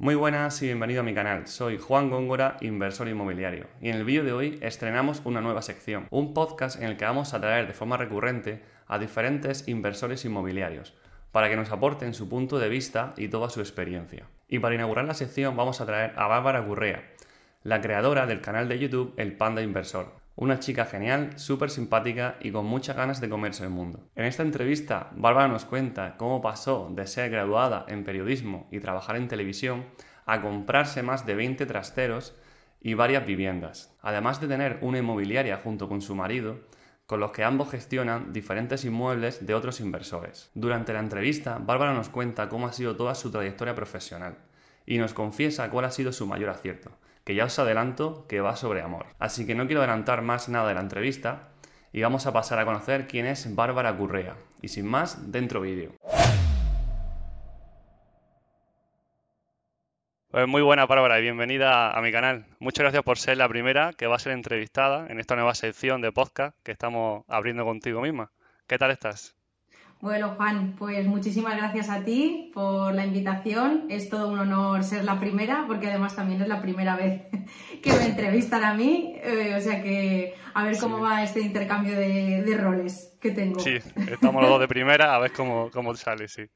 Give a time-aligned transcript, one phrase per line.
[0.00, 1.46] Muy buenas y bienvenido a mi canal.
[1.46, 3.66] Soy Juan Góngora, inversor inmobiliario.
[3.82, 7.04] Y en el vídeo de hoy estrenamos una nueva sección, un podcast en el que
[7.04, 10.94] vamos a traer de forma recurrente a diferentes inversores inmobiliarios
[11.32, 14.24] para que nos aporten su punto de vista y toda su experiencia.
[14.48, 17.04] Y para inaugurar la sección vamos a traer a Bárbara Gurrea,
[17.62, 20.19] la creadora del canal de YouTube El Panda Inversor.
[20.36, 24.08] Una chica genial, súper simpática y con muchas ganas de comerse el mundo.
[24.14, 29.16] En esta entrevista, Bárbara nos cuenta cómo pasó de ser graduada en periodismo y trabajar
[29.16, 29.86] en televisión
[30.24, 32.34] a comprarse más de 20 trasteros
[32.80, 36.60] y varias viviendas, además de tener una inmobiliaria junto con su marido,
[37.06, 40.50] con los que ambos gestionan diferentes inmuebles de otros inversores.
[40.54, 44.38] Durante la entrevista, Bárbara nos cuenta cómo ha sido toda su trayectoria profesional
[44.86, 46.92] y nos confiesa cuál ha sido su mayor acierto,
[47.30, 49.06] que ya os adelanto que va sobre amor.
[49.20, 51.50] Así que no quiero adelantar más nada de la entrevista
[51.92, 54.34] y vamos a pasar a conocer quién es Bárbara Currea.
[54.60, 55.92] Y sin más, dentro vídeo.
[60.32, 62.46] Pues muy buena Bárbara y bienvenida a mi canal.
[62.58, 66.00] Muchas gracias por ser la primera que va a ser entrevistada en esta nueva sección
[66.00, 68.32] de podcast que estamos abriendo contigo misma.
[68.66, 69.39] ¿Qué tal estás?
[70.00, 73.84] Bueno, Juan, pues muchísimas gracias a ti por la invitación.
[73.90, 77.22] Es todo un honor ser la primera, porque además también es la primera vez
[77.82, 79.14] que me entrevistan a mí.
[79.22, 83.60] Eh, o sea que a ver cómo va este intercambio de, roles que tengo.
[83.60, 83.76] Sí,
[84.10, 86.46] estamos los dos de primera, a ver cómo, cómo sale, sí.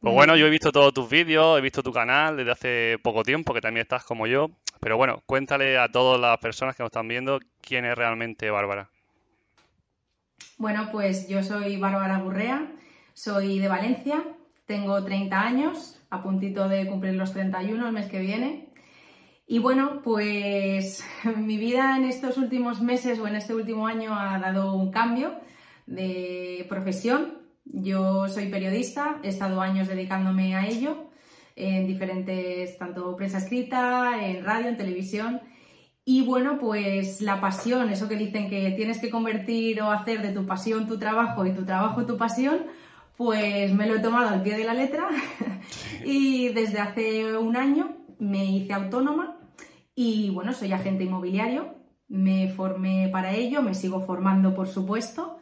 [0.00, 3.24] Pues bueno, yo he visto todos tus vídeos, he visto tu canal desde hace poco
[3.24, 4.50] tiempo, que también estás como yo.
[4.78, 8.88] Pero bueno, cuéntale a todas las personas que nos están viendo quién es realmente Bárbara.
[10.58, 12.72] Bueno, pues yo soy Bárbara Burrea,
[13.14, 14.24] soy de Valencia,
[14.66, 18.68] tengo 30 años, a puntito de cumplir los 31 el mes que viene.
[19.46, 21.04] Y bueno, pues
[21.36, 25.34] mi vida en estos últimos meses o en este último año ha dado un cambio
[25.86, 27.38] de profesión.
[27.64, 31.08] Yo soy periodista, he estado años dedicándome a ello
[31.56, 35.40] en diferentes, tanto prensa escrita, en radio, en televisión.
[36.10, 40.32] Y bueno, pues la pasión, eso que dicen que tienes que convertir o hacer de
[40.32, 42.60] tu pasión tu trabajo y tu trabajo tu pasión,
[43.18, 45.06] pues me lo he tomado al pie de la letra.
[46.06, 49.38] Y desde hace un año me hice autónoma
[49.94, 51.74] y bueno, soy agente inmobiliario,
[52.08, 55.36] me formé para ello, me sigo formando por supuesto.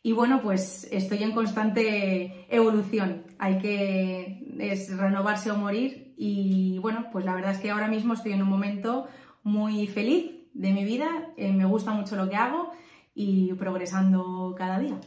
[0.00, 7.06] Y bueno, pues estoy en constante evolución, hay que es renovarse o morir y bueno,
[7.10, 9.08] pues la verdad es que ahora mismo estoy en un momento
[9.48, 12.72] muy feliz de mi vida, eh, me gusta mucho lo que hago
[13.14, 15.00] y progresando cada día.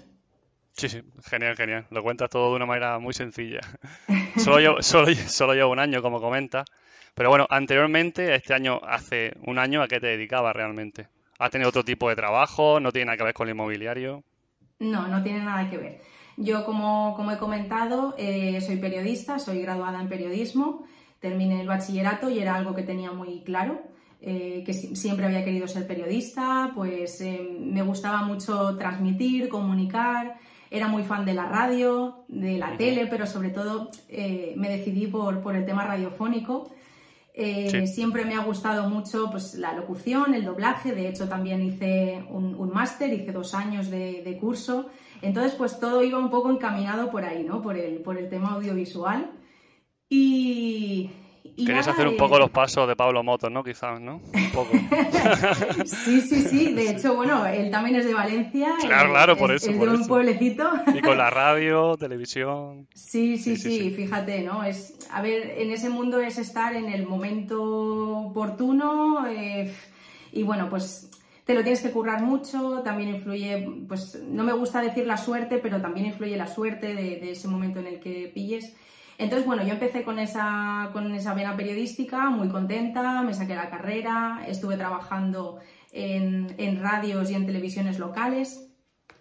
[0.74, 1.86] Sí, sí, genial, genial.
[1.92, 3.60] Lo cuentas todo de una manera muy sencilla.
[4.38, 6.66] solo, llevo, solo, solo llevo un año, como comentas.
[7.14, 11.08] Pero bueno, anteriormente, este año, hace un año, ¿a qué te dedicabas realmente?
[11.40, 12.80] ¿Has tenido otro tipo de trabajo?
[12.80, 14.24] ¿No tiene nada que ver con el inmobiliario?
[14.80, 16.02] No, no tiene nada que ver.
[16.38, 20.86] Yo, como, como he comentado, eh, soy periodista, soy graduada en periodismo,
[21.20, 23.82] terminé el bachillerato y era algo que tenía muy claro.
[24.24, 30.38] Eh, que siempre había querido ser periodista, pues eh, me gustaba mucho transmitir, comunicar,
[30.70, 35.08] era muy fan de la radio, de la tele, pero sobre todo eh, me decidí
[35.08, 36.70] por, por, el tema radiofónico.
[37.86, 42.70] Siempre me ha gustado mucho pues, la locución, el doblaje, de hecho también hice un,
[42.72, 44.90] máster, hice dos años de, de, curso,
[45.24, 47.64] entonces pues todo iba un poco encaminado por ahí, ¿no?
[47.64, 49.32] por, el, por el tema audiovisual.
[50.10, 51.10] Y,
[51.56, 53.64] Querías hacer un poco los pasos de Pablo Motos, ¿no?
[53.64, 54.22] Quizás, ¿no?
[54.34, 54.72] Un poco.
[55.86, 56.74] sí, sí, sí.
[56.74, 58.76] De hecho, bueno, él también es de Valencia.
[58.80, 59.70] Claro, claro, por eso.
[59.70, 60.70] Es de un pueblecito.
[60.94, 62.88] Y con la radio, televisión.
[62.94, 64.64] Sí sí, sí, fíjate, ¿no?
[64.64, 69.74] Es, a ver, en ese mundo es estar en el momento oportuno eh,
[70.32, 71.10] y bueno, pues
[71.46, 75.58] te lo tienes que currar mucho, también influye, pues no me gusta decir la suerte,
[75.58, 78.76] pero también influye la suerte de, de ese momento en el que pilles.
[79.22, 83.70] Entonces, bueno, yo empecé con esa, con esa vena periodística, muy contenta, me saqué la
[83.70, 85.60] carrera, estuve trabajando
[85.92, 88.68] en, radios y en televisiones locales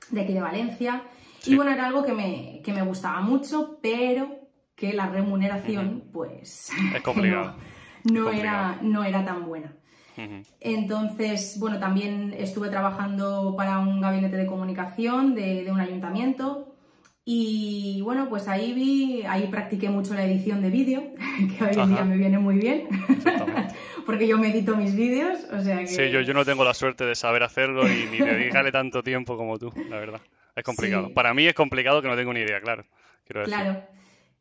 [0.08, 1.02] de aquí de Valencia.
[1.44, 6.70] Y bueno, era algo que me, me gustaba mucho, pero que la remuneración, pues,
[8.10, 9.76] no, Era, no era tan buena.
[10.60, 16.69] Entonces, bueno, también estuve trabajando para un gabinete de comunicación de, de un ayuntamiento
[17.32, 21.00] y bueno, pues ahí vi, ahí practiqué mucho la edición de vídeo,
[21.58, 22.88] que hoy en día me viene muy bien,
[24.06, 25.86] porque yo medito mis vídeos, o sea que...
[25.86, 29.36] Sí, yo, yo no tengo la suerte de saber hacerlo y ni dedicarle tanto tiempo
[29.36, 30.20] como tú, la verdad.
[30.56, 31.14] Es complicado.
[31.14, 32.84] Para mí es complicado que no tengo ni idea, claro.
[33.24, 33.80] Claro.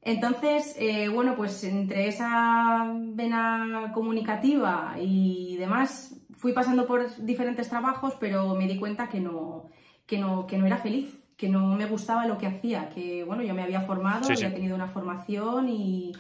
[0.02, 8.16] Entonces, eh, bueno, pues entre esa vena comunicativa y demás, fui pasando por diferentes trabajos,
[8.20, 9.70] pero me di cuenta que no,
[10.08, 13.42] que no, que no era feliz que no me gustaba lo que hacía, que bueno,
[13.44, 16.12] yo me había formado, había tenido una formación y,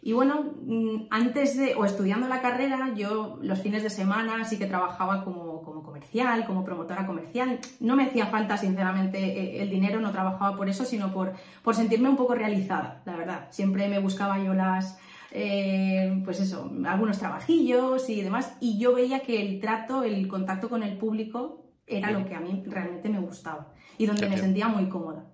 [0.00, 4.56] Y bueno, mm, antes de, o estudiando la carrera, yo los fines de semana sí
[4.56, 7.58] que trabajaba como, como comercial, como promotora comercial.
[7.80, 11.32] No me hacía falta, sinceramente, eh, el dinero, no trabajaba por eso, sino por,
[11.62, 13.48] por sentirme un poco realizada, la verdad.
[13.50, 14.98] Siempre me buscaba yo las,
[15.32, 20.68] eh, pues eso, algunos trabajillos y demás, y yo veía que el trato, el contacto
[20.68, 24.68] con el público era lo que a mí realmente me gustaba y donde me sentía
[24.68, 25.24] muy cómoda.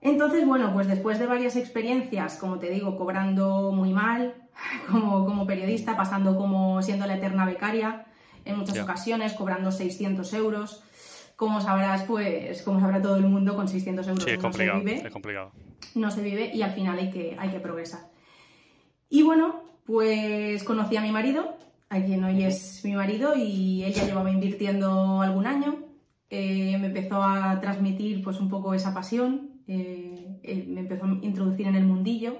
[0.00, 4.34] Entonces, bueno, pues después de varias experiencias, como te digo, cobrando muy mal
[4.90, 8.06] como, como periodista, pasando como siendo la eterna becaria,
[8.44, 10.82] en muchas ocasiones, cobrando 600 euros.
[11.34, 15.06] Como sabrás, pues, como sabrá todo el mundo, con 600 euros no se vive.
[15.06, 15.52] Es complicado.
[15.94, 18.08] No se vive y al final hay que, hay que progresar.
[19.10, 21.56] Y bueno, pues conocí a mi marido,
[21.88, 25.76] a quien hoy es mi marido, y él ya llevaba invirtiendo algún año.
[26.30, 31.66] Eh, me empezó a transmitir pues un poco esa pasión eh, me empezó a introducir
[31.66, 32.38] en el mundillo.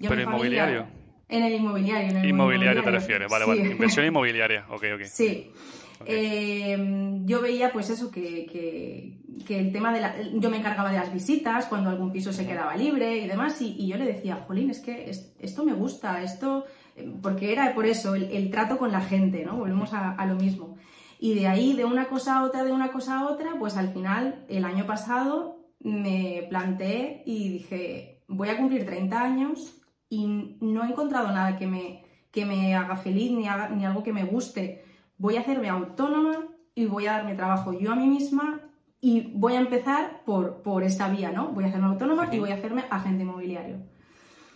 [0.00, 0.86] ¿Pero inmobiliario?
[1.28, 2.10] En el inmobiliario.
[2.10, 3.70] En el inmobiliario, te refieres, vale, vale.
[3.70, 5.02] Inversión inmobiliaria, ok, ok.
[5.04, 5.50] Sí.
[6.04, 6.76] Eh,
[7.24, 10.14] yo veía pues eso, que, que, el tema de la...
[10.34, 13.86] Yo me encargaba de las visitas cuando algún piso se quedaba libre y demás y,
[13.86, 16.66] yo le decía, Jolín, es que esto me gusta, esto...
[17.22, 19.56] Porque era por eso, el, trato con la gente, ¿no?
[19.56, 20.76] Volvemos a, a, lo mismo.
[21.18, 23.92] Y de ahí, de una cosa a otra, de una cosa a otra, pues al
[23.92, 30.84] final, el año pasado, me planteé y dije, voy a cumplir 30 años y no
[30.84, 33.46] he encontrado nada que me, que me haga feliz ni,
[33.76, 34.84] ni algo que me guste.
[35.18, 38.60] Voy a hacerme autónoma y voy a darme trabajo yo a mí misma
[39.00, 41.48] y voy a empezar por, por esta vía, ¿no?
[41.48, 43.78] Voy a hacerme autónoma y voy a hacerme agente inmobiliario.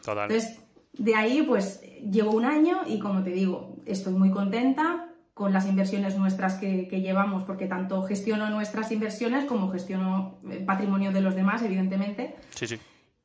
[0.04, 0.30] Total.
[0.30, 5.06] Entonces, de ahí pues llevo un año y como te digo, estoy muy contenta
[5.40, 11.12] con las inversiones nuestras que, llevamos, porque tanto gestiono nuestras inversiones como gestiono el patrimonio
[11.12, 12.36] de los demás, evidentemente.
[12.50, 12.78] Sí, sí.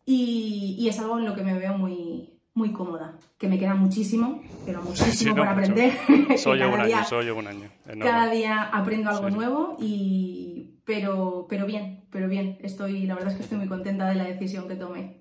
[0.05, 4.41] Y, es algo en lo que me veo muy, muy cómoda, que me queda muchísimo,
[4.65, 5.91] pero muchísimo por aprender.
[6.37, 7.69] Soy yo un año, soy un año.
[7.99, 10.71] Cada día aprendo algo nuevo y...
[10.85, 12.59] Pero, pero bien, pero bien.
[12.61, 15.17] Estoy, la verdad es que estoy muy contenta de la decisión que tomé.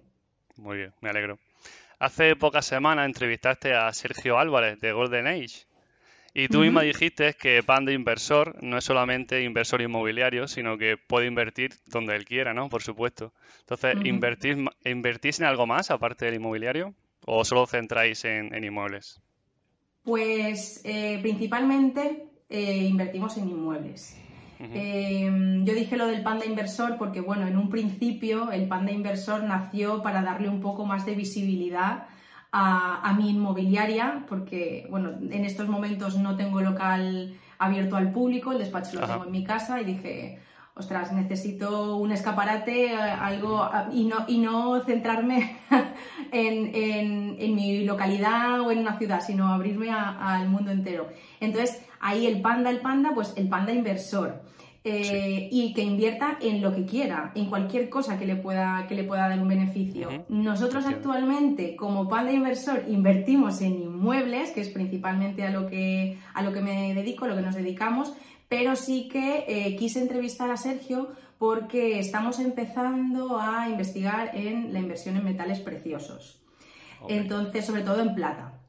[0.59, 1.39] Muy bien, me alegro.
[2.05, 5.65] Hace pocas semanas entrevistaste a Sergio Álvarez de Golden Age
[6.35, 11.29] y tú misma dijiste que Panda Inversor no es solamente inversor inmobiliario, sino que puede
[11.29, 12.69] invertir donde él quiera, ¿no?
[12.69, 13.33] Por supuesto.
[13.61, 16.93] Entonces, ¿invertís, en algo más aparte del inmobiliario
[17.25, 19.19] o solo centráis en, inmuebles?
[20.03, 24.19] Pues eh, principalmente eh, invertimos en inmuebles.
[24.59, 29.43] Em, yo dije lo del panda inversor porque, bueno, en un principio el panda inversor
[29.43, 32.07] nació para darle un poco más de visibilidad
[32.57, 38.59] a, mi inmobiliaria, porque bueno, en estos momentos no tengo local abierto al público, el
[38.59, 40.39] despacho lo tengo en mi casa y dije,
[40.75, 45.57] ostras, necesito un escaparate, eh, algo, y no, y no centrarme
[46.33, 51.09] en, en, mi localidad o en una ciudad, sino abrirme al mundo entero.
[51.41, 54.43] Entonces, ahí el panda, el panda, pues el panda inversor.
[54.87, 58.95] Eh, y que invierta en lo que quiera, en cualquier cosa que le pueda, que
[58.95, 60.27] le pueda dar un beneficio.
[60.29, 66.43] Nosotros actualmente, como Panda Inversor, invertimos en inmuebles, que es principalmente a lo que, a
[66.43, 68.13] lo que me dedico, a lo que nos dedicamos,
[68.51, 74.81] pero sí que eh, quise entrevistar a Sergio porque estamos empezando a investigar en la
[74.81, 76.43] inversión en metales preciosos.
[77.09, 78.61] Entonces, sobre todo en plata.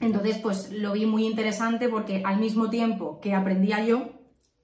[0.00, 4.13] Entonces, pues lo vi muy interesante porque al mismo tiempo que aprendía yo,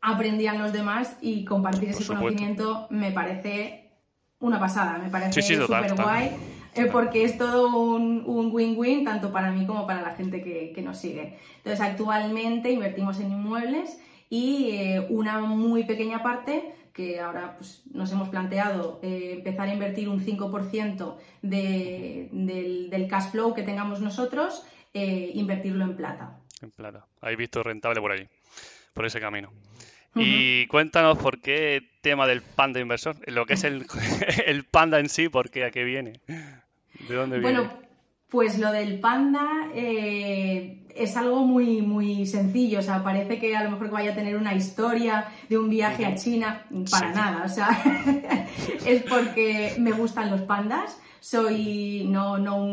[0.01, 3.91] aprendían los demás y compartir ese conocimiento me parece
[4.39, 6.31] una pasada, me parece súper guay.
[6.75, 10.99] Eh, porque es todo un win-win tanto para mí como para la gente que, nos
[10.99, 11.37] sigue.
[11.59, 18.13] Entonces, actualmente invertimos en inmuebles y eh, una muy pequeña parte que ahora pues, nos
[18.13, 24.65] hemos planteado eh, empezar a invertir un 5% del, del, cash flow que tengamos nosotros,
[24.93, 26.39] invertirlo en plata.
[26.63, 27.07] En plata.
[27.21, 28.29] Hay visto rentable por ahí,
[28.93, 29.53] por ese camino.
[30.17, 33.87] Y cuéntanos por qué tema del panda inversor, lo que es el,
[34.47, 37.61] el panda en sí, por qué, a qué viene, de dónde viene.
[37.61, 37.73] Bueno,
[38.29, 43.63] pues lo del panda eh, es algo muy, muy sencillo, o sea, parece que a
[43.63, 47.49] lo mejor vaya a tener una historia de un viaje a China, para nada, o
[47.49, 47.69] sea,
[48.87, 52.67] es porque me gustan los pandas soy no, no,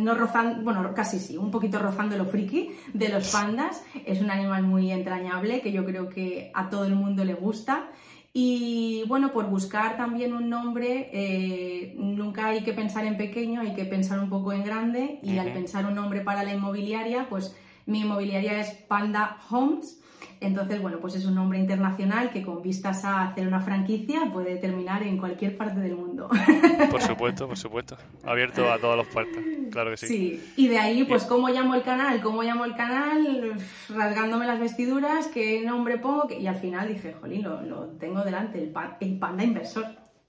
[0.00, 3.84] no rozando, bueno, casi sí, un poquito rozando lo friki de los pandas.
[4.04, 7.90] Es un animal muy entrañable que yo creo que a todo el mundo le gusta.
[8.32, 13.72] Y bueno, por buscar también un nombre, eh, nunca hay que pensar en pequeño, hay
[13.74, 15.20] que pensar un poco en grande.
[15.22, 17.56] Y al pensar un nombre para la inmobiliaria, pues
[17.86, 20.00] mi inmobiliaria es Panda Homes.
[20.40, 24.56] Entonces, bueno, pues es un nombre internacional que con vistas a hacer una franquicia puede
[24.56, 26.28] terminar en cualquier parte del mundo.
[26.90, 27.96] Por supuesto, por supuesto.
[28.24, 30.06] Abierto a todas las puertas, claro que sí.
[30.06, 32.20] Sí, y de ahí, pues, ¿cómo llamo el canal?
[32.20, 33.54] ¿Cómo llamo el canal?
[33.88, 36.28] Rasgándome las vestiduras, ¿qué nombre pongo?
[36.30, 39.86] Y al final dije, jolín, lo, tengo delante, el, el panda inversor.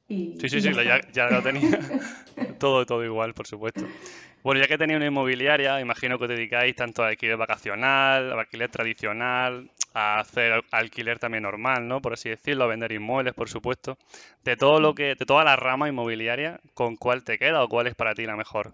[0.07, 1.79] Y, sí, sí, sí, ya, ya, lo tenía.
[2.59, 3.85] todo, todo igual, por supuesto.
[4.43, 8.69] Bueno, ya que tenía una inmobiliaria, imagino que os dedicáis tanto a alquiler vacacional, alquiler
[8.69, 12.01] tradicional, a hacer alquiler también normal, ¿no?
[12.01, 13.97] Por así decirlo, a vender inmuebles, por supuesto.
[14.43, 17.87] De todo lo que, de toda la rama inmobiliaria, ¿con cuál te queda o cuál
[17.87, 18.73] es para ti la mejor?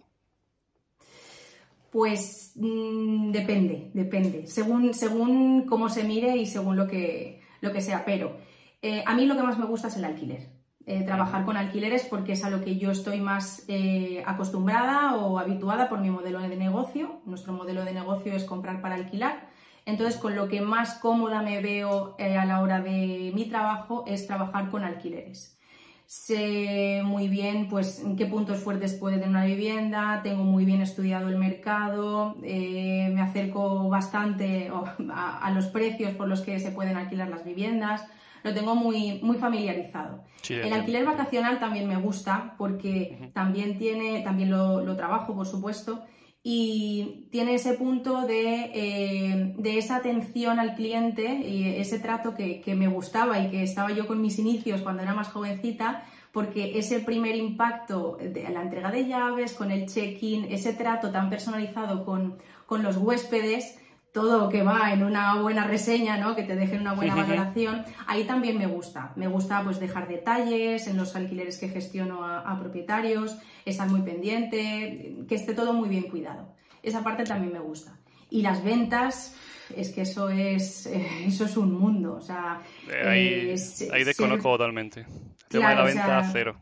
[1.92, 4.48] Pues mm, depende, depende.
[4.48, 8.04] Según, según cómo se mire y según lo que, lo que sea.
[8.04, 8.36] Pero
[8.82, 10.50] eh, a mí lo que más me gusta es el alquiler.
[10.86, 15.40] Eh, trabajar con alquileres porque es a lo que yo estoy más eh, acostumbrada o
[15.40, 17.22] habituada por mi modelo de negocio.
[17.26, 19.48] Nuestro modelo de negocio es comprar para alquilar.
[19.86, 24.04] Entonces, con lo que más cómoda me veo eh, a la hora de mi trabajo
[24.08, 25.58] es trabajar con alquileres.
[26.06, 31.30] Sé muy bien pues, qué puntos fuertes puede tener una vivienda, tengo muy bien estudiado
[31.30, 34.70] el mercado, me acerco bastante
[35.10, 38.06] a los precios por los que se pueden alquilar las viviendas
[38.44, 40.24] lo tengo muy, muy familiarizado.
[40.50, 46.04] el alquiler vacacional también me gusta porque también tiene, también lo, trabajo, por supuesto,
[46.46, 52.88] y tiene ese punto eh, de, esa atención al cliente y ese trato que, me
[52.88, 57.36] gustaba y que estaba yo con mis inicios cuando era más jovencita, porque ese primer
[57.36, 62.84] impacto de la entrega de llaves, con el check-in, ese trato tan personalizado con, con
[62.84, 63.80] los huéspedes,
[64.14, 66.36] todo que va en una buena reseña, ¿no?
[66.36, 69.12] que te dejen una buena valoración, ahí también me gusta.
[69.16, 75.18] Me gusta pues dejar detalles en los alquileres que gestiono a, propietarios, estar muy pendiente,
[75.28, 76.54] que esté todo muy bien cuidado.
[76.84, 77.98] Esa parte también me gusta.
[78.30, 79.36] Y las ventas,
[79.76, 80.86] es que eso es,
[81.26, 82.14] eso es un mundo.
[82.14, 83.58] O sea, eh,
[83.92, 85.02] ahí, desconozco totalmente.
[85.02, 86.62] El tema de la venta, cero.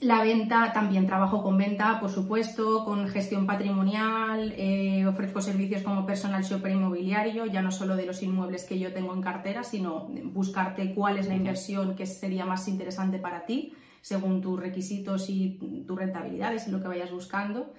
[0.00, 6.06] La venta, también trabajo con venta, por supuesto, con gestión patrimonial, eh, ofrezco servicios como
[6.06, 10.08] personal shopper inmobiliario, ya no solo de los inmuebles que yo tengo en cartera, sino
[10.22, 15.58] buscarte cuál es la inversión que sería más interesante para ti, según tus requisitos y
[15.84, 17.74] tus rentabilidades y lo que vayas buscando.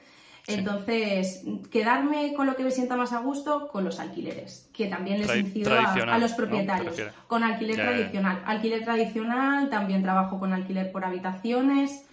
[0.46, 5.22] Entonces, quedarme con lo que me sienta más a gusto, con los alquileres, que también
[5.22, 7.02] les incido a, los propietarios.
[7.28, 8.44] Con alquiler tradicional.
[8.46, 12.09] Alquiler tradicional, también trabajo con alquiler por habitaciones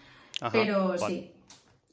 [0.52, 1.32] pero sí.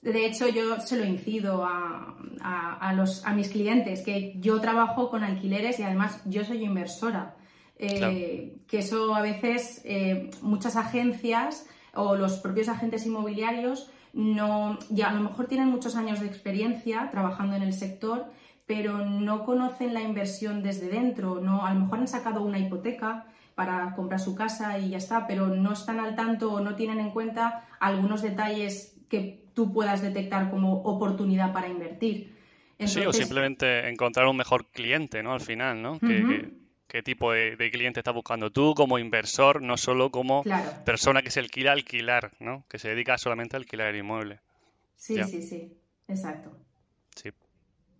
[0.03, 5.23] De hecho, yo se lo incido a, los, a mis clientes, que yo trabajo con
[5.23, 7.35] alquileres y además yo soy inversora.
[7.77, 15.09] Eh, que eso a veces eh, muchas agencias o los propios agentes inmobiliarios no, ya
[15.09, 18.25] a lo mejor tienen muchos años de experiencia trabajando en el sector,
[18.65, 21.39] pero no conocen la inversión desde dentro.
[21.41, 25.27] No, a lo mejor han sacado una hipoteca para comprar su casa y ya está,
[25.27, 30.01] pero no están al tanto o no tienen en cuenta algunos detalles que tú puedas
[30.01, 32.35] detectar como oportunidad para invertir.
[32.79, 35.33] Sí, o simplemente encontrar un mejor cliente, ¿no?
[35.33, 35.99] Al final, ¿no?
[35.99, 40.43] ¿Qué, tipo de, cliente estás buscando tú como inversor, no solo como
[40.83, 42.65] persona que se alquila a alquilar, ¿no?
[42.69, 44.39] Que se dedica solamente a alquilar el inmueble.
[44.95, 46.55] Sí, sí, sí, exacto.
[47.15, 47.31] Sí.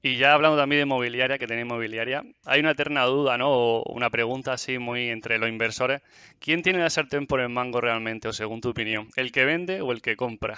[0.06, 3.50] Y ya hablando también de inmobiliaria, que tiene inmobiliaria, hay una eterna duda, ¿no?
[3.50, 6.02] O una pregunta así muy entre los inversores.
[6.40, 9.08] ¿Quién tiene la sartén por el mango realmente, o según tu opinión?
[9.16, 10.58] ¿El que vende o el que compra?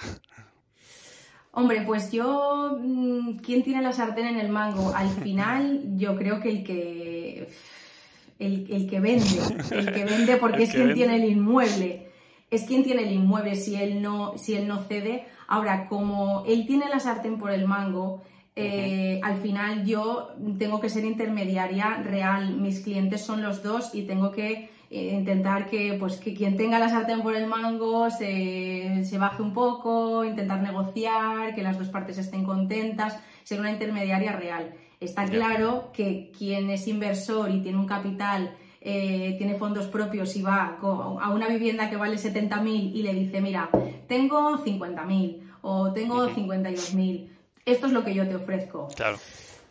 [1.52, 4.92] Hombre, pues yo, mm, ¿quién tiene la sartén en el mango?
[4.92, 7.48] Al final, yo creo que el que
[8.40, 9.38] el, que vende,
[9.70, 12.08] el que vende porque es quien tiene el inmueble,
[12.50, 15.24] es quien tiene el inmueble si él no, si él no cede.
[15.46, 18.24] Ahora, como él tiene la sartén por el mango,
[18.58, 24.02] eh, al final yo tengo que ser intermediaria real, mis clientes son los dos y
[24.02, 29.06] tengo que eh, intentar que, pues, que quien tenga la sartén por el mango se,
[29.18, 34.72] baje un poco, intentar negociar, que las dos partes estén contentas, ser una intermediaria real.
[35.00, 40.42] Está claro que quien es inversor y tiene un capital eh, tiene fondos propios y
[40.42, 43.68] va a una vivienda que vale 70.000 y le dice, mira,
[44.06, 47.35] tengo 50.000 o tengo 52.000
[47.66, 48.88] esto es lo que yo te ofrezco.
[48.96, 49.18] Claro.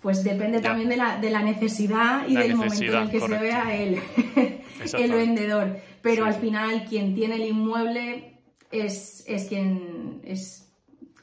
[0.02, 3.38] Pues depende también de la, de la necesidad y del momento en el que se
[3.40, 4.00] vea el,
[5.00, 5.80] el vendedor.
[6.04, 8.38] Pero al final quien tiene el inmueble
[8.70, 10.66] es, es quien es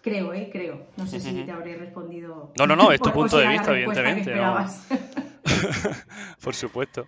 [0.02, 0.50] Creo, ¿eh?
[0.50, 0.88] Creo.
[0.96, 2.52] No sé si te habré respondido.
[2.58, 4.34] No, no, no, es tu punto de vista, evidentemente.
[6.42, 7.06] Por supuesto.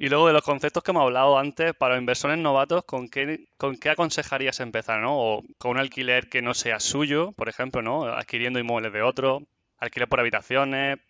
[0.00, 3.48] Y luego de los conceptos que hemos hablado antes, para los inversores novatos, ¿con qué,
[3.56, 5.00] con qué aconsejarías empezar?
[5.00, 5.18] ¿no?
[5.18, 8.04] O con un alquiler que no sea suyo, por ejemplo, ¿no?
[8.04, 9.42] adquiriendo inmuebles de otro,
[9.76, 11.00] alquiler por habitaciones.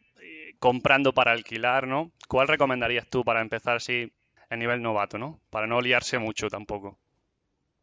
[0.59, 2.13] comprando para alquilar, ¿no?
[2.29, 4.11] ¿Cuál recomendarías tú para empezar así
[4.49, 5.39] a nivel novato, ¿no?
[5.51, 6.99] Para no liarse mucho tampoco.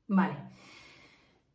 [0.07, 0.35] Vale.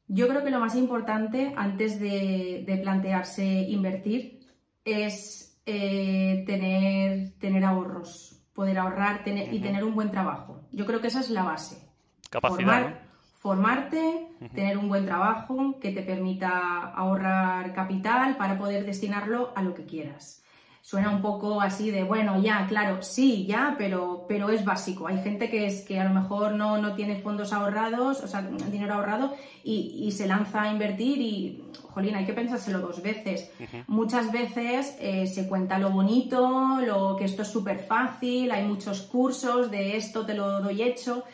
[0.06, 4.46] Yo creo que lo más importante antes de, plantearse invertir
[4.84, 10.60] es eh, tener, tener ahorros, poder ahorrar tener, y tener un buen trabajo.
[10.72, 11.88] Yo creo que esa es la base.
[12.30, 19.62] Capacidad formarte, tener un buen trabajo que te permita ahorrar capital para poder destinarlo a
[19.62, 20.39] lo que quieras.
[20.82, 25.06] Suena un poco así de, bueno, ya, claro, sí, ya, pero, pero es básico.
[25.06, 28.42] Hay gente que es que a lo mejor no, no tiene fondos ahorrados, o sea,
[28.42, 33.50] dinero ahorrado, y, se lanza a invertir y, jolín, hay que pensárselo dos veces.
[33.86, 39.02] Muchas veces eh, se cuenta lo bonito, lo que esto es súper fácil, hay muchos
[39.02, 41.24] cursos de esto te lo doy hecho,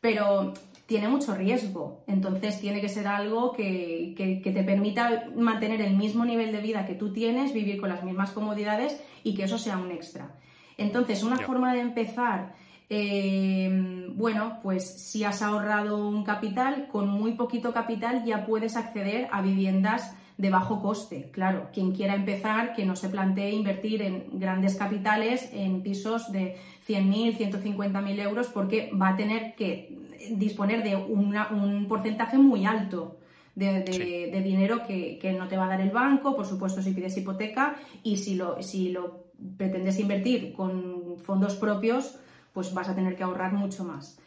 [0.00, 0.52] pero
[0.90, 2.02] tiene mucho riesgo.
[2.08, 6.96] Entonces tiene que ser algo que, te permita mantener el mismo nivel de vida que
[6.96, 10.34] tú tienes, vivir con las mismas comodidades y que eso sea un extra.
[10.78, 12.54] Entonces, una forma de empezar,
[12.88, 19.28] eh, bueno, pues si has ahorrado un capital, con muy poquito capital ya puedes acceder
[19.30, 21.30] a viviendas de bajo coste.
[21.30, 26.56] Claro, quien quiera empezar, que no se plantee invertir en grandes capitales, en pisos de
[26.90, 29.96] 100.000, 150.000 euros, porque va a tener que
[30.32, 33.20] disponer de un porcentaje muy alto
[33.54, 37.76] de, dinero que, no te va a dar el banco, por supuesto si pides hipoteca
[38.02, 39.24] y si lo, si lo
[39.56, 42.16] pretendes invertir con fondos propios,
[42.52, 44.18] pues vas a tener que ahorrar mucho más.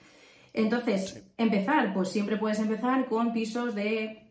[0.53, 4.22] Entonces, empezar, pues siempre puedes empezar con pisos de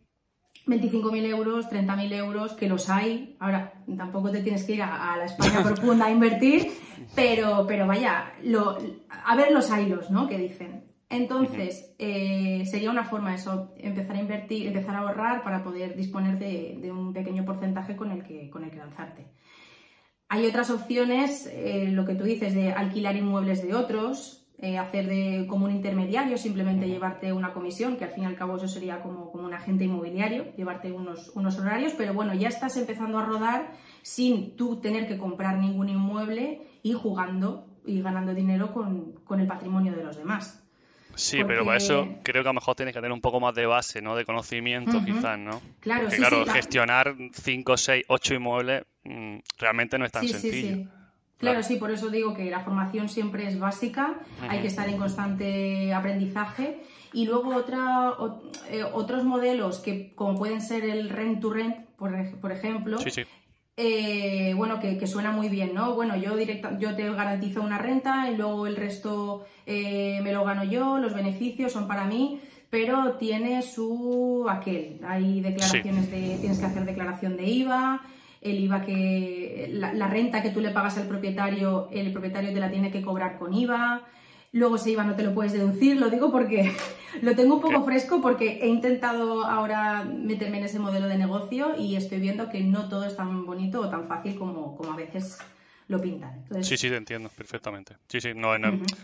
[0.67, 3.37] 25.000 euros, 30.000 euros, que los hay.
[3.41, 6.71] Ahora, tampoco te tienes que ir a, la España profunda a invertir,
[7.15, 8.79] pero, pero vaya, lo,
[9.25, 10.29] a ver los hilos, ¿no?
[10.29, 10.85] Que dicen.
[11.13, 16.39] Entonces, eh, sería una forma eso, empezar a invertir, empezar a ahorrar para poder disponer
[16.39, 19.27] de, un pequeño porcentaje con el que, con el que lanzarte.
[20.31, 25.09] Hay otras opciones, eh, lo que tú dices, de alquilar inmuebles de otros, eh, hacer
[25.09, 28.69] de, como un intermediario, simplemente llevarte una comisión, que al fin y al cabo eso
[28.69, 33.19] sería como, como un agente inmobiliario, llevarte unos, unos horarios, pero bueno, ya estás empezando
[33.19, 39.15] a rodar sin tú tener que comprar ningún inmueble y jugando y ganando dinero con,
[39.25, 40.63] con el patrimonio de los demás.
[41.17, 43.57] Sí, pero para eso creo que a lo mejor tienes que tener un poco más
[43.57, 44.15] de base, ¿no?
[44.15, 45.61] De conocimiento, quizás, ¿no?
[45.81, 50.89] Claro, Porque, claro, gestionar 5, 6, 8 inmuebles mm, realmente no es tan sencillo.
[51.43, 54.97] Claro, sí, por eso digo que la formación siempre es básica, hay que estar en
[54.97, 56.81] constante aprendizaje.
[57.13, 58.13] Y luego otra,
[58.71, 63.11] eh, otros modelos que, como pueden ser el rent to rent, por, por ejemplo, sí,
[63.11, 63.23] sí.
[63.77, 65.95] Eh, bueno, que, suena muy bien, ¿no?
[65.95, 70.45] Bueno, yo, directa, yo te garantizo una renta y luego el resto eh, me lo
[70.45, 75.01] gano yo, los beneficios son para mí, pero tiene su aquel.
[75.05, 78.03] Hay declaraciones de, tienes que hacer declaración de IVA,
[78.43, 82.61] el IVA que, la, la, renta que tú le pagas al propietario, el propietario te
[82.61, 84.03] la tiene que cobrar con IVA.
[84.53, 86.71] Luego ese IVA no te lo puedes deducir, lo digo porque
[87.23, 91.75] lo tengo un poco fresco porque he intentado ahora meterme en ese modelo de negocio
[91.79, 94.97] y estoy viendo que no todo es tan bonito o tan fácil como, como a
[94.97, 95.39] veces
[95.89, 96.45] lo pintan.
[96.63, 97.97] Sí, sí, te entiendo perfectamente.
[98.09, 98.53] Sí, sí, no,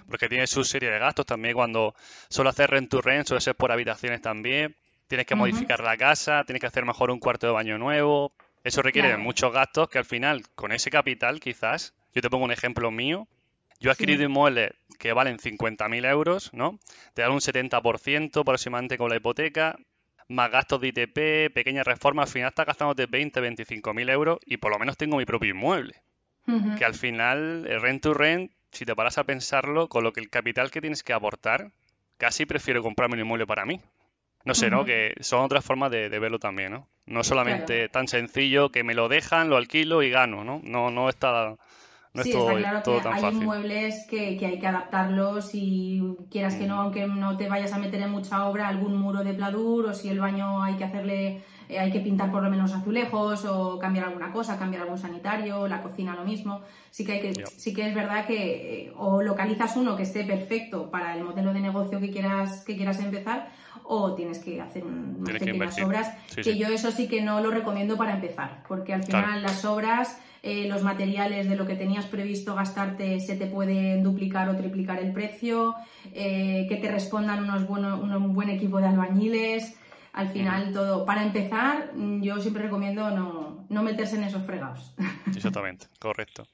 [0.09, 1.95] porque tiene su serie de gastos también cuando
[2.29, 4.75] solo hacer rent to rent, suele ser por habitaciones también,
[5.07, 8.33] tienes que modificar la casa, tienes que hacer mejor un cuarto de baño nuevo,
[8.65, 12.53] eso requiere muchos gastos que al final con ese capital quizás, yo te pongo un
[12.53, 13.29] ejemplo mío,
[13.81, 16.79] yo he adquirido inmuebles que valen 50.000 euros, ¿no?
[17.15, 19.77] Te dan un 70% aproximadamente con la hipoteca,
[20.29, 24.73] más gastos de ITP, pequeñas reformas, al final estás gastándote 20, 25.000 euros y por
[24.73, 25.95] lo menos tengo mi propio inmueble.
[26.79, 30.21] Que al final, el rent to rent, si te paras a pensarlo, con lo que
[30.21, 31.73] el capital que tienes que aportar,
[32.17, 33.81] casi prefiero comprarme un inmueble para mí.
[34.45, 34.85] No sé, ¿no?
[34.85, 36.89] Que son otras formas de, verlo también, ¿no?
[37.07, 40.61] No solamente tan sencillo que me lo dejan, lo alquilo y gano, ¿no?
[40.63, 41.57] No, no está
[42.15, 46.77] sí, está claro que hay inmuebles que, que, hay que adaptarlos y quieras que no,
[46.77, 46.81] mm.
[46.81, 50.09] aunque no te vayas a meter en mucha obra, algún muro de pladur o si
[50.09, 54.07] el baño hay que hacerle, eh, hay que pintar por lo menos azulejos o cambiar
[54.07, 56.63] alguna cosa, cambiar algún sanitario, la cocina lo mismo.
[56.91, 60.25] Sí que, hay que, sí que es verdad que eh, o localizas uno que esté
[60.25, 63.51] perfecto para el modelo de negocio que quieras, que quieras empezar
[63.85, 67.97] o tienes que hacer unas pequeñas obras, que yo eso sí que no lo recomiendo
[67.97, 72.55] para empezar, porque al final las obras eh, los materiales de lo que tenías previsto
[72.55, 75.75] gastarte se te pueden duplicar o triplicar el precio,
[76.15, 79.77] eh, que te respondan unos un buen equipo de albañiles.
[80.13, 81.05] Al final, todo.
[81.05, 84.95] Para empezar, yo siempre recomiendo no, no meterse en esos fregados.
[85.35, 86.49] Exactamente, correcto.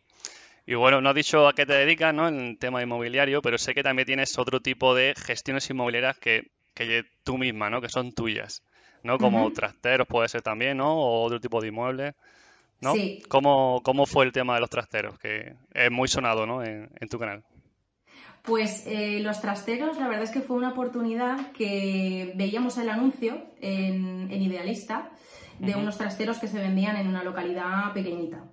[0.66, 2.28] Y bueno, no has dicho a qué te dedicas, ¿no?
[2.28, 6.50] En el tema inmobiliario, pero sé que también tienes otro tipo de gestiones inmobiliarias que,
[6.74, 7.80] que tú misma, ¿no?
[7.80, 8.62] Que son tuyas,
[9.02, 9.18] ¿no?
[9.18, 10.94] Como trasteros puede ser también, ¿no?
[10.94, 12.14] O otro tipo de inmuebles.
[12.84, 12.94] ¿No?
[12.94, 13.22] Sí.
[13.28, 15.18] ¿Cómo, ¿Cómo fue el tema de los trasteros?
[15.18, 16.62] Que es muy sonado, ¿no?
[16.62, 17.42] En, en tu canal.
[18.42, 23.42] Pues eh, los trasteros, la verdad es que fue una oportunidad que veíamos el anuncio
[23.60, 25.10] en, en Idealista
[25.58, 28.44] de unos trasteros que se vendían en una localidad pequeñita.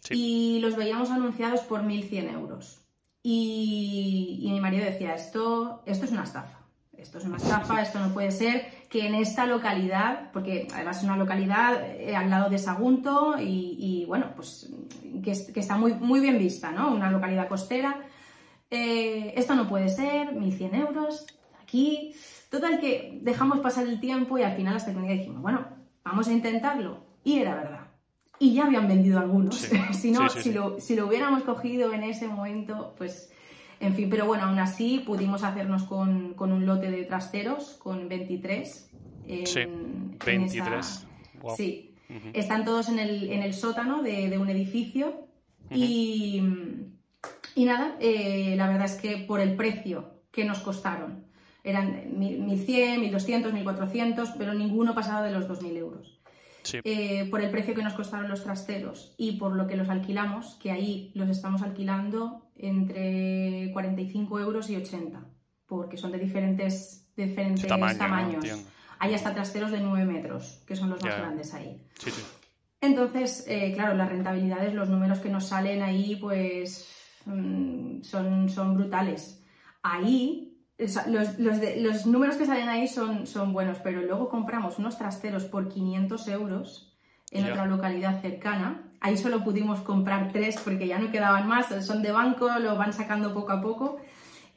[0.00, 0.14] Sí.
[0.16, 2.86] Y los veíamos anunciados por 1.100 euros.
[3.22, 6.63] Y, y mi marido decía, esto, esto es una estafa.
[7.04, 11.04] Esto es una estafa, esto no puede ser que en esta localidad, porque además es
[11.04, 14.70] una localidad eh, al lado de Sagunto y, y, bueno, pues
[15.22, 16.90] que, es- que está muy, muy bien vista, ¿no?
[16.94, 18.00] Una localidad costera.
[18.70, 21.26] Eh, esto no puede ser, 1.100 euros,
[21.62, 22.14] aquí.
[22.50, 25.66] Total que dejamos pasar el tiempo y al final hasta que un día dijimos, bueno,
[26.04, 27.04] vamos a intentarlo.
[27.22, 27.80] Y era verdad.
[28.38, 29.56] Y ya habían vendido algunos.
[29.56, 29.76] Sí.
[29.92, 30.52] si no, Sí, sí, si.
[30.54, 33.30] Lo, si lo hubiéramos cogido en ese momento, pues,
[33.80, 34.08] en fin.
[34.10, 38.90] Pero bueno, aún así pudimos hacernos con, con un lote de trasteros, con 23.
[39.26, 40.78] en- Sí, en 23.
[40.86, 41.08] esa-
[41.40, 41.56] Guau.
[41.56, 41.94] Sí,
[42.32, 45.26] están todos en el, en el sótano de, de un edificio
[45.70, 46.42] y,
[47.54, 51.24] y nada, eh, la verdad es que por el precio que nos costaron,
[51.64, 56.13] eran mil- 1.100, 1.200, 1.400, pero ninguno pasaba de los 2.000 euros.
[56.64, 56.80] Sí.
[56.82, 60.58] Eh, por el precio que nos costaron los trasteros y por lo que los alquilamos,
[60.60, 65.24] que ahí los estamos alquilando entre 45 euros y 80,
[65.66, 68.44] porque son de diferentes, diferentes tamaños.
[68.98, 71.80] Hay hasta trasteros de 9 metros, que son los más grandes ahí.
[71.98, 72.22] Sí, sí.
[72.80, 76.88] Entonces, eh, claro, las rentabilidades, los números que nos salen ahí, pues
[77.24, 79.42] mm, son, son brutales.
[79.82, 84.78] Ahí, los, los de- los números que salen ahí son, son buenos, pero luego compramos
[84.78, 86.96] unos trasteros por 500 euros
[87.30, 88.92] en otra localidad cercana.
[89.00, 92.92] Ahí solo pudimos comprar tres porque ya no quedaban más, son de banco, lo van
[92.92, 93.98] sacando poco a poco.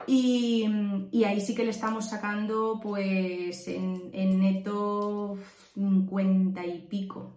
[0.05, 0.65] Y,
[1.11, 5.37] y ahí sí que le estamos sacando, pues, en, en neto
[5.73, 7.33] 50 y pico.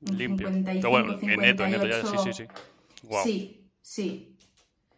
[0.00, 0.48] Limpio.
[0.48, 2.22] 55, Pero bueno, en neto, en neto ya, sí, 58.
[2.34, 2.44] sí,
[3.02, 3.08] sí.
[3.24, 4.36] Sí, sí.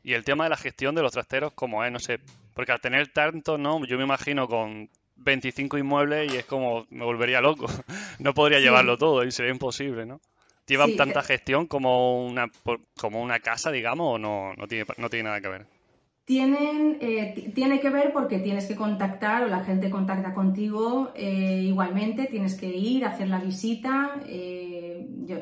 [0.03, 1.91] Y el tema de la gestión de los trasteros, ¿cómo es?
[1.91, 2.21] No sé,
[2.57, 3.85] porque al tener tanto, ¿no?
[3.85, 7.67] Yo me imagino con 25 inmuebles y es como, me volvería loco.
[8.19, 8.65] No podría Sí.
[8.65, 10.21] llevarlo todo y sería imposible, ¿no?
[10.67, 11.25] ¿Llevan Sí, tanta eh.
[11.25, 12.51] gestión como una,
[12.99, 15.67] como una casa, digamos, o no, no tiene, no tiene nada que ver?
[16.25, 21.13] Tienen, eh, ti- tiene que ver porque tienes que contactar o la gente contacta contigo
[21.15, 24.21] eh, igualmente, tienes que ir, hacer la visita.
[24.27, 25.37] eh, yo-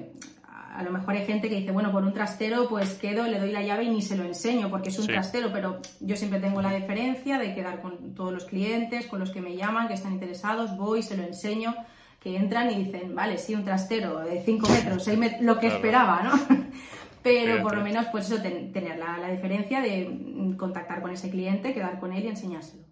[0.75, 3.53] a lo mejor hay gente que dice, bueno, por un trastero pues quedo, le doy
[3.53, 5.13] la llave y ni se lo enseño porque es un Sí.
[5.13, 9.31] trastero, pero yo siempre tengo la deferencia de quedar con todos los clientes, con los
[9.31, 11.75] que me llaman, que están interesados, voy, se lo enseño,
[12.21, 15.67] que entran y dicen, vale, sí, un trastero de 5 metros, seis met- lo que
[15.69, 15.75] Claro.
[15.77, 16.33] esperaba, ¿no?
[17.23, 21.31] Pero por lo menos, pues eso, ten- tener la, la diferencia de contactar con ese
[21.31, 22.85] cliente, quedar con él y enseñárselo.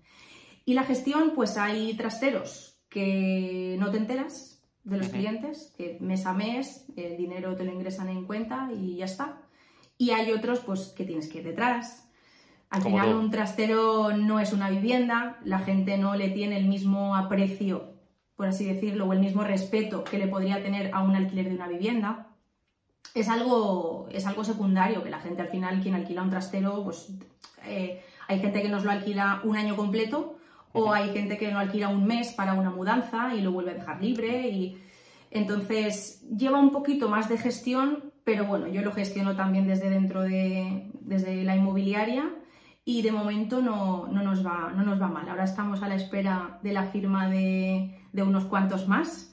[0.64, 4.52] Y la gestión, pues hay trasteros que no te enteras
[4.85, 8.97] de los clientes, que mes a mes el dinero te lo ingresan en cuenta y
[8.97, 9.38] ya está.
[9.99, 12.09] Y hay otros, pues, que tienes que ir detrás.
[12.71, 16.66] Al Como final, un trastero no es una vivienda, la gente no le tiene el
[16.66, 17.92] mismo aprecio,
[18.35, 21.55] por así decirlo, o el mismo respeto que le podría tener a un alquiler de
[21.55, 22.29] una vivienda
[23.14, 27.09] es algo, es algo secundario, que la gente al final, quien alquila un trastero, pues
[27.66, 30.38] eh, hay gente que nos lo alquila un año completo
[30.73, 33.75] o hay gente que lo alquila un mes para una mudanza y lo vuelve a
[33.75, 34.83] dejar libre y
[35.31, 40.23] entonces lleva un poquito más de gestión, pero bueno, yo lo gestiono también desde dentro
[40.23, 42.31] de desde la inmobiliaria
[42.85, 45.29] y de momento no, no nos va, no nos va mal.
[45.29, 49.29] Ahora estamos a la espera de la firma de, de unos cuantos más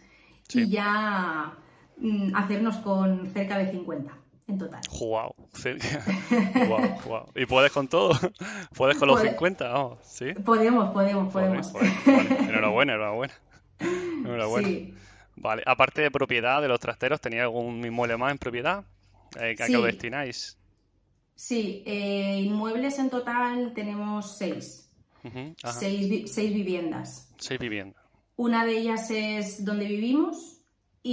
[0.47, 0.61] Sí.
[0.63, 1.53] y ya
[1.97, 4.11] mm, hacernos con cerca de 50
[4.49, 4.81] en total.
[4.99, 5.35] ¡Guau!
[6.67, 7.25] ¡Guau, guau!
[7.35, 8.11] ¿Y puedes con todo?
[8.75, 9.67] ¿Puedes con los Puede- 50?
[9.69, 10.33] Vamos, ¿sí?
[10.33, 11.67] Podemos, podemos, podemos.
[11.71, 12.37] joder, vale.
[12.49, 13.33] Enhorabuena, enhorabuena.
[13.79, 14.67] Enhorabuena.
[14.67, 14.93] Sí.
[15.35, 18.83] Vale, aparte de propiedad de los trasteros, ¿tenía algún inmueble más en propiedad?
[19.39, 19.71] Eh, ¿A qué Sí.
[19.73, 20.57] lo destináis?
[21.35, 24.89] Sí, eh, inmuebles en total tenemos seis,
[25.79, 27.29] seis, vi- seis viviendas.
[27.37, 28.03] Seis viviendas.
[28.35, 30.58] Una de ellas es donde vivimos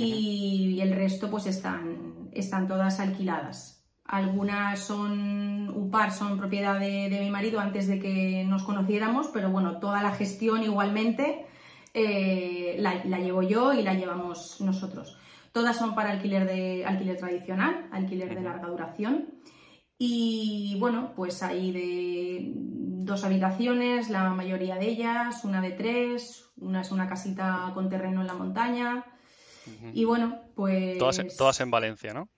[0.04, 3.84] y el resto pues están, están todas alquiladas.
[4.04, 9.28] Algunas son, un par son propiedad de, de mi marido antes de que nos conociéramos,
[9.32, 11.46] pero bueno, toda la gestión igualmente
[11.98, 15.16] eh, la, la llevo yo y la llevamos nosotros.
[15.52, 19.30] Todas son para alquiler, de, alquiler tradicional, alquiler de larga duración.
[19.98, 26.82] Y bueno, pues hay de dos habitaciones, la mayoría de ellas, una de tres, una
[26.82, 29.06] es una casita con terreno en la montaña.
[29.92, 32.28] Y bueno, pues Todas, en- todas en Valencia, ¿no?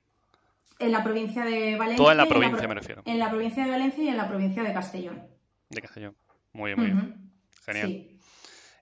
[0.81, 1.97] en la provincia de Valencia.
[1.97, 3.03] Todas en la provincia, pro- me refiero.
[3.05, 5.27] En la provincia de Valencia y en la provincia de Castellón.
[5.71, 6.17] De Castellón.
[6.53, 7.31] Muy bien, muy bien.
[7.67, 7.89] Genial.
[7.89, 8.15] Sí.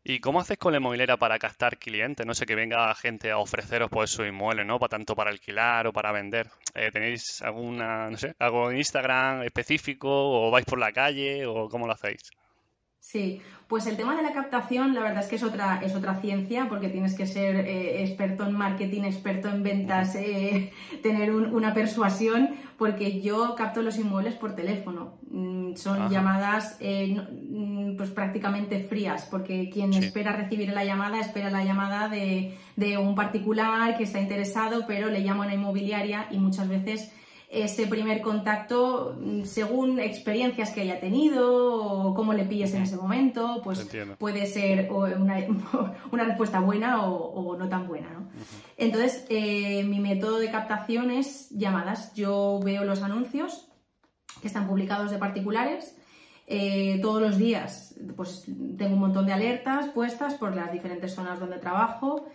[0.09, 2.25] ¿Y cómo haces con la inmobiliaria para captar clientes?
[2.25, 4.79] No sé, que venga gente a ofreceros pues su inmueble, ¿no?
[4.79, 6.49] Para, tanto para alquilar o para vender.
[6.75, 11.69] Eh, ¿Tenéis alguna, no sé, algo en Instagram específico o vais por la calle o
[11.69, 12.31] cómo lo hacéis?
[13.07, 16.17] Sí, pues el tema de la captación, la verdad es que es otra, es otra
[16.17, 20.73] ciencia, porque tienes que ser eh, experto en marketing, experto en ventas, eh,
[21.05, 25.19] tener una persuasión, porque yo capto los inmuebles por teléfono.
[25.31, 31.49] Mm, son llamadas eh, mm, pues prácticamente frías, porque quien espera recibir la llamada espera
[31.49, 36.27] la llamada de, de un particular que está interesado, pero le llama a una inmobiliaria
[36.33, 37.13] y muchas veces
[37.49, 42.97] ese primer contacto mm, según experiencias que haya tenido o cómo le pilles en ese
[42.97, 45.39] momento, pues puede ser una,
[46.13, 48.11] una respuesta buena o, no tan buena.
[48.11, 48.29] ¿no?
[48.77, 52.15] Entonces, eh, mi método de captación es llamadas.
[52.15, 53.69] Yo veo los anuncios
[54.41, 55.97] que están publicados de particulares.
[56.49, 58.45] Eh, todos los días pues
[58.79, 62.27] tengo un montón de alertas puestas por las diferentes zonas donde trabajo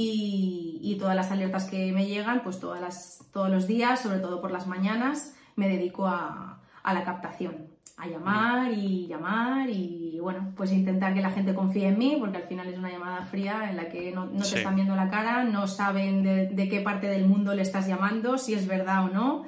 [0.00, 4.40] y, todas las alertas que me llegan, pues todas las, todos los días, sobre todo
[4.40, 10.72] por las mañanas, me dedico a, la captación, a llamar y llamar y bueno, pues
[10.72, 13.76] intentar que la gente confíe en mí, porque al final es una llamada fría en
[13.76, 17.54] la que no, te están viendo la cara, no saben de, qué parte del mundo
[17.54, 19.44] le estás llamando, si es verdad o no.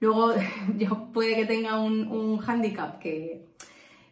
[0.00, 0.34] Luego,
[0.76, 3.46] yo puede que tenga un, un hándicap que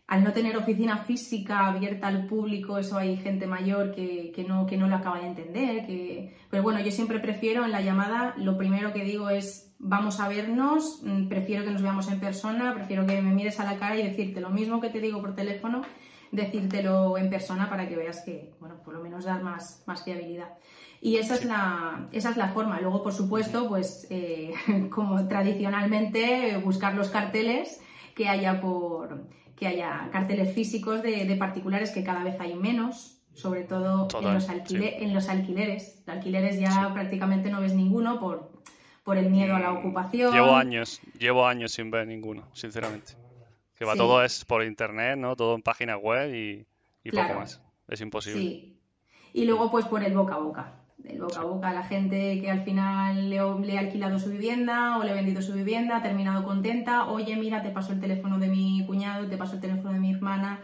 [0.07, 4.77] al no tener oficina física abierta al público, eso hay gente mayor que, no, que
[4.77, 5.87] no lo acaba de entender.
[5.87, 6.37] Que...
[6.51, 10.29] Pero bueno, yo siempre prefiero en la llamada, lo primero que digo es, vamos a
[10.29, 13.97] vernos, mm, prefiero que nos veamos en persona, prefiero que me mires a la cara
[13.97, 15.83] y decirte lo mismo que te digo por teléfono,
[16.33, 20.59] decírtelo en persona para que veas que, bueno, por lo menos dar más, más fiabilidad.
[21.01, 22.81] Y esa es, la, esa es la forma.
[22.81, 24.53] Luego, por supuesto, pues eh,
[24.91, 27.81] como tradicionalmente, buscar los carteles
[28.15, 33.65] que haya por que haya carteles físicos de, particulares que cada vez hay menos, sobre
[33.65, 36.03] todo en, los en los alquileres.
[36.07, 38.53] Los alquileres ya prácticamente no ves ninguno por,
[39.05, 40.33] por el miedo a la ocupación.
[40.33, 43.15] Llevo años, llevo años sin ver ninguno, sinceramente.
[43.77, 45.35] Que va todo es por internet, ¿no?
[45.35, 46.67] Todo en página web y,
[47.11, 47.61] poco más.
[47.89, 48.41] Es imposible.
[48.41, 48.81] Sí.
[49.33, 52.41] Y luego pues por el boca a boca del boca a boca a la gente
[52.41, 53.37] que al final le,
[53.67, 57.37] le, ha alquilado su vivienda o le ha vendido su vivienda, ha terminado contenta, oye,
[57.37, 60.61] mira, te paso el teléfono de mi cuñado, te paso el teléfono de mi hermana,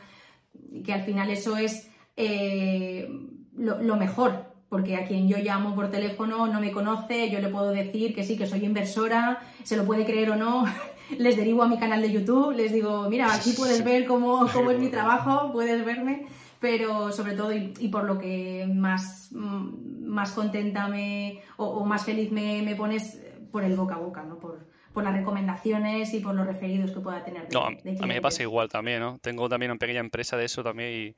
[0.84, 3.08] que al final eso es eh,
[3.54, 7.70] lo, mejor, porque a quien yo llamo por teléfono no me conoce, yo le puedo
[7.70, 10.64] decir que sí, que soy inversora, se lo puede creer o no,
[11.18, 14.70] les derivo a mi canal de YouTube, les digo, mira, aquí puedes ver cómo, cómo
[14.70, 16.26] es mi trabajo, puedes verme
[16.60, 22.30] pero sobre todo y, por lo que más, mm, más contenta me, o, más feliz
[22.30, 23.20] me, me, pones
[23.50, 24.38] por el boca a boca, ¿no?
[24.38, 27.52] Por, por las recomendaciones y por los referidos que pueda tener.
[27.52, 29.18] no, a mí me pasa igual también, ¿no?
[29.18, 31.16] Tengo también una pequeña empresa de eso también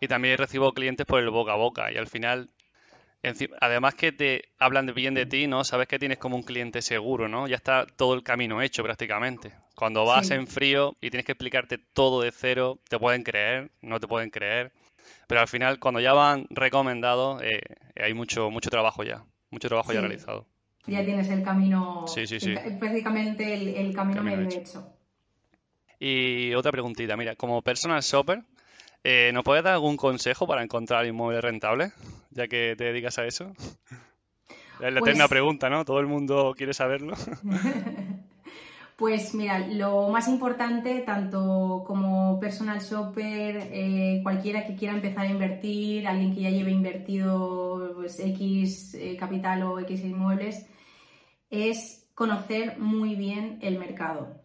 [0.00, 2.50] y, y también recibo clientes por el boca a boca y al final
[3.60, 5.64] además que te hablan bien de ti, ¿no?
[5.64, 7.46] Sabes que tienes como un cliente seguro, ¿no?
[7.48, 9.52] Ya está todo el camino hecho prácticamente.
[9.74, 14.00] Cuando vas en frío y tienes que explicarte todo de cero, te pueden creer, no
[14.00, 14.72] te pueden creer.
[15.26, 17.60] Pero al final, cuando ya van recomendados, eh,
[17.96, 20.46] hay mucho, mucho trabajo ya, mucho trabajo ya realizado.
[20.86, 22.54] Ya tienes el camino, sí, sí, sí.
[22.78, 24.62] prácticamente el, camino, medio hecho.
[25.98, 28.42] Y otra preguntita, mira, como personal shopper,
[29.04, 31.92] eh, ¿nos puedes dar algún consejo para encontrar inmuebles rentables,
[32.30, 33.52] ya que te dedicas a eso?
[34.80, 35.84] Es la eterna pues pregunta, ¿no?
[35.84, 37.14] Todo el mundo quiere saberlo.
[39.00, 45.30] Pues mira, lo más importante, tanto como personal shopper, eh, cualquiera que quiera empezar a
[45.30, 50.66] invertir, alguien que ya lleve invertido pues, X eh, capital o X inmuebles,
[51.48, 54.38] es conocer muy bien el mercado.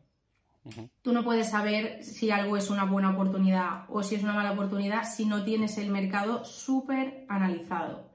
[1.02, 4.54] Tú no puedes saber si algo es una buena oportunidad o si es una mala
[4.54, 8.15] oportunidad si no tienes el mercado súper analizado.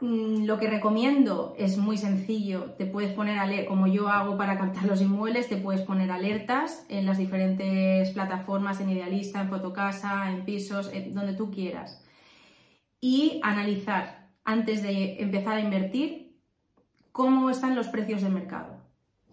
[0.00, 2.72] Mm, lo que recomiendo es muy sencillo.
[2.78, 7.04] Te puedes poner, como yo hago para captar los inmuebles, te puedes poner alertas en
[7.04, 12.02] las diferentes plataformas, en Idealista, en Fotocasa, en Pisos, donde tú quieras.
[13.00, 16.34] Y analizar antes de empezar a invertir
[17.12, 18.80] cómo están los precios del mercado.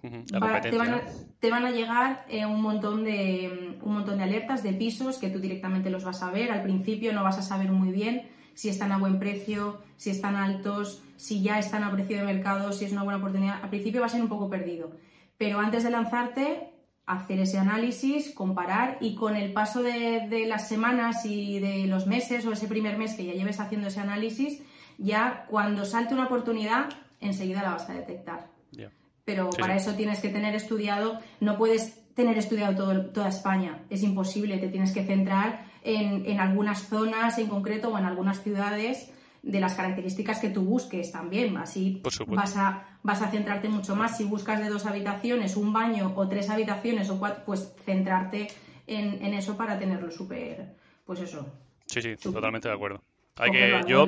[0.01, 5.30] te, van a, llegar eh, un, montón de, un montón de alertas de pisos que
[5.30, 6.51] tú directamente los vas a ver.
[6.51, 10.36] Al principio no vas a saber muy bien si están a buen precio, si están
[10.36, 13.62] altos, si ya están a precio de mercado, si es una buena oportunidad.
[13.62, 14.93] Al principio va a ser un poco perdido,
[15.38, 16.72] pero antes de lanzarte,
[17.06, 22.48] hacer ese análisis, comparar y con el paso de, las semanas y de los meses
[22.48, 24.63] o ese primer mes que ya lleves haciendo ese análisis,
[24.98, 26.89] ya cuando salte una oportunidad,
[27.20, 28.48] enseguida la vas a detectar.
[29.24, 34.02] Pero para eso tienes que tener estudiado, no puedes tener estudiado todo, toda España, es
[34.02, 39.12] imposible, te tienes que centrar en, en algunas zonas en concreto o en algunas ciudades
[39.41, 41.56] de las características que tú busques también.
[41.58, 44.17] Así vas a, vas a centrarte mucho más.
[44.17, 48.47] Si buscas de dos habitaciones, un baño o tres habitaciones o cuatro, pues centrarte
[48.86, 51.47] en, en eso para tenerlo súper, pues eso.
[51.86, 53.02] Sí, sí, totalmente de acuerdo.
[53.38, 54.08] Hay que, yo,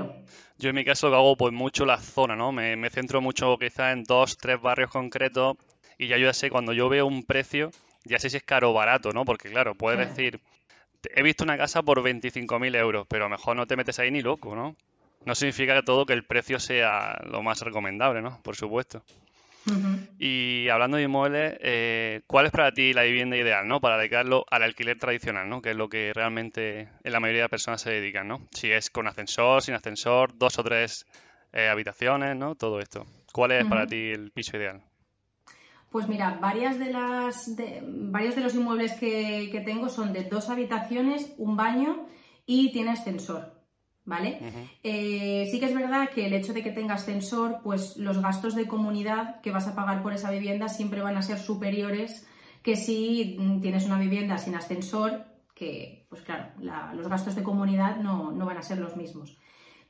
[0.57, 2.51] yo en mi caso hago pues mucho la zona, ¿no?
[2.51, 5.55] Me, me centro mucho quizás en dos, tres barrios concretos
[5.97, 7.71] y ya yo ya sé, cuando yo veo un precio,
[8.03, 9.23] ya sé si es caro o barato, ¿no?
[9.23, 10.41] Porque claro, puedes decir,
[11.13, 14.11] he visto una casa por 25.000 euros, pero a lo mejor no te metes ahí
[14.11, 14.75] ni loco, ¿no?
[15.25, 18.41] No significa que todo que el precio sea lo más recomendable, ¿no?
[18.41, 19.03] Por supuesto.
[20.17, 23.79] Y hablando de inmuebles, eh, ¿cuál es para ti la vivienda ideal, ¿no?
[23.79, 25.61] Para dedicarlo al alquiler tradicional, ¿no?
[25.61, 28.47] Que es lo que realmente en la mayoría de personas se dedican, ¿no?
[28.51, 31.05] Si es con ascensor, sin ascensor, dos o tres
[31.53, 32.55] eh, habitaciones, ¿no?
[32.55, 33.05] Todo esto.
[33.31, 34.81] ¿Cuál es para ti el piso ideal?
[35.91, 40.49] Pues mira, varias de las varios de los inmuebles que, que tengo son de dos
[40.49, 42.05] habitaciones, un baño
[42.45, 43.59] y tiene ascensor.
[44.09, 44.39] ¿vale?
[44.81, 48.55] Eh, sí que es verdad que el hecho de que tenga ascensor, pues los gastos
[48.55, 52.27] de comunidad que vas a pagar por esa vivienda siempre van a ser superiores
[52.63, 56.51] que si mm, tienes una vivienda sin ascensor, que, pues claro,
[56.95, 59.37] los gastos de comunidad no, van a ser los mismos.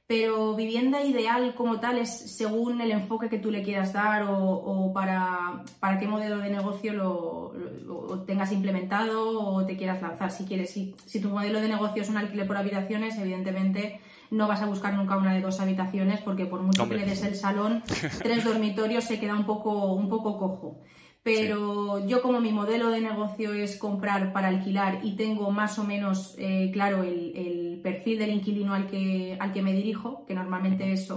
[0.09, 4.91] Pero vivienda ideal como tal es según el enfoque que tú le quieras dar o,
[4.91, 10.31] para, para, qué modelo de negocio lo, tengas implementado o te quieras lanzar.
[10.31, 13.99] Si quieres, si, si tu modelo de negocio es un alquiler por habitaciones, evidentemente
[14.31, 17.21] no vas a buscar nunca una de dos habitaciones porque por mucho que le des
[17.21, 17.83] el salón,
[18.23, 20.81] tres dormitorios se queda un poco, un poco cojo.
[21.21, 25.83] Pero yo como mi modelo de negocio es comprar para alquilar y tengo más o
[25.83, 30.91] menos eh, claro el, perfil del inquilino al que, al que me dirijo, que normalmente
[30.91, 31.11] es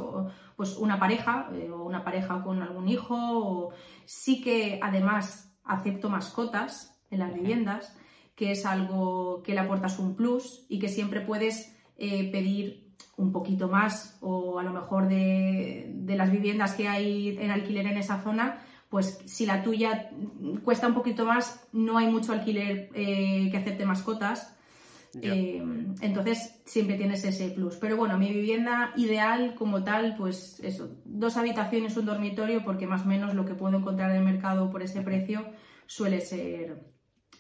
[0.56, 3.72] pues una pareja eh, o una pareja con algún hijo, o
[4.04, 7.96] sí que además acepto mascotas en las viviendas,
[8.34, 13.32] que es algo que le aportas un plus y que siempre puedes eh, pedir un
[13.32, 18.22] poquito más o a lo mejor de, las viviendas que hay en alquiler en esa
[18.22, 18.62] zona,
[18.92, 20.10] pues si la tuya
[20.62, 24.54] cuesta un poquito más, no hay mucho alquiler eh, que acepte mascotas.
[25.22, 25.64] Eh,
[26.02, 27.76] entonces siempre tienes ese plus.
[27.76, 33.04] Pero bueno, mi vivienda ideal como tal, pues eso, dos habitaciones, un dormitorio, porque más
[33.04, 35.46] o menos lo que puedo encontrar en el mercado por ese precio
[35.86, 36.92] suele ser,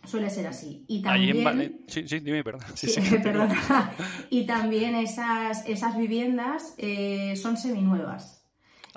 [0.06, 0.86] Suele ser así.
[0.88, 1.84] Y también...
[1.86, 2.62] Sí, sí, dime, perdón.
[4.30, 8.41] y también esas, esas viviendas eh, son seminuevas.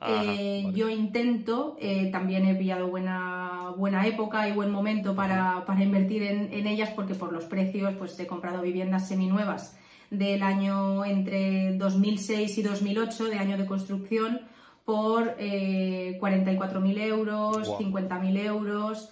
[0.01, 6.23] Eh, yo intento, eh, también he pillado buena, buena época y buen momento para, invertir
[6.23, 9.77] en, ellas porque por los precios pues he comprado viviendas seminuevas
[10.10, 14.41] del año entre 2006 y 2008, de año de construcción,
[14.84, 19.10] por 44.000 euros, 50.000 euros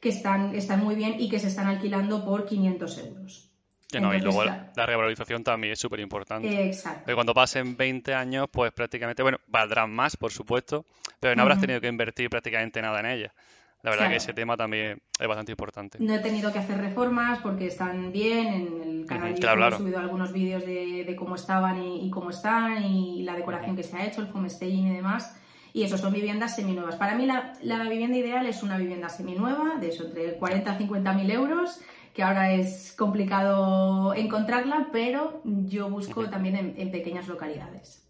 [0.00, 3.53] que están, están muy bien y que se están alquilando por 500 euros.
[3.98, 6.66] Y luego la, revalorización también es súper importante.
[6.66, 7.14] Exacto.
[7.14, 10.84] cuando pasen 20 años, pues prácticamente, bueno, valdrán más, por supuesto,
[11.20, 13.34] pero no habrás tenido que invertir prácticamente nada en ella.
[13.82, 15.98] La verdad que ese tema también es bastante importante.
[16.00, 18.46] No he tenido que hacer reformas porque están bien.
[18.46, 23.34] En el canal he subido algunos vídeos de, cómo estaban y, cómo están y la
[23.34, 25.38] decoración que se ha hecho, el homestaying y demás
[25.74, 26.94] y eso son viviendas seminuevas.
[26.94, 27.52] Para mí la,
[27.90, 31.80] vivienda ideal es una vivienda seminueva, de eso, entre 40 a 50 mil euros,
[32.14, 38.08] que ahora es complicado encontrarla, pero yo busco también en, pequeñas localidades.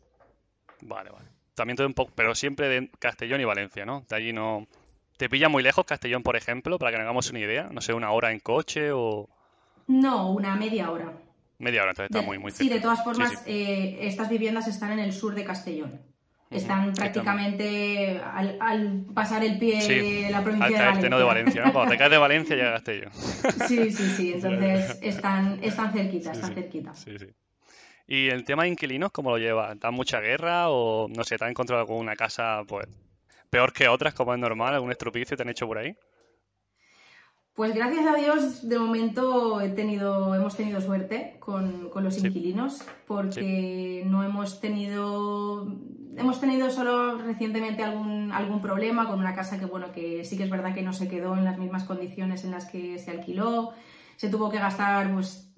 [0.82, 1.28] Vale, vale.
[1.54, 4.04] También todo un poco, pero siempre de Castellón y Valencia, ¿no?
[4.08, 4.66] De allí no...
[5.16, 7.68] ¿Te pilla muy lejos Castellón, por ejemplo, para que nos hagamos una idea?
[7.72, 9.28] No sé, una hora en coche o...
[9.86, 11.12] No, una media hora.
[11.58, 14.98] Media hora, entonces está muy, muy Sí, de todas formas, eh, estas viviendas están en
[14.98, 16.00] el sur de Castellón.
[16.50, 21.08] Están prácticamente al, pasar el pie la provincia de Valencia.
[21.08, 21.72] no de Valencia, ¿no?
[21.72, 23.12] Cuando te caes de Valencia ya Castellón.
[23.68, 24.32] Sí, sí, sí.
[24.34, 26.94] Entonces están, están cerquita, están cerquita.
[26.94, 27.26] Sí, sí.
[28.06, 29.74] ¿Y el tema de inquilinos cómo lo lleva?
[29.74, 32.86] ¿Da mucha guerra o, no sé, te has encontrado alguna casa, pues,
[33.48, 34.74] peor que otras, como es normal?
[34.74, 35.96] ¿Algún estropicio te han hecho por ahí?
[37.54, 44.02] Pues gracias a Dios, de momento he tenido, hemos tenido suerte con, los inquilinos, porque
[44.06, 45.72] no hemos tenido,
[46.16, 50.42] hemos tenido solo recientemente algún, algún problema con una casa que, bueno, que sí que
[50.42, 53.72] es verdad que no se quedó en las mismas condiciones en las que se alquiló,
[54.16, 55.48] se tuvo que gastar pues,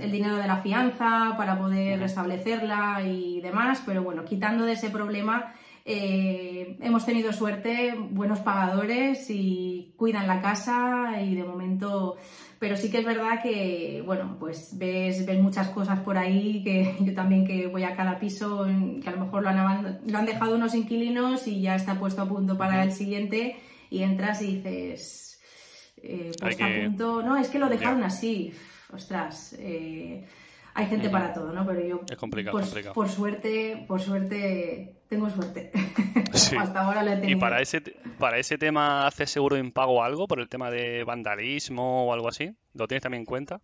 [0.00, 4.90] el dinero de la fianza para poder restablecerla y demás, pero bueno, quitando de ese
[4.90, 5.54] problema,
[5.88, 12.16] eh, hemos tenido suerte, buenos pagadores y cuidan la casa y de momento,
[12.58, 16.96] pero sí que es verdad que, bueno, pues ves, ves muchas cosas por ahí que
[17.04, 18.66] yo también que voy a cada piso,
[19.00, 22.20] que a lo mejor lo han, lo han dejado unos inquilinos y ya está puesto
[22.20, 23.54] a punto para el siguiente
[23.88, 25.40] y entras y dices,
[26.02, 27.22] eh, puesta a punto.
[27.22, 28.52] No, es que lo dejaron así.
[28.92, 30.26] Ostras, eh,
[30.76, 31.66] hay gente para todo, ¿no?
[31.66, 32.00] Pero yo.
[32.08, 35.72] Es complicado, por, por suerte, por suerte, tengo suerte.
[36.58, 37.38] Hasta ahora lo he tenido.
[37.38, 37.80] ¿Y para ese,
[38.18, 42.28] para ese tema haces seguro de impago algo por el tema de vandalismo o algo
[42.28, 42.52] así?
[42.74, 43.60] ¿Lo tienes también en cuenta?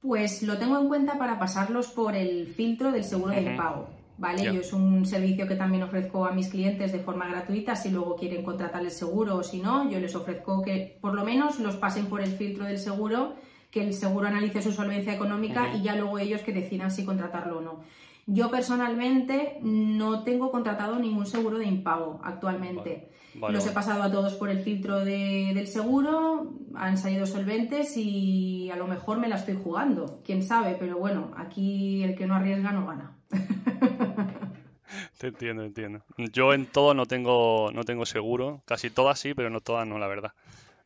[0.00, 3.88] Pues lo tengo en cuenta para pasarlos por el filtro del seguro de impago.
[4.16, 4.44] ¿vale?
[4.44, 8.14] Yo es un servicio que también ofrezco a mis clientes de forma gratuita, si luego
[8.14, 11.76] quieren contratar el seguro o si no, yo les ofrezco que por lo menos los
[11.76, 13.34] pasen por el filtro del seguro,
[13.74, 17.58] que el seguro analice su solvencia económica y ya luego ellos que decidan si contratarlo
[17.58, 17.80] o no.
[18.24, 23.10] Yo personalmente no tengo contratado ningún seguro de impago actualmente.
[23.34, 28.76] Los he pasado a todos por el filtro del seguro, han salido solventes y a
[28.76, 32.70] lo mejor me la estoy jugando, quién sabe, pero bueno, aquí el que no arriesga
[32.70, 33.16] no gana.
[35.18, 36.04] Te entiendo, entiendo.
[36.32, 39.98] Yo en todo no tengo, no tengo seguro, casi todas sí, pero no todas no,
[39.98, 40.32] la verdad.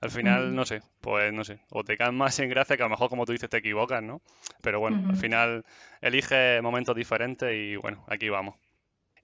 [0.01, 2.87] Al final, no sé, pues no sé, o te caen más en gracia que a
[2.87, 4.23] lo mejor como tú dices te equivocas, ¿no?
[4.63, 5.65] Pero bueno, al final
[6.01, 8.55] elige momentos diferentes y bueno, aquí vamos.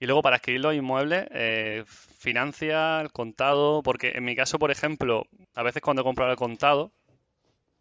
[0.01, 4.73] Y luego para adquirir los inmuebles, eh, financia, el contado, porque en mi caso, por
[4.73, 6.91] ejemplo, a veces cuando he comprado el contado,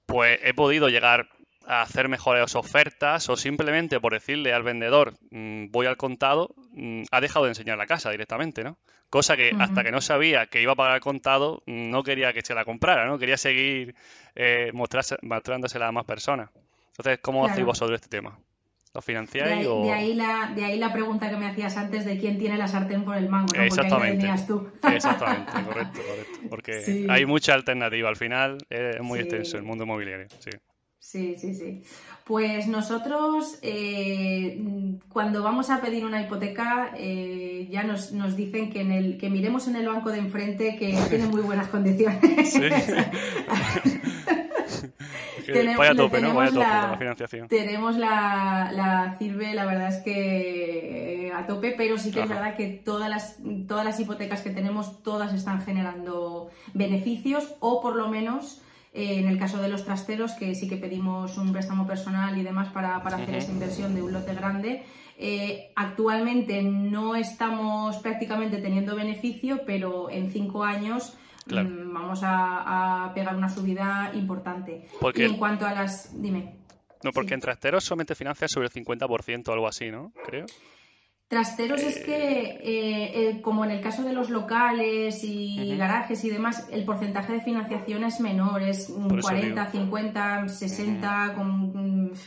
[0.06, 1.28] pues he podido llegar
[1.68, 7.04] a hacer mejores ofertas o simplemente por decirle al vendedor mm, voy al contado, mm,
[7.12, 8.78] ha dejado de enseñar la casa directamente, ¿no?
[9.10, 12.34] Cosa que hasta que no sabía que iba a pagar el contado, mm, no quería
[12.34, 13.20] que se la comprara, ¿no?
[13.20, 13.96] Quería seguir
[14.36, 16.50] eh, mostrándosela a más personas.
[16.90, 18.38] Entonces, ¿cómo hacéis vosotros este tema?
[18.94, 19.84] ¿Lo financiáis de ahí, o...?
[19.84, 22.68] De ahí, la, de ahí la pregunta que me hacías antes de quién tiene la
[22.68, 23.64] sartén por el mango, ¿no?
[23.64, 24.28] Exactamente.
[24.48, 24.70] tú.
[24.88, 26.40] Exactamente, correcto, correcto.
[26.50, 28.10] Porque hay mucha alternativa.
[28.10, 30.52] Al final es muy extenso el mundo inmobiliario, sí.
[31.04, 31.84] Sí, sí, sí.
[32.24, 34.58] Pues nosotros, eh,
[35.10, 39.30] cuando vamos a pedir una hipoteca, eh, ya nos, nos, dicen que, en el, que
[39.30, 42.54] miremos en el banco de enfrente que tiene muy buenas condiciones.
[42.54, 42.62] Sí.
[45.46, 46.34] tenemos, vaya tope, ¿no?
[46.34, 47.50] Vaya tope la, financiación.
[47.50, 52.30] Tenemos la, la CIRBE, la verdad es que eh, a tope, pero sí que es
[52.30, 57.98] verdad que todas las, todas las hipotecas que tenemos, todas están generando beneficios o por
[57.98, 58.62] lo menos
[58.94, 62.44] eh, en el caso de los trasteros, que sí que pedimos un préstamo personal y
[62.44, 64.84] demás para, hacer esa inversión de un lote grande,
[65.18, 71.18] eh, actualmente no estamos prácticamente teniendo beneficio, pero en cinco años
[71.48, 74.86] mm, vamos a, pegar una subida importante.
[75.16, 76.22] Y en cuanto a las...
[76.22, 76.58] Dime.
[77.04, 80.14] No, porque en trasteros solamente financia sobre el 50% o algo así, ¿no?
[80.26, 80.46] Creo.
[81.34, 86.30] Trasteros es que, eh, eh, como en el caso de los locales y garajes y
[86.30, 91.36] demás, el porcentaje de financiación es menor, es 40, 50, 60,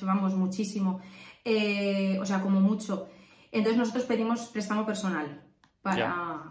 [0.00, 1.00] vamos, muchísimo.
[1.44, 3.08] Eh, o sea, como mucho.
[3.52, 5.40] Entonces nosotros pedimos préstamo personal
[5.82, 6.42] para,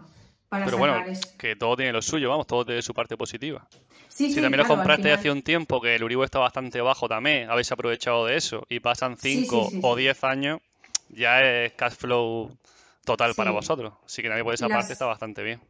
[0.48, 1.04] para Pero bueno,
[1.38, 3.68] que todo tiene lo suyo, vamos, todo tiene su parte positiva.
[4.08, 7.70] si también lo compraste hace un tiempo, que el Uribe está bastante bajo también, habéis
[7.70, 10.60] aprovechado de eso, y pasan 5 o 10 años
[11.10, 12.56] ya es cash flow
[13.04, 13.94] total para vosotros.
[14.04, 15.60] Así que también por esa parte está bastante bien.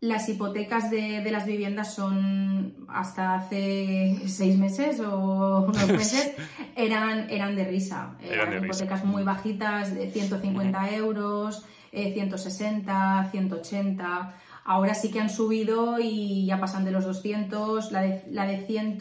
[0.00, 6.34] Las hipotecas de, las viviendas son hasta hace seis meses o unos meses
[6.76, 8.16] eran, eran de risa.
[8.22, 14.34] Eran, hipotecas muy bajitas, de 150 euros, 160, 180.
[14.64, 17.92] Ahora sí que han subido y ya pasan de los 200.
[17.92, 18.98] La de, la de 100,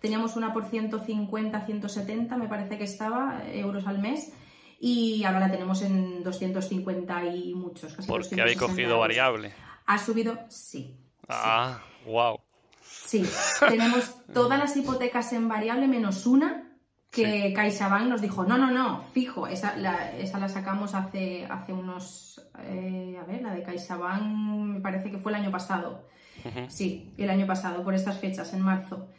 [0.00, 4.32] teníamos una por 150, 170, me parece que estaba, euros al mes
[4.84, 7.94] y ahora la tenemos en 250 y muchos.
[7.94, 9.54] Casi Porque habéis cogido variable.
[9.86, 10.98] Ha subido, sí.
[11.28, 12.40] Ah, wow.
[12.80, 13.24] Sí,
[13.60, 16.76] tenemos todas las hipotecas en variable menos una
[17.12, 21.72] que CaixaBank nos dijo, no, no, no, fijo, esa la, esa la sacamos hace, hace
[21.72, 26.08] unos, eh, a ver, la de CaixaBank me parece que fue el año pasado.
[26.66, 29.10] Sí, el año pasado, por estas fechas, en marzo.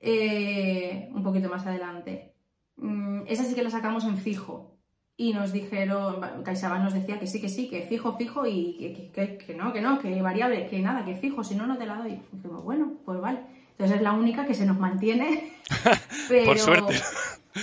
[0.00, 2.34] Eh, un poquito más adelante.
[2.74, 4.71] Mm, esa sí que la sacamos en fijo
[5.16, 9.54] y nos dijeron, CaixaBank nos decía que sí, que sí, que fijo, fijo y que,
[9.54, 12.12] no, que no, que variable, que nada, que fijo, si no, no te la doy.
[12.12, 13.40] Y bueno, pues vale.
[13.72, 15.52] Entonces es la única que se nos mantiene.
[16.28, 17.00] pero, Por suerte.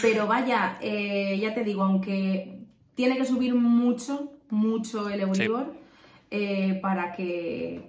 [0.01, 2.59] Pero vaya, eh, ya te digo, aunque
[2.95, 5.73] tiene que subir mucho, mucho el Euribor
[6.29, 7.81] eh, para, que,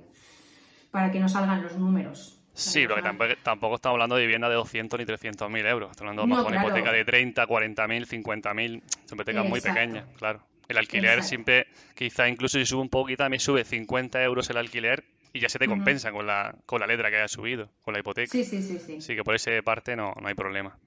[0.91, 2.40] para que no salgan los números.
[2.61, 5.91] Sí, porque tampoco, estamos hablando de vivienda de 200 ni 300 mil euros.
[5.91, 8.83] Estamos hablando más de una hipoteca de 30, 40 mil, 50 mil.
[9.07, 10.43] Son hipotecas muy pequeñas, claro.
[10.69, 15.05] El alquiler siempre, quizá incluso si sube un poquito, también sube 50 euros el alquiler
[15.33, 18.01] y ya se te compensa con, la, con la letra que haya subido, con la
[18.01, 18.31] hipoteca.
[18.31, 18.79] Sí, sí, sí.
[18.79, 18.97] sí.
[18.99, 20.79] Así que por esa parte no, no hay problema.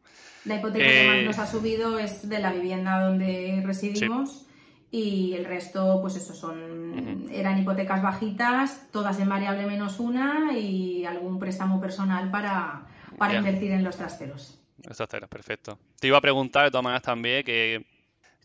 [0.46, 4.46] La hipoteca que más eh, nos ha subido es de la vivienda donde residimos
[4.94, 11.04] y el resto, pues eso, son, eran hipotecas bajitas, todas en variable menos una y
[11.04, 12.86] algún préstamo personal para,
[13.18, 14.62] para invertir en los trasteros.
[14.84, 15.80] Los trasteros, perfecto.
[16.00, 17.88] Te iba a preguntar de todas maneras también que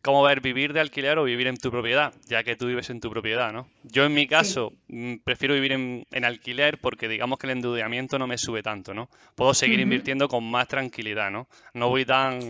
[0.01, 3.01] cómo ver vivir de alquiler o vivir en tu propiedad, ya que tú vives en
[3.01, 3.69] tu propiedad, ¿no?
[3.83, 8.27] Yo en mi caso mm, prefiero vivir en, alquiler porque digamos que el endeudamiento no
[8.27, 9.11] me sube tanto, ¿no?
[9.35, 11.47] Puedo seguir invirtiendo con más tranquilidad, ¿no?
[11.75, 12.41] No voy tan,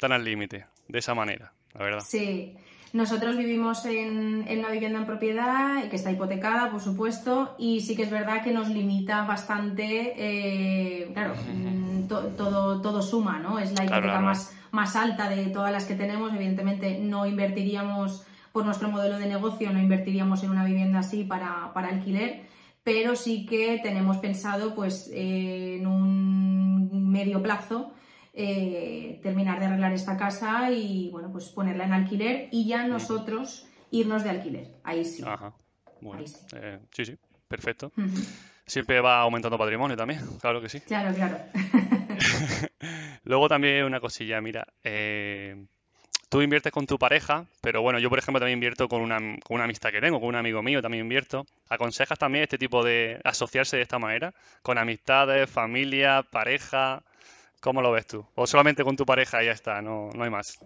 [0.00, 2.00] tan al límite, de esa manera, la verdad.
[2.00, 2.56] Sí.
[2.94, 8.04] Nosotros vivimos en, una vivienda en propiedad que está hipotecada, por supuesto, y sí que
[8.04, 13.58] es verdad que nos limita bastante, eh, claro, mm, todo, todo suma, ¿no?
[13.58, 16.32] Es la hipoteca más, más alta de todas las que tenemos.
[16.32, 21.72] Evidentemente no invertiríamos, por nuestro modelo de negocio, no invertiríamos en una vivienda así para,
[21.74, 22.42] alquiler,
[22.84, 27.90] pero sí que tenemos pensado pues en un medio plazo
[28.34, 33.66] eh, terminar de arreglar esta casa y bueno, pues ponerla en alquiler y ya nosotros
[33.90, 34.70] irnos de alquiler.
[34.82, 35.22] Ahí sí.
[35.24, 35.54] Ajá.
[36.00, 36.56] sí.
[36.56, 37.04] Eh, sí.
[37.04, 37.16] sí,
[37.48, 37.92] perfecto.
[38.66, 40.80] Siempre va aumentando patrimonio también, claro que sí.
[40.86, 41.38] Claro, claro.
[43.24, 45.66] Luego también una cosilla, mira, eh,
[46.28, 49.54] tú inviertes con tu pareja, pero bueno, yo por ejemplo también invierto con una, con
[49.54, 51.46] una amistad que tengo, con un amigo mío también invierto.
[51.68, 54.34] ¿Aconsejas también este tipo de asociarse de esta manera?
[54.62, 57.02] Con amistades, familia, pareja.
[57.64, 58.26] ¿Cómo lo ves tú?
[58.34, 59.80] ¿O solamente con tu pareja y ya está?
[59.80, 60.58] No, no hay más.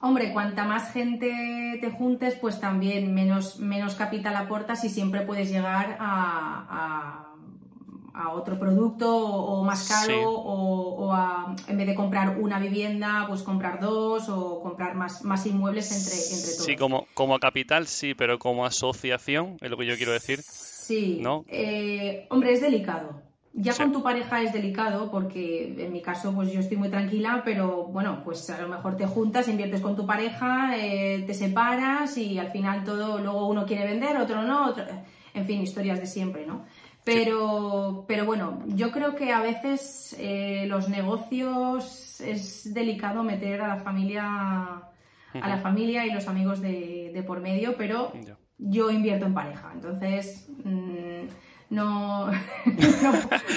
[0.00, 5.48] Hombre, cuanta más gente te juntes, pues también menos, menos capital aportas y siempre puedes
[5.48, 7.30] llegar a,
[8.34, 13.80] otro producto o, más caro o, a, en vez de comprar una vivienda, pues comprar
[13.80, 16.66] dos o comprar más, más inmuebles entre, entre todos.
[16.66, 20.42] Sí, como, como capital sí, pero como asociación, es lo que yo quiero decir.
[20.42, 21.18] Sí.
[21.22, 21.46] ¿no?
[21.48, 23.22] Eh, hombre, es delicado.
[23.56, 27.42] Ya con tu pareja es delicado porque en mi caso pues yo estoy muy tranquila,
[27.44, 32.18] pero bueno, pues a lo mejor te juntas, inviertes con tu pareja, eh, te separas
[32.18, 34.84] y al final todo, luego uno quiere vender, otro no, otro,
[35.34, 36.64] en fin, historias de siempre, ¿no?
[37.04, 43.68] Pero, pero bueno, yo creo que a veces eh, los negocios es delicado meter a
[43.68, 44.24] la familia,
[45.32, 48.12] a la familia y los amigos de, por medio, pero
[48.58, 50.48] yo invierto en pareja, entonces...
[50.64, 51.13] Mm,
[51.70, 52.30] no,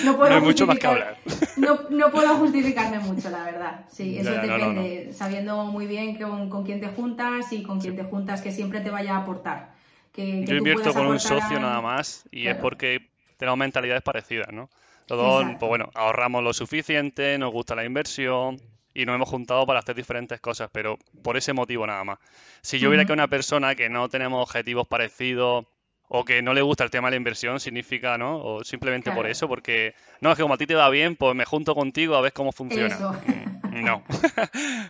[0.05, 1.17] no, puedo mucho más que hablar.
[1.57, 3.85] No, puedo justificarme mucho, la verdad.
[3.89, 6.17] Sí, eso depende, sabiendo muy bien
[6.49, 9.75] con, quién te juntas y con quién te juntas que siempre te vaya a aportar.
[10.13, 14.69] Que, Yo invierto con un socio nada más y es porque tenemos mentalidades parecidas, ¿no?
[15.05, 18.59] Todos, pues bueno, ahorramos lo suficiente, nos gusta la inversión
[18.93, 22.17] y nos hemos juntado para hacer diferentes cosas, pero por ese motivo nada más.
[22.61, 25.65] Si yo hubiera que una persona que no tenemos objetivos parecidos
[26.09, 28.37] o que no le gusta el tema de la inversión significa, ¿no?
[28.37, 31.35] O simplemente por eso, porque no, es que como a ti te va bien, pues
[31.35, 32.97] me junto contigo a ver cómo funciona.
[32.97, 34.03] Mm, no.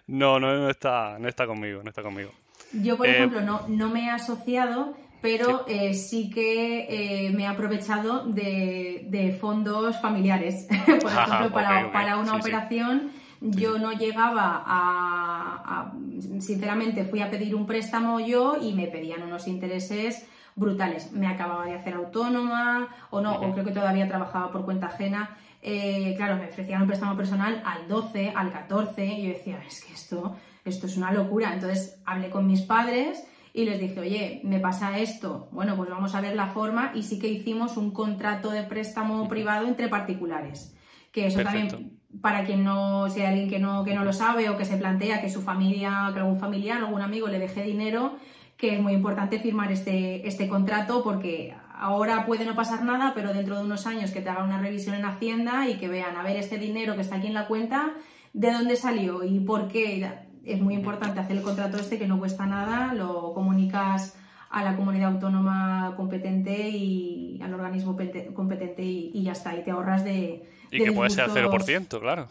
[0.07, 2.31] no, no, está, no está conmigo, no está conmigo.
[2.71, 7.43] Yo, por eh, ejemplo, no, no me he asociado, pero sí, eh, que eh, me
[7.43, 10.67] he aprovechado de, fondos familiares.
[10.85, 13.11] por ejemplo, para, una operación
[13.41, 15.93] yo no llegaba a,
[16.39, 20.27] sinceramente, fui a pedir un préstamo yo y me pedían unos intereses
[20.57, 21.13] brutales.
[21.13, 25.37] Me acababa de hacer autónoma o no, o creo que todavía trabajaba por cuenta ajena.
[25.61, 29.83] Eh, claro, me ofrecían un préstamo personal al 12, al 14, y yo decía, es
[29.83, 30.35] que esto,
[30.65, 31.53] esto es una locura.
[31.53, 36.13] Entonces hablé con mis padres y les dije, oye, me pasa esto, bueno, pues vamos
[36.13, 40.75] a ver la forma y sí que hicimos un contrato de préstamo privado entre particulares.
[41.11, 44.57] Que eso también, para quien no, sea alguien que no, que no lo sabe o
[44.57, 48.17] que se plantea que su familia, que algún familiar, algún amigo le deje dinero,
[48.57, 53.33] que es muy importante firmar este, este contrato porque ahora puede no pasar nada, pero
[53.33, 56.23] dentro de unos años que te haga una revisión en Hacienda y que vean, a
[56.23, 57.91] ver, este dinero que está aquí en la cuenta,
[58.33, 60.09] ¿de dónde salió y por qué?
[60.43, 64.17] Es muy importante hacer el contrato este que no cuesta nada, lo comunicas
[64.49, 67.97] a la comunidad autónoma competente y al organismo
[68.33, 70.49] competente y, ya está, y te ahorras de...
[70.71, 72.27] Y que puede ser al 0%, claro.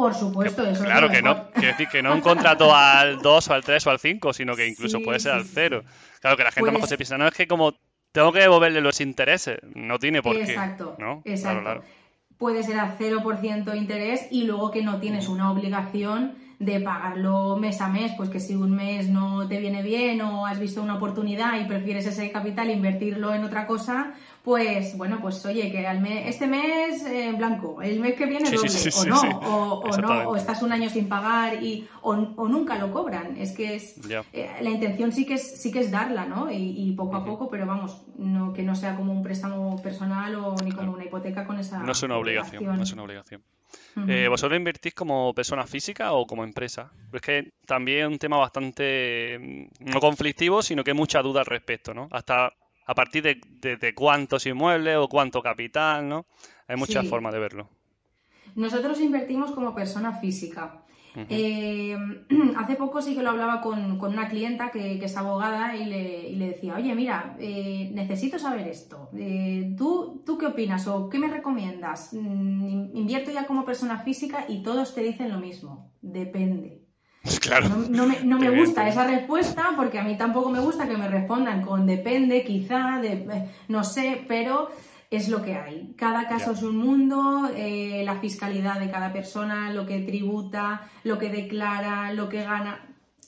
[0.00, 3.52] Por supuesto, eso Claro que no, quiere decir que no un contrato al 2 o
[3.52, 5.84] al 3 o al 5, sino que incluso puede ser al 0.
[6.20, 7.74] Claro que la gente mejor se piensa, no es que como
[8.12, 10.42] tengo que devolverle los intereses, no tiene por qué.
[10.42, 11.84] Exacto, exacto.
[12.38, 17.80] Puede ser al 0% interés y luego que no tienes una obligación de pagarlo mes
[17.82, 20.96] a mes, pues que si un mes no te viene bien o has visto una
[20.96, 24.14] oportunidad y prefieres ese capital invertirlo en otra cosa,
[24.44, 28.50] pues bueno, pues oye, que al mes, este mes en blanco, el mes que viene
[28.50, 32.90] doble, o no, o, no, o estás un año sin pagar y o, nunca lo
[32.90, 33.36] cobran.
[33.36, 33.96] Es que es
[34.32, 36.50] eh, la intención sí que es sí que es darla, ¿no?
[36.50, 40.56] Y, poco a poco, pero vamos, no que no sea como un préstamo personal o
[40.64, 41.80] ni como una hipoteca con esa.
[41.80, 43.42] No es una obligación, no es una obligación.
[44.08, 46.90] Eh, ¿Vosotros invertís como persona física o como empresa?
[47.12, 51.40] Es que también es un tema bastante mm, no conflictivo, sino que hay mucha duda
[51.40, 52.08] al respecto, ¿no?
[52.10, 52.52] Hasta
[52.90, 56.26] a partir de, cuántos inmuebles o cuánto capital, ¿no?
[56.66, 57.68] Hay muchas formas de verlo.
[58.56, 60.82] Nosotros invertimos como persona física.
[61.28, 61.96] Eh,
[62.56, 65.84] hace poco sí que lo hablaba con, una clienta que, es abogada y
[66.34, 69.08] le, decía, oye, mira, eh, necesito saber esto.
[69.16, 72.12] Eh, ¿tú, ¿Tú qué opinas o qué me recomiendas?
[72.12, 75.92] Mm, invierto ya como persona física y todos te dicen lo mismo.
[76.02, 76.89] Depende.
[77.40, 77.68] Claro.
[77.68, 81.08] No, me, no me gusta esa respuesta porque a mí tampoco me gusta que me
[81.08, 84.70] respondan con depende, quizá, de, no sé, pero
[85.10, 85.94] es lo que hay.
[85.96, 91.18] Cada caso es un mundo, eh, la fiscalidad de cada persona, lo que tributa, lo
[91.18, 92.86] que declara, lo que gana,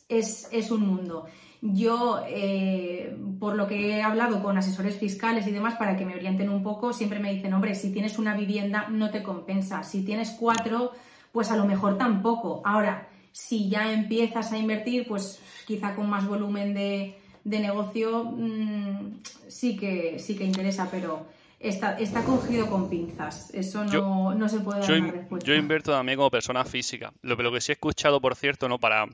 [0.09, 1.27] es, es un mundo.
[1.61, 6.15] Yo, eh, por lo que he hablado con asesores fiscales y demás, para que me
[6.15, 10.05] orienten un poco, siempre me dicen, hombre, si tienes una vivienda no te compensa, si
[10.05, 10.93] tienes cuatro,
[11.33, 12.63] pues a lo mejor tampoco.
[12.65, 19.77] Ahora, si ya empiezas a invertir, pues quizá con más volumen de, negocio, mm, sí,
[19.77, 21.27] que, sí que interesa, pero
[21.59, 23.51] está, está cogido con pinzas.
[23.55, 25.47] Eso no, se puede dar yo, una respuesta.
[25.47, 27.13] Yo invierto también como persona física.
[27.23, 29.07] Lo, lo que sí he escuchado, por cierto, no para,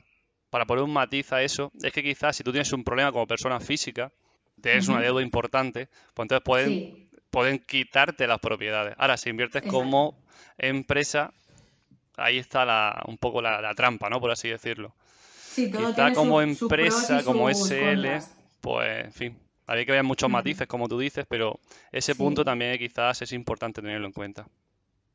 [0.49, 3.25] para poner un matiz a eso, es que quizás si tú tienes un problema como
[3.25, 4.11] persona física,
[4.61, 8.95] tienes una deuda importante, pues entonces pueden, pueden quitarte las propiedades.
[8.97, 10.17] Ahora, si inviertes como
[10.57, 11.33] empresa,
[12.19, 14.19] ahí está la, un poco la, trampa, ¿no?
[14.19, 14.93] Por así decirlo.
[15.51, 18.07] Sí, todo Quizá como empresa, como SL,
[18.61, 21.59] pues, en fin, habría que ver muchos matices, como tú dices, pero
[21.91, 24.47] ese punto también quizás es importante tenerlo en cuenta.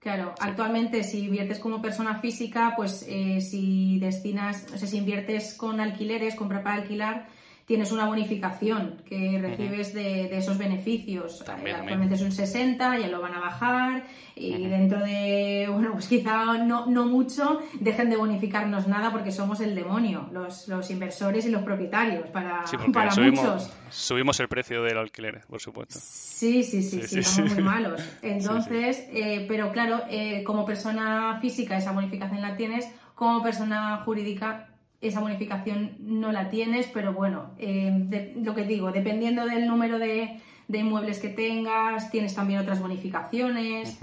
[0.04, 5.54] Claro, actualmente si inviertes como persona física, pues eh, si destinas, o sea, si inviertes
[5.54, 7.26] con alquileres, compra para alquilar,
[7.66, 11.42] tienes una bonificación que recibes de, esos beneficios.
[11.48, 14.04] Actualmente es un 60, ya lo van a bajar
[14.36, 19.60] y dentro de, bueno, pues quizá no, no, mucho, dejen de bonificarnos nada porque somos
[19.60, 23.72] el demonio, los, los inversores y los propietarios para, para subimos, muchos.
[23.90, 25.98] Subimos el precio del alquiler, por supuesto.
[26.00, 28.02] Sí, sí, sí, sí, somos muy malos.
[28.22, 34.73] Entonces, eh, pero claro, eh, como persona física esa bonificación la tienes, como persona jurídica
[35.08, 40.40] esa bonificación no la tienes, pero bueno, eh, lo que digo, dependiendo del número de,
[40.68, 43.98] inmuebles que tengas, tienes también otras bonificaciones.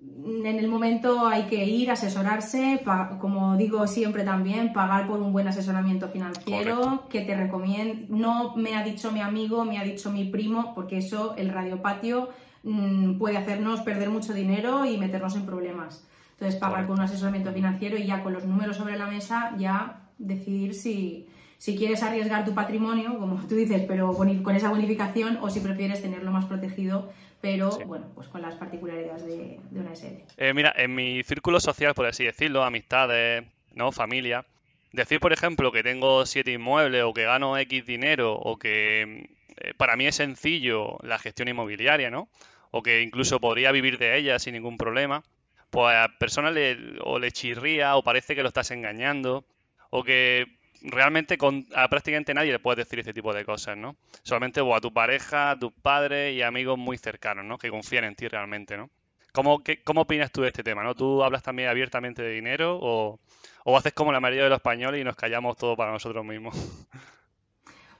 [0.00, 2.80] En el momento hay que ir, asesorarse,
[3.20, 8.06] como digo siempre también, pagar por un buen asesoramiento financiero que te recomiendo.
[8.08, 12.30] No me ha dicho mi amigo, me ha dicho mi primo, porque eso, el radiopatio,
[12.62, 16.08] mm, puede hacernos perder mucho dinero y meternos en problemas.
[16.38, 20.02] Entonces, pagar con un asesoramiento financiero y ya con los números sobre la mesa, ya
[20.18, 21.26] decidir si,
[21.58, 26.30] quieres arriesgar tu patrimonio, como tú dices, pero con esa bonificación, o si prefieres tenerlo
[26.30, 30.22] más protegido, pero bueno, pues con las particularidades de, una SL.
[30.36, 33.90] Eh, mira, en mi círculo social, por así decirlo, amistades, ¿no?
[33.90, 34.44] Familia,
[34.92, 39.74] decir, por ejemplo, que tengo siete inmuebles o que gano X dinero o que eh,
[39.76, 42.28] para mí es sencillo la gestión inmobiliaria, ¿no?
[42.70, 45.24] O que incluso podría vivir de ella sin ningún problema
[45.70, 49.44] pues a personas le, o le chirría o parece que lo estás engañando
[49.90, 53.96] o que realmente con, a prácticamente nadie le puedes decir este tipo de cosas, ¿no?
[54.22, 57.58] Solamente a tu pareja, a tus padres y amigos muy cercanos, ¿no?
[57.58, 58.90] Que confían en ti realmente, ¿no?
[59.32, 60.94] ¿Cómo, ¿Cómo opinas tú de este tema, no?
[60.94, 63.20] ¿Tú hablas también abiertamente de dinero o,
[63.64, 66.54] o haces como la mayoría de los españoles y nos callamos todo para nosotros mismos?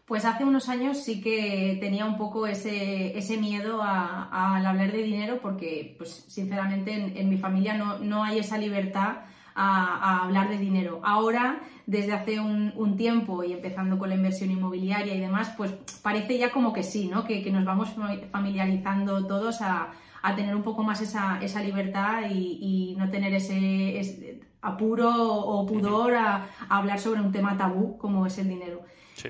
[0.09, 5.03] Pues hace unos años sí que tenía un poco ese, ese miedo al hablar de
[5.03, 9.19] dinero porque, pues sinceramente, en, mi familia no, no, hay esa libertad
[9.55, 11.03] a, hablar de dinero.
[11.05, 16.39] Ahora, desde hace un, tiempo y empezando con la inversión inmobiliaria y demás, pues parece
[16.39, 17.25] ya como que sí, ¿no?
[17.25, 17.91] Que, nos vamos
[18.31, 19.91] familiarizando todos a,
[20.35, 26.47] tener un poco más esa, esa libertad y, no tener ese, apuro o pudor a
[26.71, 28.81] hablar sobre un tema tabú como es el dinero.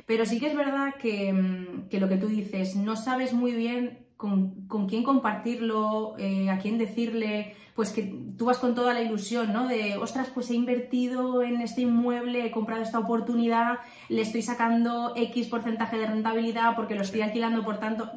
[0.07, 4.07] Pero sí que es verdad mm, que, lo que tú dices, no sabes muy bien
[4.17, 9.53] con, quién compartirlo, eh, a quién decirle, pues que tú vas con toda la ilusión,
[9.53, 9.69] ¿no?
[9.69, 13.79] De, ostras, pues he invertido en este inmueble, he comprado esta oportunidad,
[14.09, 18.11] le estoy sacando X porcentaje de rentabilidad porque lo estoy alquilando, por tanto...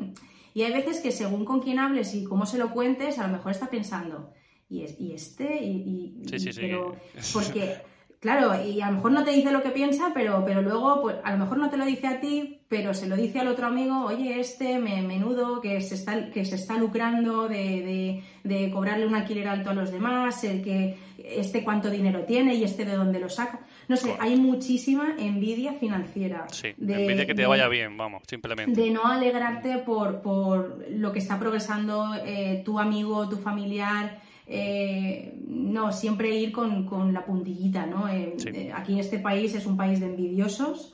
[0.53, 3.31] Y hay veces que según con quién hables y cómo se lo cuentes, a lo
[3.31, 4.33] mejor está pensando,
[4.69, 6.95] y, y este, y, sí, sí, pero
[7.33, 7.77] porque
[8.21, 11.15] Claro, y a lo mejor no te dice lo que piensa, pero, pero luego, pues
[11.23, 13.65] a lo mejor no te lo dice a ti, pero se lo dice al otro
[13.65, 18.21] amigo, oye, este me, menudo que se está, que se está lucrando de,
[18.71, 22.85] cobrarle un alquiler alto a los demás, el que este cuánto dinero tiene y este
[22.85, 23.61] de dónde lo saca.
[23.87, 26.45] No sé, hay muchísima envidia financiera.
[26.51, 28.79] Sí, de, envidia que te vaya bien, vamos, simplemente.
[28.79, 34.21] De no alegrarte por, por lo que está progresando eh, tu amigo, tu familiar
[34.53, 38.09] eh, no, siempre ir con, la puntillita, ¿no?
[38.09, 40.93] Eh, eh, aquí este país es un país de envidiosos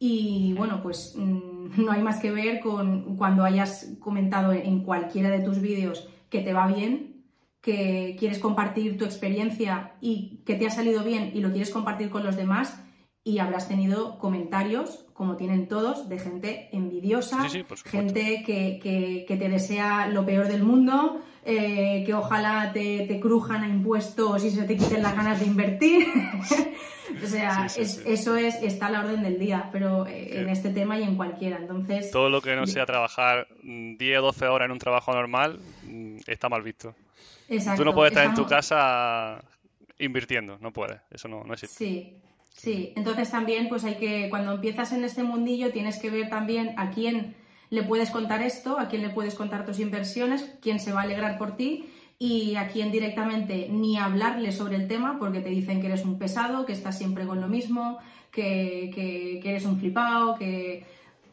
[0.00, 5.30] y bueno, pues mm, no hay más que ver con cuando hayas comentado en cualquiera
[5.30, 7.22] de tus vídeos que te va bien,
[7.60, 12.10] que quieres compartir tu experiencia y que te ha salido bien y lo quieres compartir
[12.10, 12.82] con los demás
[13.22, 17.48] y habrás tenido comentarios, como tienen todos, de gente envidiosa,
[17.84, 24.44] gente que, te desea lo peor del mundo, eh, que ojalá te, crujan a impuestos
[24.44, 26.06] y se te quiten las ganas de invertir.
[27.24, 30.96] o sea, eso es, está a la orden del día, pero eh, en este tema
[30.96, 31.56] y en cualquiera.
[31.56, 35.58] Entonces, Todo lo que no sea trabajar 10 o 12 horas en un trabajo normal
[35.82, 36.94] mm, está mal visto.
[37.76, 39.42] Tú no puedes estar en tu casa
[39.98, 41.76] invirtiendo, no puedes, eso no, no existe.
[41.76, 42.20] Sí,
[42.58, 46.74] Sí, entonces también pues hay que, cuando empiezas en este mundillo tienes que ver también
[46.76, 47.36] a quién
[47.70, 51.04] le puedes contar esto, a quién le puedes contar tus inversiones, quién se va a
[51.04, 51.88] alegrar por ti
[52.18, 56.18] y a quién directamente ni hablarle sobre el tema porque te dicen que eres un
[56.18, 57.98] pesado, que estás siempre con lo mismo,
[58.32, 60.84] que, que, eres un flipado, que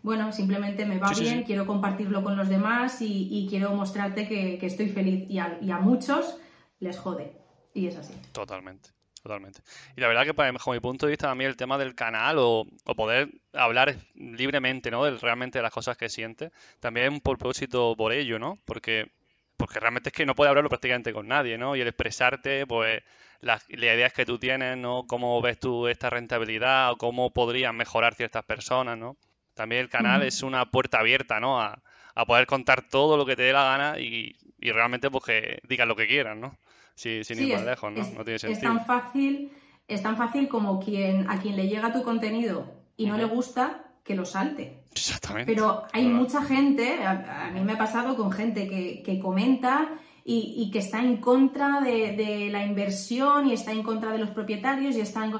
[0.03, 4.89] bueno, simplemente me va bien, quiero compartirlo con los demás y, quiero mostrarte que, estoy
[4.89, 6.37] feliz y a, y a muchos
[6.79, 7.31] les jode.
[7.73, 8.13] Y es así.
[8.31, 8.94] Totalmente
[9.25, 9.61] totalmente.
[9.97, 12.67] Y la verdad que, bajo mi punto de vista, también el tema del canal o,
[12.95, 15.03] poder hablar libremente, ¿no?
[15.03, 18.59] De, realmente de las cosas que siente, también es un propósito por ello, ¿no?
[18.65, 19.11] Porque,
[19.57, 21.75] porque realmente es que no puedes hablarlo prácticamente con nadie, ¿no?
[21.75, 23.01] Y el expresarte, pues,
[23.41, 25.07] las, ideas que tú tienes, ¿no?
[25.07, 29.17] Cómo ves tú esta rentabilidad o cómo podrían mejorar ciertas personas, ¿no?
[29.55, 31.59] También el canal es una puerta abierta, ¿no?
[31.59, 31.81] A,
[32.13, 35.59] a, poder contar todo lo que te dé la gana y, y realmente, pues, que
[35.63, 36.55] digas lo que quieras, ¿no?
[36.95, 38.03] Sí, sin ir más lejos, ¿no?
[38.17, 38.51] no tiene sentido.
[38.51, 39.51] Es tan fácil,
[39.87, 43.85] es tan fácil como quien, a quien le llega tu contenido y no le gusta,
[44.05, 44.83] que lo salte.
[44.91, 45.51] Exactamente.
[45.51, 50.79] Pero hay mucha gente, a, mí me ha pasado con gente que, comenta y, que
[50.79, 55.25] está en contra de, la inversión y está en contra de los propietarios y está
[55.25, 55.33] en...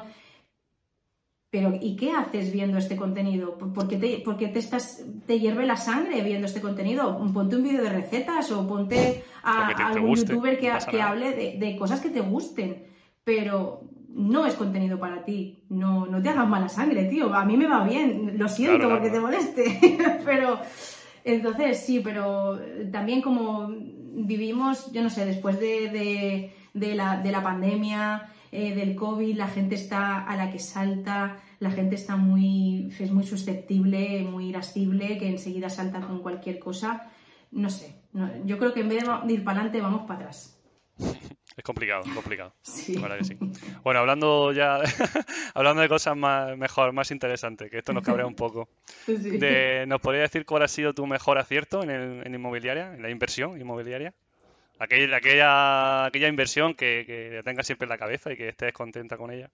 [1.55, 3.57] Pero ¿y qué haces viendo este contenido?
[3.57, 7.17] ¿Por qué te, porque te, estás, te hierve la sangre viendo este contenido?
[7.33, 12.01] Ponte un vídeo de recetas o ponte a, algún youtuber que, que hable de, cosas
[12.01, 12.87] que te gusten.
[13.23, 15.63] Pero no es contenido para ti.
[15.69, 17.33] No, no te hagas mala sangre, tío.
[17.33, 18.37] A mí me va bien.
[18.37, 19.97] Lo siento porque te moleste.
[20.25, 20.59] pero
[21.23, 22.59] entonces sí, pero
[22.91, 29.35] también como vivimos, yo no sé, después de, la, de la pandemia eh, del COVID,
[29.35, 34.49] la gente está a la que salta, la gente está muy, es muy susceptible, muy
[34.49, 37.11] irascible, que enseguida salta con cualquier cosa.
[37.51, 37.95] No sé,
[38.45, 40.55] yo creo que en vez de ir para adelante, vamos para atrás.
[41.57, 42.53] Es complicado, complicado.
[42.63, 42.97] Sí.
[43.83, 44.79] Bueno, hablando ya,
[45.53, 48.67] hablando de cosas más mejor, más interesantes, que esto nos cabrea un poco.
[49.07, 53.09] ¿Nos podría decir cuál ha sido tu mejor acierto en, el, en inmobiliaria, en la
[53.09, 54.13] inversión inmobiliaria?
[54.79, 59.17] Aquella, aquella, aquella inversión que, que tengas siempre en la cabeza y que estés contenta
[59.17, 59.49] con ella.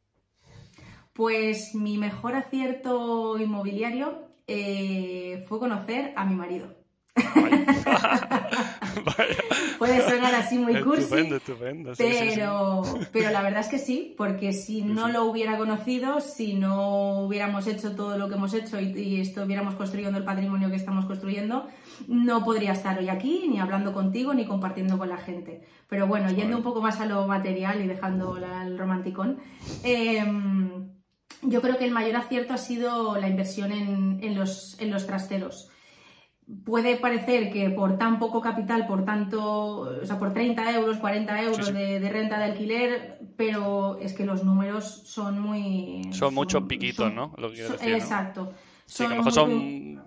[1.14, 6.81] Pues mi mejor acierto inmobiliario eh, fue conocer a mi marido.
[9.78, 11.30] Puede sonar así muy cursi,
[11.98, 17.22] pero, pero la verdad es que sí, porque si no lo hubiera conocido, si no
[17.22, 21.06] hubiéramos hecho todo lo que hemos hecho y, y estuviéramos construyendo el patrimonio que estamos
[21.06, 21.68] construyendo,
[22.08, 25.62] no podría estar hoy aquí, ni hablando contigo, ni compartiendo con la gente.
[25.88, 29.40] Pero bueno, yendo un poco más a lo material y dejando el romanticón,
[29.84, 30.90] em,
[31.42, 35.70] yo creo que el mayor acierto ha sido la inversión en, los, en los trasteros
[36.66, 41.44] puede parecer que por tan poco capital, por tanto, o sea, por 30 euros, 40
[41.44, 46.02] euros De, renta de alquiler, pero es que los números son muy...
[46.12, 47.34] Son, muchos piquitos, ¿no?
[47.82, 48.54] exacto.
[48.86, 50.04] Sí, que a lo mejor son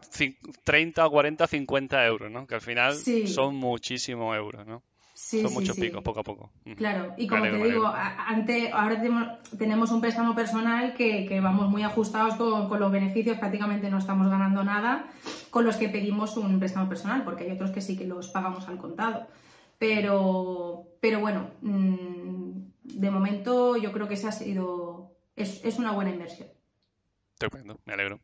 [0.64, 2.46] 30, 40, 50 euros, ¿no?
[2.46, 4.82] Que al final son muchísimos euros, ¿no?
[5.24, 6.50] Son muchos picos, poco a poco.
[6.76, 9.02] Claro, y como te digo, ante, ahora
[9.58, 14.28] tenemos un préstamo personal que, vamos muy ajustados con, con, los beneficios, prácticamente no estamos
[14.28, 15.06] ganando nada
[15.50, 18.68] con los que pedimos un préstamo personal, porque hay otros que sí que los pagamos
[18.68, 19.26] al contado.
[19.78, 22.50] Pero, pero bueno, mm,
[22.82, 26.48] de momento yo creo que esa ha sido, es, es una buena inversión.
[27.34, 28.20] Estupendo, me alegro.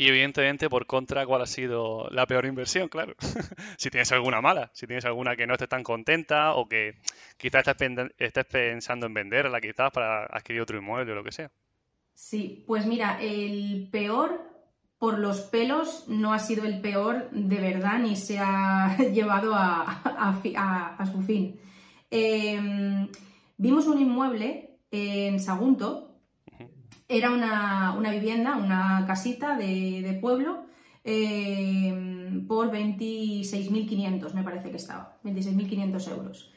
[0.00, 2.88] Y evidentemente, por contra, ¿cuál ha sido la peor inversión?
[2.88, 3.16] Claro.
[3.76, 6.94] si tienes alguna mala, si tienes alguna que no estés tan contenta o que
[7.36, 11.50] quizás estés, pensando en venderla, quizás para adquirir otro inmueble o lo que sea.
[12.14, 14.40] Sí, pues mira, el peor
[14.98, 20.40] por los pelos no ha sido el peor de verdad ni se ha llevado a,
[21.12, 21.58] su fin.
[22.08, 23.08] Em,
[23.56, 26.07] vimos un inmueble en Sagunto,
[27.08, 30.66] era una, vivienda, una casita de, pueblo,
[31.04, 36.52] em, por 26.500 me parece que estaba, 26.500 euros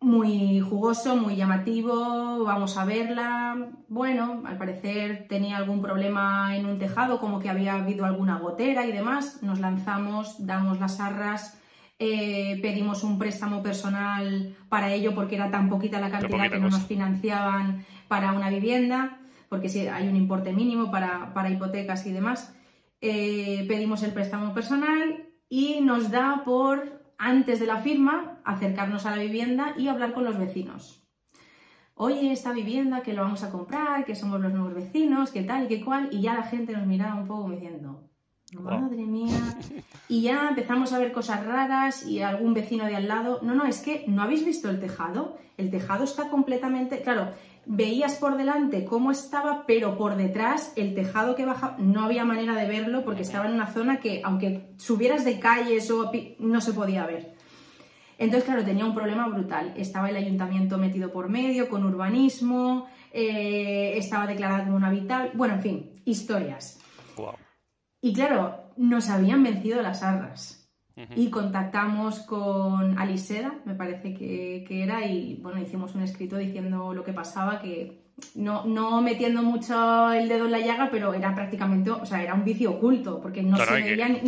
[0.00, 3.70] muy jugoso, muy llamativo, vamos a verla.
[3.88, 8.86] Bueno, al parecer tenía algún problema en un tejado, como que había habido alguna gotera
[8.86, 9.42] y demás.
[9.42, 11.58] Nos lanzamos, damos las arras,
[11.98, 16.68] eh, pedimos un préstamo personal para ello porque era tan poquita la cantidad que no
[16.68, 19.18] nos financiaban para una vivienda,
[19.48, 22.54] porque sí, hay un importe mínimo para, hipotecas y demás.
[23.00, 29.10] Eh, pedimos el préstamo personal y nos da por antes de la firma, acercarnos a
[29.10, 31.02] la vivienda y hablar con los vecinos.
[31.94, 35.64] Oye, esta vivienda que lo vamos a comprar, que somos los nuevos vecinos, que tal
[35.64, 38.10] y que cual, y ya la gente nos miraba un poco diciendo,
[38.52, 39.38] madre mía,
[40.08, 43.64] y ya empezamos a ver cosas raras y algún vecino de al lado, no, no,
[43.64, 47.30] es que no habéis visto el tejado, el tejado está completamente, claro,
[47.66, 52.54] veías por delante cómo estaba, pero por detrás el tejado que baja no había manera
[52.54, 56.72] de verlo porque estaba en una zona que aunque subieras de calles o no se
[56.72, 57.34] podía ver.
[58.18, 59.74] Entonces, claro, tenía un problema brutal.
[59.76, 65.54] Estaba el ayuntamiento metido por medio, con urbanismo, eh, estaba declarada como una habitable, bueno,
[65.54, 66.80] en fin, historias.
[68.00, 70.55] Y claro, nos habían vencido las arras
[71.14, 77.04] y contactamos con Aliseda, me parece que, era, y bueno, hicimos un escrito diciendo lo
[77.04, 81.90] que pasaba, que no, no metiendo mucho el dedo en la llaga, pero era prácticamente,
[81.90, 84.20] o sea, era un vicio oculto, porque no se veía ni,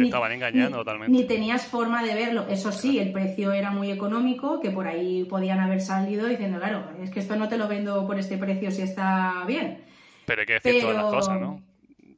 [1.08, 2.46] ni, tenías forma de verlo.
[2.50, 6.90] Eso sí, el precio era muy económico, que por ahí podían haber salido diciendo, claro,
[7.02, 9.84] es que esto no te lo vendo por este precio si está bien.
[10.26, 11.62] Pero hay que decir todas las cosas, ¿no?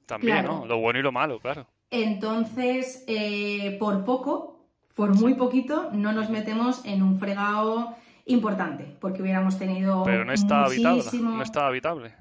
[0.07, 0.66] También, ¿no?
[0.66, 1.68] Lo bueno y lo malo, claro.
[1.91, 4.61] Entonces, eh, por poco,
[4.95, 10.05] por muy poquito, no nos metemos en un fregado importante, porque hubiéramos tenido.
[10.05, 11.05] Pero no está habitable.
[11.20, 12.12] No está habitable.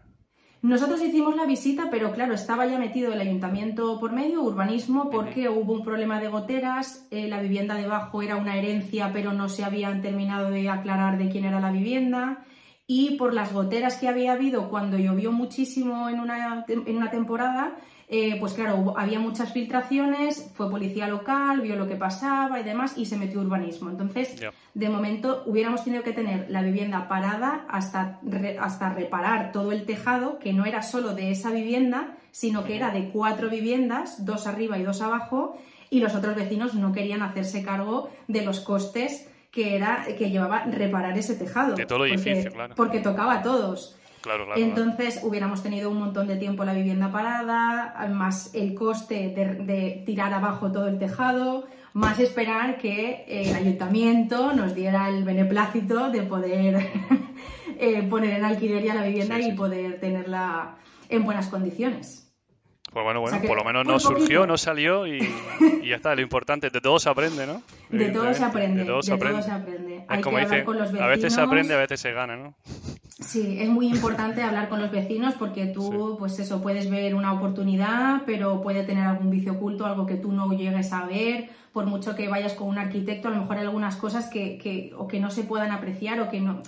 [0.62, 5.48] Nosotros hicimos la visita, pero claro, estaba ya metido el ayuntamiento por medio, urbanismo, porque
[5.48, 9.64] hubo un problema de goteras, eh, la vivienda debajo era una herencia, pero no se
[9.64, 12.44] habían terminado de aclarar de quién era la vivienda,
[12.88, 17.78] y por las goteras que había habido cuando llovió muchísimo en una, en una temporada,
[18.12, 22.97] eh, pues claro, había muchas filtraciones, fue policía local, vio lo que pasaba y demás,
[22.97, 23.91] y se metió urbanismo.
[23.91, 24.36] Entonces,
[24.74, 28.20] de momento, hubiéramos tenido que tener la vivienda parada hasta,
[28.60, 32.89] hasta reparar todo el tejado, que no era solo de esa vivienda, sino que era
[32.89, 35.60] de cuatro viviendas, dos arriba y dos abajo,
[35.91, 40.64] y los otros vecinos no querían hacerse cargo de los costes que era que llevaba
[40.66, 41.76] reparar ese tejado.
[41.76, 42.74] De todo el edificio, claro.
[42.76, 43.99] Porque tocaba a todos.
[44.56, 50.34] Entonces hubiéramos tenido un montón de tiempo la vivienda parada, más el coste de, tirar
[50.34, 56.86] abajo todo el tejado, más esperar que el ayuntamiento nos diera el beneplácito de poder
[57.80, 60.76] eh, poner en alquiler ya la vivienda y poder tenerla
[61.08, 62.26] en buenas condiciones.
[62.92, 65.20] Pues bueno, bueno, por lo menos no surgió, no salió y,
[65.88, 66.16] ya está.
[66.16, 67.62] Lo importante, de todo se aprende, ¿no?
[67.90, 70.06] De todo se aprende, de todo se aprende.
[70.08, 71.06] Hay como que hablar con los vecinos.
[71.06, 72.56] A veces se aprende, a veces se gana, ¿no?
[73.20, 77.34] Sí, es muy importante hablar con los vecinos porque tú, pues eso, puedes ver una
[77.34, 81.86] oportunidad, pero puede tener algún vicio oculto, algo que tú no llegues a ver, por
[81.86, 85.08] mucho que vayas con un arquitecto, a lo mejor hay algunas cosas que, que o
[85.10, 86.62] que no se puedan apreciar o que no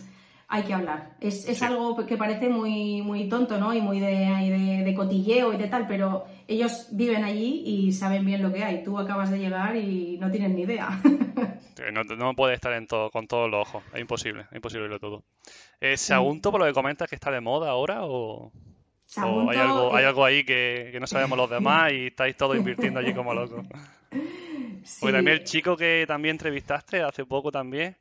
[0.51, 1.15] hay que hablar.
[1.21, 3.73] Es, es algo que parece muy, muy tonto, ¿no?
[3.73, 8.43] Y muy de, de, cotilleo y de tal, pero ellos viven allí y saben bien
[8.43, 8.83] lo que hay.
[8.83, 10.89] Tú acabas de llegar y no tienes ni idea.
[11.93, 13.83] no, no puede estar en todo, con todos los ojos.
[13.93, 15.23] Es imposible, es imposible verlo todo.
[15.79, 18.51] Eh, ¿Sagunto, por lo que comentas, que está de moda ahora o...?
[19.17, 22.99] hay algo, hay algo ahí que, que, no sabemos los demás y estáis todos invirtiendo
[22.99, 23.65] allí como locos.
[24.99, 27.95] Pues también el chico que también entrevistaste hace poco también,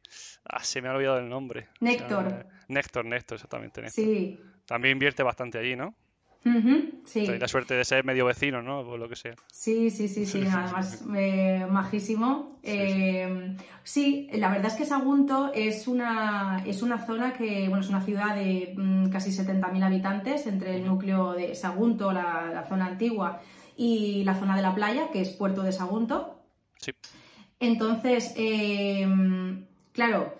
[0.45, 1.68] ah, se me ha olvidado el nombre.
[1.80, 2.47] Néctor.
[2.68, 3.88] Néctor, Néctor, exactamente.
[3.91, 4.41] Sí.
[4.66, 5.95] También invierte bastante allí, ¿no?
[7.05, 7.26] sí.
[7.26, 8.80] la suerte de ser medio vecino, ¿no?
[8.80, 9.34] O lo que sea.
[9.53, 10.38] Sí, sí, sí, sí.
[10.51, 12.59] Además, eh, majísimo.
[12.62, 17.88] Eh, sí, la verdad es que Sagunto es una, es una zona que, bueno, es
[17.88, 22.86] una ciudad de mm, casi 70.000 habitantes entre el núcleo de Sagunto, la, la zona
[22.86, 23.43] antigua,
[23.76, 26.43] y la zona de la playa, que es Puerto de Sagunto.
[26.76, 26.93] Sí.
[27.59, 30.34] Entonces, em, claro,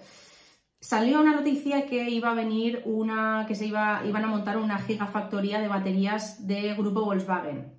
[0.81, 4.79] salió una noticia que iba a venir una, que se iba, iban a montar una
[4.79, 7.75] gigafactoría de baterías de grupo Volkswagen.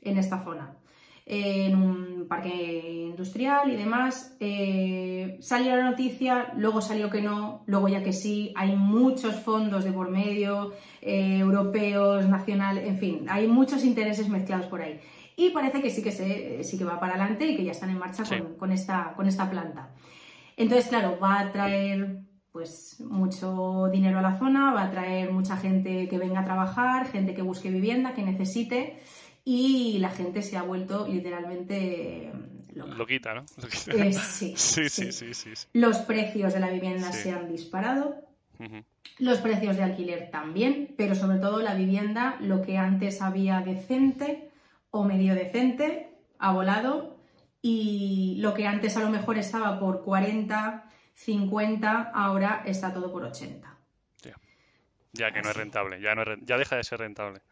[0.00, 0.76] en esta zona
[1.24, 4.36] en un parque industrial y demás.
[4.40, 9.84] Eh, salió la noticia, luego salió que no, luego ya que sí, hay muchos fondos
[9.84, 15.00] de por medio, eh, europeos, nacionales, en fin, hay muchos intereses mezclados por ahí.
[15.36, 17.90] Y parece que sí que, se, sí que va para adelante y que ya están
[17.90, 18.24] en marcha
[18.58, 19.90] con, esta, con esta planta.
[20.62, 22.20] Entonces, claro, va a traer
[22.52, 27.10] pues mucho dinero a la zona, va a traer mucha gente que venga a trabajar,
[27.10, 29.00] gente que busque vivienda, que necesite
[29.44, 32.30] y la gente se ha vuelto literalmente
[32.74, 32.94] loca.
[32.94, 33.44] Loquita, ¿no?
[33.88, 38.14] Eh, sí, sí, sí, sí, Los precios de la vivienda se han disparado.
[39.18, 44.48] Los precios de alquiler también, pero sobre todo la vivienda, lo que antes había decente
[44.92, 47.11] o medio decente, ha volado
[47.62, 53.24] y lo que antes a lo mejor estaba por 40, 50, ahora está todo por
[53.24, 53.72] 80.
[55.14, 57.42] Ya, que no es rentable, ya, no ya deja de ser rentable.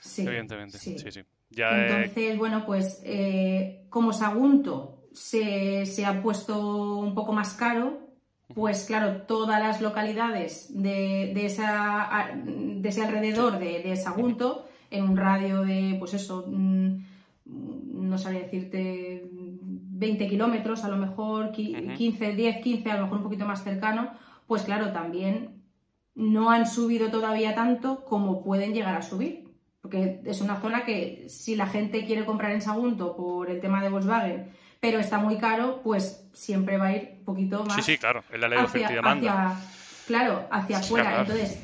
[0.00, 0.78] Sí, evidentemente.
[0.78, 1.20] Sí, sí.
[1.56, 8.00] Entonces, bueno, pues eh, como Sagunto se, ha puesto un poco más caro,
[8.52, 15.62] pues claro, todas las localidades de, esa, de ese alrededor de, Sagunto, en un radio
[15.62, 16.96] de, pues eso, mm,
[17.46, 19.24] no sabría decirte,
[20.04, 24.10] 20 kilómetros, a lo mejor 15, 10, 15, a lo mejor un poquito más cercano,
[24.46, 25.62] pues claro, también
[26.14, 29.44] no han subido todavía tanto como pueden llegar a subir.
[29.80, 33.82] Porque es una zona que si la gente quiere comprar en Sagunto por el tema
[33.82, 34.50] de Volkswagen,
[34.80, 37.76] pero está muy caro, pues siempre va a ir un poquito más.
[37.76, 39.58] Sí, sí, claro, es la ley de demanda.
[40.06, 41.20] claro, hacia afuera.
[41.20, 41.58] Entonces,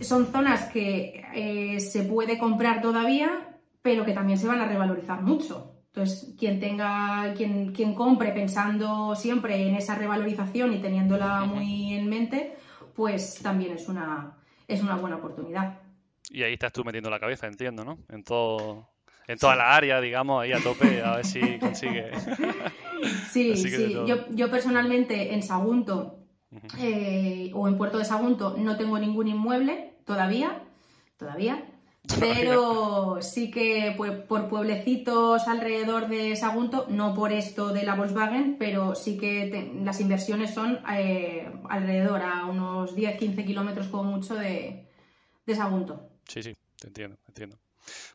[0.00, 5.20] son zonas que eh, se puede comprar todavía, pero que también se van a revalorizar
[5.22, 5.73] mucho.
[5.94, 12.08] Entonces, quien tenga, quien, quien compre pensando siempre en esa revalorización y teniéndola muy en
[12.08, 12.56] mente,
[12.96, 14.36] pues también es una,
[14.66, 15.78] es una buena oportunidad.
[16.30, 17.98] Y ahí estás tú metiendo la cabeza, entiendo, ¿no?
[18.08, 18.88] En todo,
[19.28, 22.10] en toda la área, digamos, ahí a tope, a ver si consigue.
[23.30, 23.92] Sí, sí.
[24.04, 26.18] Yo, yo, personalmente en Sagunto
[26.76, 30.60] eh, o en Puerto de Sagunto no tengo ningún inmueble todavía,
[31.16, 31.64] todavía.
[32.20, 33.94] Pero sí que
[34.28, 40.00] por pueblecitos alrededor de Sagunto, no por esto de la Volkswagen, pero sí que las
[40.00, 44.84] inversiones son eh, alrededor a unos 10-15 kilómetros como mucho de,
[45.46, 46.10] de Sagunto.
[46.28, 47.56] Sí, sí, te entiendo, te entiendo.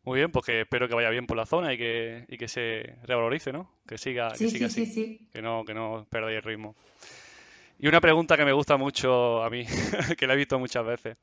[0.03, 2.47] Muy bien, pues que espero que vaya bien por la zona y que, y que
[2.47, 3.71] se revalorice, ¿no?
[3.87, 5.27] Que siga, que siga así.
[5.31, 6.75] Que no, que no perdáis el ritmo.
[7.79, 9.65] Y una pregunta que me gusta mucho a mí,
[10.17, 11.17] que la he visto muchas veces.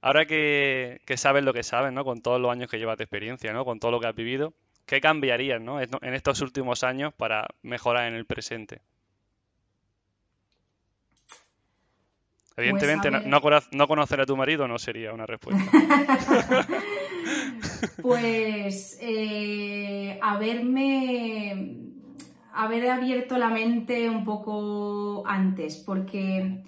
[0.00, 2.04] Ahora que, que, sabes lo que sabes, ¿no?
[2.04, 3.64] Con todos los años que llevas de experiencia, ¿no?
[3.64, 4.54] Con todo lo que has vivido,
[4.86, 5.80] ¿qué cambiarías, ¿no?
[5.80, 8.80] En estos últimos años para mejorar en el presente?
[12.56, 15.62] Evidentemente, pues, no, conocer a tu marido no sería una respuesta.
[18.02, 21.76] pues eh, haberme
[22.54, 26.62] haber abierto la mente un poco antes, porque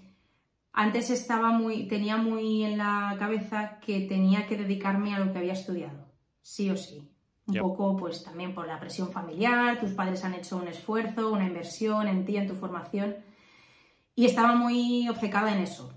[0.79, 5.39] antes estaba muy, tenía muy en la cabeza que tenía que dedicarme a lo que
[5.39, 6.07] había estudiado,
[6.41, 7.11] sí o sí.
[7.49, 11.47] Un poco, pues también por la presión familiar, tus padres han hecho un esfuerzo, una
[11.47, 13.16] inversión en ti, en tu formación
[14.14, 15.93] y estaba muy obcecada en eso.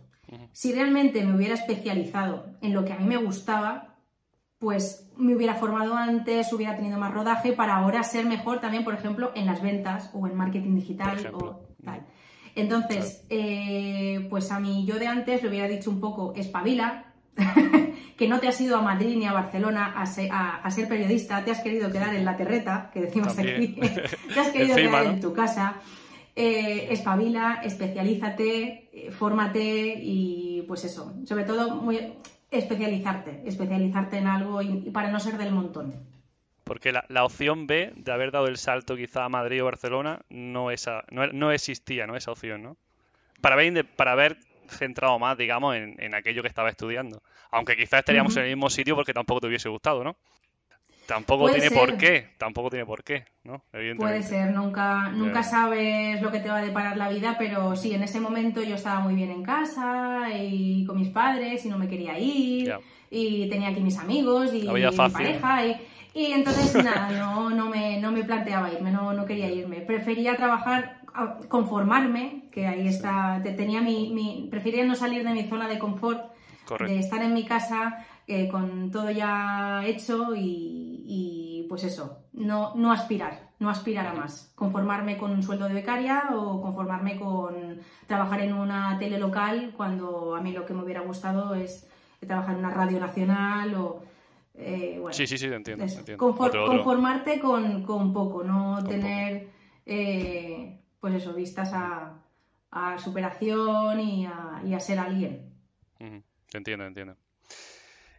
[0.52, 3.98] Si realmente me hubiera especializado en lo que a mí me gustaba,
[4.58, 8.96] pues me hubiera formado antes, hubiera tenido más rodaje para ahora ser mejor también, por
[8.96, 12.08] ejemplo, en las ventas o en marketing digital o tal.
[12.56, 17.14] Entonces, eh, pues a mí yo de antes le hubiera dicho un poco, espabila,
[18.18, 21.62] que no te has ido a Madrid ni a Barcelona a ser, periodista, te has
[21.62, 23.76] querido quedar en la terreta, que decimos aquí,
[24.34, 25.82] te has querido quedar en tu casa.
[26.34, 32.14] Eh, espabila, especialízate, eh, fórmate y pues eso, sobre todo muy
[32.50, 35.94] especializarte, especializarte en algo y, para no ser del montón.
[36.72, 40.72] Porque la, opción B de haber dado el salto quizá a Madrid o Barcelona no,
[40.72, 42.16] esa, no, existía, ¿no?
[42.16, 42.78] Esa opción, ¿no?
[43.42, 44.38] Para haber, para haber
[44.70, 47.22] centrado más, digamos, en, aquello que estaba estudiando.
[47.52, 50.16] Aunque quizás estaríamos en el mismo sitio porque tampoco te hubiese gustado, ¿no?
[51.08, 53.66] Tampoco tiene por qué, tampoco tiene por qué, ¿no?
[53.98, 57.94] Puede ser, nunca, nunca sabes lo que te va a deparar la vida, pero sí,
[57.94, 61.78] en ese momento yo estaba muy bien en casa y con mis padres y no
[61.78, 62.74] me quería ir
[63.10, 65.76] y tenía aquí mis amigos y mi pareja y,
[66.14, 69.82] entonces nada, no, no, me, no me planteaba irme, no, no quería irme.
[69.82, 71.02] Prefería trabajar,
[71.48, 76.32] conformarme, que ahí está, tenía mi, mi, prefería no salir de mi zona de confort,
[76.80, 82.92] de estar en mi casa eh, con todo ya hecho y, pues eso, no, no
[82.92, 88.42] aspirar, no aspirar a más, conformarme con un sueldo de becaria o conformarme con trabajar
[88.42, 91.88] en una tele local cuando a mí lo que me hubiera gustado es
[92.26, 94.04] trabajar en una radio nacional o
[94.64, 95.86] Eh, bueno, sí, sí, sí, entiendo.
[96.18, 99.50] Conformarte con, poco, no tener,
[99.86, 102.18] eh, pues eso, vistas a,
[102.98, 105.52] superación y a, ser alguien.
[105.98, 107.16] Te entiendo, entiendo.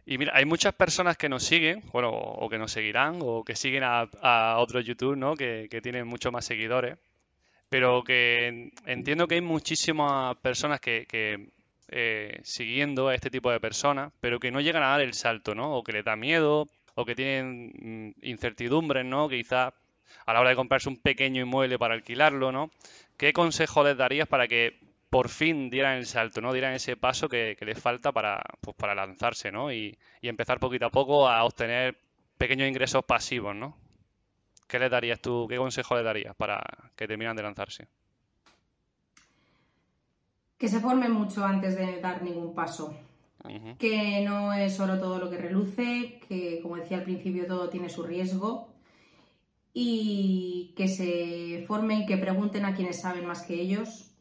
[0.05, 3.55] Y mira, hay muchas personas que nos siguen, bueno, o que nos seguirán, o que
[3.55, 5.35] siguen a, otros YouTube, ¿no?
[5.35, 6.97] Que, tienen muchos más seguidores.
[7.69, 11.49] Pero que entiendo que hay muchísimas personas que,
[11.95, 15.53] eh, siguiendo a este tipo de personas, pero que no llegan a dar el salto,
[15.53, 15.77] ¿no?
[15.77, 19.29] O que les da miedo, o que tienen mm, incertidumbres, ¿no?
[19.29, 19.73] Quizás
[20.25, 22.71] a la hora de comprarse un pequeño inmueble para alquilarlo, ¿no?
[23.15, 24.79] ¿Qué consejo les darías para que
[25.11, 26.51] por fin dieran el salto, ¿no?
[26.51, 29.71] Dieran ese paso que, les falta para, pues, para lanzarse, ¿no?
[29.71, 31.95] Y, empezar poquito a poco a obtener
[32.39, 33.77] pequeños ingresos pasivos, ¿no?
[34.67, 36.63] ¿Qué les darías tú, qué consejo les darías para
[36.95, 37.87] que terminan de lanzarse?
[40.63, 42.95] Que se formen mucho antes de dar ningún paso.
[43.77, 47.89] Que no es solo todo lo que reluce, que como decía al principio todo tiene
[47.89, 48.69] su riesgo
[49.73, 54.15] y que se formen, que pregunten a quienes saben más que ellos,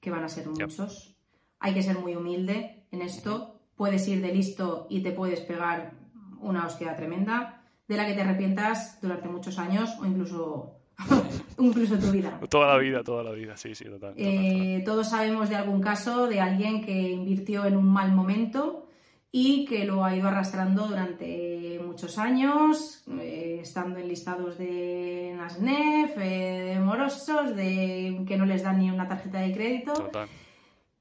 [0.00, 1.14] que van a ser muchos.
[1.60, 3.60] Hay que ser muy humilde en esto.
[3.76, 5.92] Puedes ir de listo y te puedes pegar
[6.40, 10.74] una hostia tremenda de la que te arrepientas durante muchos años o incluso,
[11.58, 12.38] incluso tu vida.
[12.48, 14.14] Toda la vida, toda la vida, sí, sí, total.
[14.16, 18.86] Eh, todos sabemos de algún caso de alguien que invirtió en un mal momento
[19.36, 26.16] y que lo ha ido arrastrando durante muchos años, eh, estando en listados de NASNEF,
[26.18, 30.10] eh, de morosos, de que no les dan ni una tarjeta de crédito.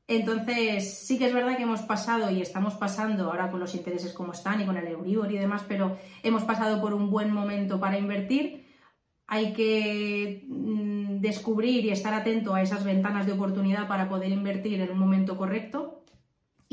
[0.08, 4.14] Entonces, sí que es verdad que hemos pasado y estamos pasando ahora con los intereses
[4.14, 7.80] como están y con el Euribor y demás, pero hemos pasado por un buen momento
[7.80, 8.63] para invertir.
[9.34, 14.80] Hay que mm, descubrir y estar atento a esas ventanas de oportunidad para poder invertir
[14.80, 16.04] en un momento correcto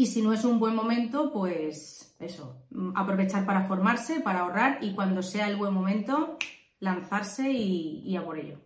[0.00, 2.56] y si no es un buen momento, pues eso,
[2.94, 6.38] aprovechar para formarse, para ahorrar y cuando sea el buen momento,
[6.78, 8.56] lanzarse y, a por ello.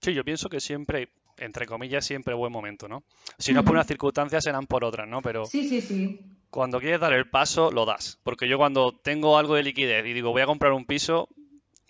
[0.00, 3.04] Sí, yo pienso que siempre, entre comillas, siempre buen momento, ¿no?
[3.38, 5.22] Si no es por unas circunstancias, serán por otras, ¿no?
[5.22, 6.20] Pero sí, sí, sí.
[6.50, 8.18] Cuando quieres dar el paso, lo das.
[8.24, 11.28] Porque yo cuando tengo algo de liquidez y digo voy a comprar un piso,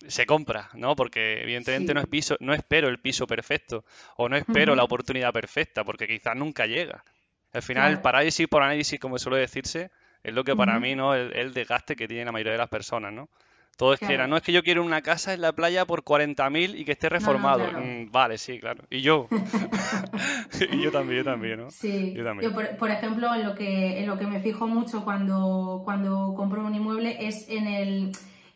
[0.09, 0.97] se compra, ¿no?
[0.97, 3.85] Porque evidentemente no es piso, no espero el piso perfecto
[4.17, 7.05] o no espero la oportunidad perfecta, porque quizás nunca llega.
[7.53, 9.91] Al final, parálisis por análisis, como suele decirse,
[10.23, 11.15] es lo que para mí, ¿no?
[11.15, 13.29] El, el, desgaste que tiene la mayoría de las personas, ¿no?
[13.77, 16.05] Todo es que era, no es que yo quiero una casa en la playa por
[16.05, 17.65] 40.000 y que esté reformado.
[17.73, 18.85] Mm, vale, sí, claro.
[18.91, 19.29] Y yo.
[20.73, 21.71] y yo también, yo también, ¿no?
[21.71, 22.13] Sí.
[22.15, 22.53] Yo, también.
[22.53, 26.75] por, ejemplo, en lo, que, en lo que me fijo mucho cuando, cuando compro un
[26.75, 28.13] inmueble es en el...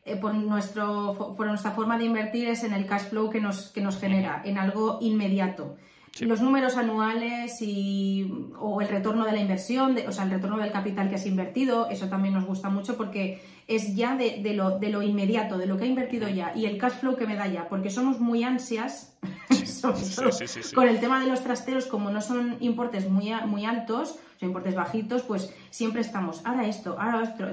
[0.06, 3.70] Eh, por, nuestro, por nuestra forma de invertir es en el cash flow que nos,
[3.72, 5.76] que nos genera, en algo inmediato.
[6.20, 10.70] Los números anuales y, o el retorno de la inversión, o sea, el retorno del
[10.70, 14.90] capital que has invertido, eso también nos gusta mucho porque es ya de, lo, de
[14.90, 16.52] lo inmediato, de lo que ha invertido ya.
[16.54, 19.18] Y el cash flow que me da ya, porque somos muy ansias,
[20.74, 24.76] con el tema de los trasteros, como no son importes muy, muy altos, son importes
[24.76, 27.44] bajitos, pues siempre estamos, ahora esto, ahora esto.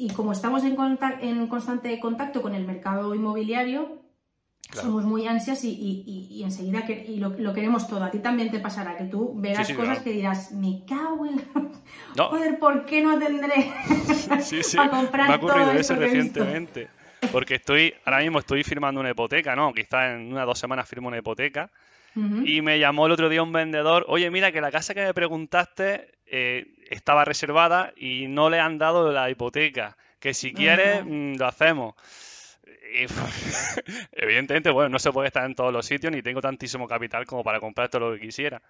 [0.00, 0.76] Y como estamos en,
[1.20, 4.00] en constante contacto con el mercado inmobiliario,
[4.72, 8.02] somos muy ansias y, enseguida que, y lo, queremos todo.
[8.04, 11.42] A ti también te pasará que tú verás cosas que dirás, me cago en
[12.16, 13.52] Joder, ¿por qué no tendré
[14.78, 16.88] a comprar Me ha ocurrido eso recientemente.
[17.30, 19.74] Porque estoy, ahora mismo estoy firmando una hipoteca, ¿no?
[19.74, 21.70] Quizás en una o dos semanas firmo una hipoteca.
[22.44, 25.14] Y me llamó el otro día un vendedor, oye, mira que la casa que me
[25.14, 29.96] preguntaste eh, estaba reservada y no le han dado la hipoteca.
[30.18, 31.94] Que si quieres, mm, lo hacemos.
[32.92, 33.06] Y,
[34.12, 37.42] evidentemente, bueno, no se puede estar en todos los sitios ni tengo tantísimo capital como
[37.42, 38.60] para comprar todo lo que quisiera.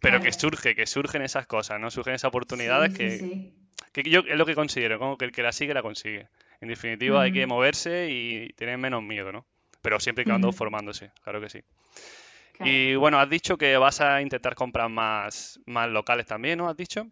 [0.00, 1.90] Pero que surge, que surgen esas cosas, ¿no?
[1.90, 3.52] Surgen esas oportunidades que,
[3.92, 6.28] que yo es lo que considero, como que el que la sigue la consigue.
[6.60, 9.46] En definitiva, hay que moverse y tener menos miedo, ¿no?
[9.82, 11.60] Pero siempre quedando formándose, claro que sí.
[12.60, 16.68] Y bueno, has dicho que vas a intentar comprar más, más locales también, ¿no?
[16.68, 17.06] Has dicho.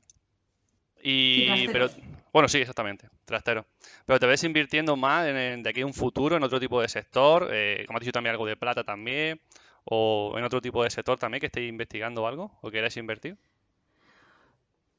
[1.02, 1.88] Y, pero,
[2.32, 3.66] bueno, sí, exactamente, trastero.
[4.06, 6.88] Pero te ves invirtiendo más en, de aquí a un futuro en otro tipo de
[6.88, 9.40] sector, eh, como has dicho también algo de plata también,
[9.84, 13.36] o en otro tipo de sector también que estéis investigando algo o queráis invertir.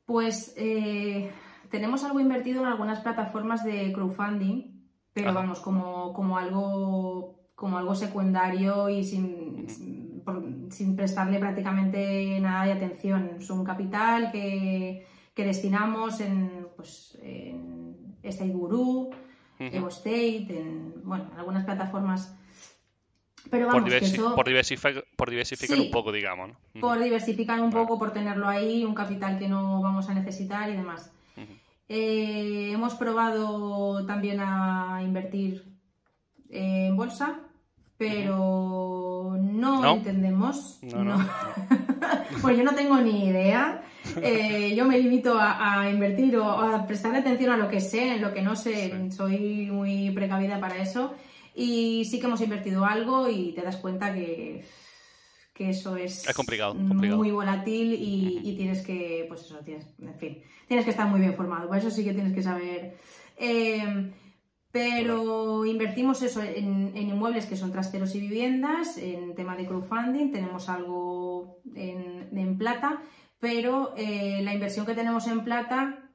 [0.05, 1.31] Pues eh,
[1.71, 4.83] tenemos algo invertido en algunas plataformas de crowdfunding,
[5.13, 9.67] pero vamos, como, como algo como algo secundario y sin,
[10.69, 13.37] sin prestarle prácticamente nada de atención.
[13.39, 19.09] Es un capital que que destinamos en, pues, en State Guru,
[19.59, 22.35] Evo State, en bueno, algunas plataformas.
[23.49, 26.51] Pero vamos, por, diversificar, por diversificar un poco, digamos.
[26.79, 30.77] Por diversificar un poco, por tenerlo ahí, un capital que no vamos a necesitar y
[30.77, 31.11] demás.
[31.89, 35.65] Eh, hemos probado también a invertir
[36.49, 37.41] en bolsa,
[37.97, 40.79] pero no, entendemos.
[40.81, 41.17] No,
[42.41, 43.83] pues yo no tengo ni idea.
[44.21, 48.21] Eh, yo me limito a, invertir o a prestar atención a lo que sé, en
[48.21, 49.11] lo que no sé.
[49.11, 51.13] Soy muy precavida para eso.
[51.55, 54.65] Y sí que hemos invertido algo y te das cuenta que,
[55.53, 60.83] que eso es, complicado, muy volátil y, tienes que, pues eso, tienes, en fin, tienes
[60.83, 61.67] que estar muy bien formado.
[61.67, 62.97] Por eso sí que tienes que saber.
[63.37, 64.11] Eh,
[64.73, 70.67] pero invertimos eso en, inmuebles que son trasteros y viviendas, en tema de crowdfunding, tenemos
[70.67, 73.03] algo en, plata,
[73.39, 76.09] pero eh, la inversión que tenemos en plata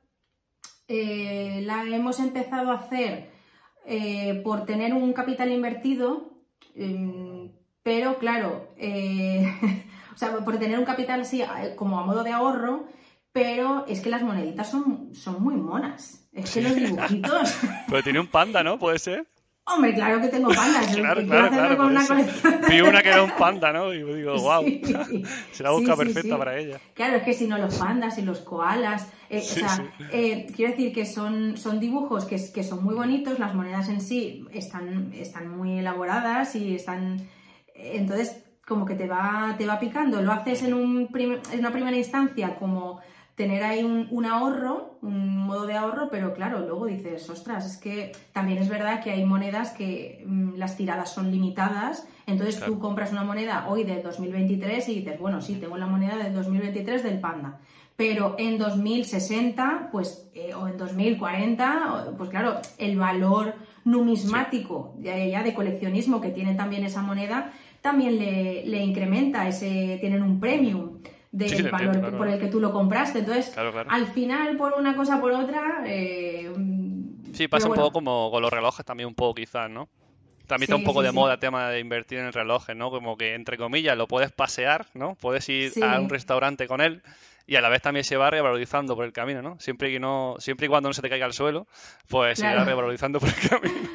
[0.89, 3.31] eh, la hemos empezado a hacer
[3.87, 6.43] eh, por tener un capital invertido,
[6.75, 7.53] em,
[7.85, 8.71] pero claro,
[10.15, 11.45] o sea, por tener un capital así
[11.77, 12.89] como a modo de ahorro,
[13.39, 16.29] pero es que las moneditas son, son muy monas.
[16.33, 17.57] Es que los dibujitos.
[17.89, 18.79] Pero tiene un panda, ¿no?
[18.79, 19.27] ¿Puede ser?
[19.65, 20.87] Hombre, claro que tengo pandas.
[20.97, 21.87] claro, claro, claro.
[21.87, 22.05] Una
[22.69, 23.93] Vi una que era un panda, ¿no?
[23.95, 24.65] Y digo, wow,
[25.53, 26.81] se la busca perfecta para ella.
[26.95, 30.73] Claro, es que si no los pandas y los koalas, eh, o sea, eh, quiero
[30.73, 35.13] decir que son, son dibujos que, que, son muy bonitos, las monedas en sí están,
[35.13, 37.29] están muy elaboradas y están...
[37.75, 40.21] Entonces, como que te va, te va picando.
[40.21, 43.01] Lo haces en, un en una primera instancia como
[43.39, 48.11] tener ahí un, ahorro, un modo de ahorro, pero claro, luego dices, ostras, es que
[48.33, 53.13] también es verdad que hay monedas que mm, las tiradas son limitadas, entonces tú compras
[53.13, 57.21] una moneda hoy de 2023 y dices, bueno, sí, tengo la moneda del 2023 del
[57.21, 57.61] Panda,
[57.95, 63.55] pero en 2060, pues, eh, o en 2040, pues claro, el valor
[63.85, 67.53] numismático ya, de coleccionismo que tiene también esa moneda,
[67.83, 70.99] también le, le incrementa, ese, tienen un premium
[71.31, 73.21] del valor por el que tú lo compraste.
[73.21, 75.83] Entonces, al final, por una cosa por otra.
[75.87, 76.51] Eh,
[77.33, 79.89] sí, pasa un poco como con los relojes también, un poco quizás, ¿no?
[80.47, 82.91] También está un poco de moda el tema de invertir en relojes, ¿no?
[82.91, 85.15] Como que, entre comillas, lo puedes pasear, ¿no?
[85.17, 87.03] Puedes ir a un restaurante con él
[87.47, 89.61] y a la vez también se va revalorizando por el camino, ¿no?
[89.61, 91.67] Siempre y, no, siempre y cuando no se te caiga al suelo,
[92.09, 93.89] pues se va revalorizando por el camino.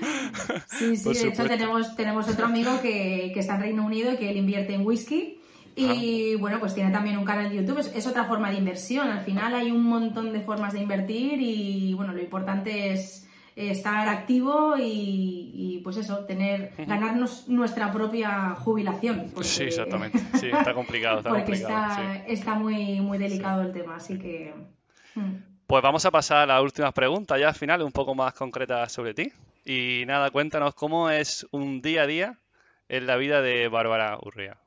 [0.68, 4.18] Sí, sí, de hecho tenemos, tenemos otro amigo que, que está en Reino Unido y
[4.18, 5.40] que él invierte en whisky
[5.76, 9.10] y bueno, pues tiene también un canal de YouTube, es, otra forma de inversión.
[9.10, 14.08] Al final hay un montón de formas de invertir y bueno, lo importante es estar
[14.08, 19.32] activo y, pues eso, tener, ganarnos nuestra propia jubilación.
[19.42, 20.20] sí, exactamente.
[20.40, 21.20] Sí, está complicado.
[21.20, 24.54] Está porque está, está muy, muy delicado el tema, así que...
[25.16, 25.54] Hmm.
[25.66, 28.92] Pues vamos a pasar a las últimas preguntas ya al final, un poco más concretas
[28.92, 29.32] sobre ti.
[29.66, 32.38] Y nada, cuéntanos cómo es un día a día
[32.90, 34.58] en la vida de Bárbara Urrea.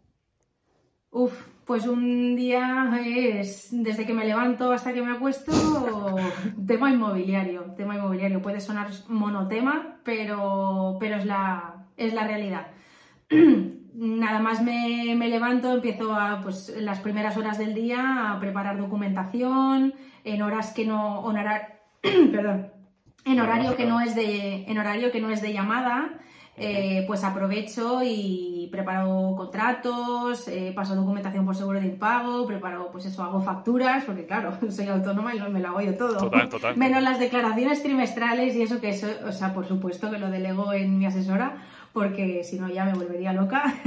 [1.16, 1.32] Uf,
[1.64, 5.50] pues un día es desde que me levanto hasta que me acuesto,
[6.66, 8.42] tema inmobiliario, tema inmobiliario.
[8.42, 12.66] Puede sonar monotema, pero, pero es, la, es la realidad.
[13.94, 19.94] Nada más me, levanto, empiezo a, pues, las primeras horas del día a preparar documentación,
[20.22, 21.24] en horas que no,
[23.24, 26.10] en horario que no es de, en horario que no es de llamada,
[26.58, 33.06] eh, pues aprovecho y preparo contratos, eh, paso documentación por seguro de impago, preparo, pues
[33.06, 36.30] eso, hago facturas, porque claro, soy autónoma y me lo hago yo todo.
[36.76, 40.72] Menos las declaraciones trimestrales y eso que eso, o sea, por supuesto que lo delego
[40.72, 41.56] en mi asesora,
[41.92, 43.62] porque si no ya me volvería loca.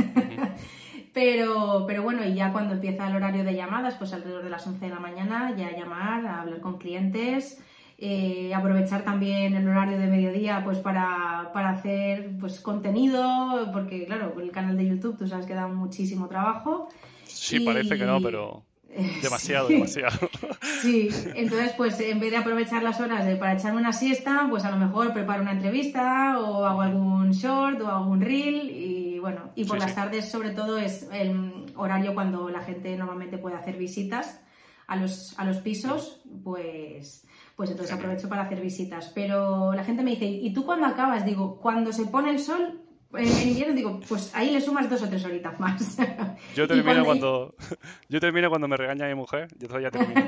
[1.12, 4.66] Pero, pero bueno, y ya cuando empieza el horario de llamadas, pues alrededor de las
[4.66, 7.60] 11 de la mañana, ya llamar, a hablar con clientes,
[8.02, 14.44] eh, aprovechar también el horario de mediodía pues para, hacer pues contenido, porque claro, con
[14.44, 16.88] el canal de YouTube tú sabes que da muchísimo trabajo.
[17.26, 18.64] Sí, parece que no, pero
[19.22, 20.30] demasiado, demasiado.
[20.82, 24.64] Sí, entonces pues en vez de aprovechar las horas de, para echarme una siesta, pues
[24.64, 29.52] a lo mejor preparo una entrevista o hago algún short o algún reel y bueno,
[29.56, 33.76] y por las tardes sobre todo es el horario cuando la gente normalmente puede hacer
[33.76, 34.40] visitas
[34.88, 37.28] a los, a los pisos, pues
[37.60, 39.12] pues entonces aprovecho para hacer visitas.
[39.14, 41.26] Pero la gente me dice, ¿y tú cuándo acabas?
[41.26, 42.80] Digo, cuando se pone el sol,
[43.14, 45.98] en invierno digo, pues ahí le sumas dos o tres horitas más.
[46.56, 47.56] Yo termino cuando,
[48.08, 50.22] yo termino cuando me regaña mi mujer, yo ya termino.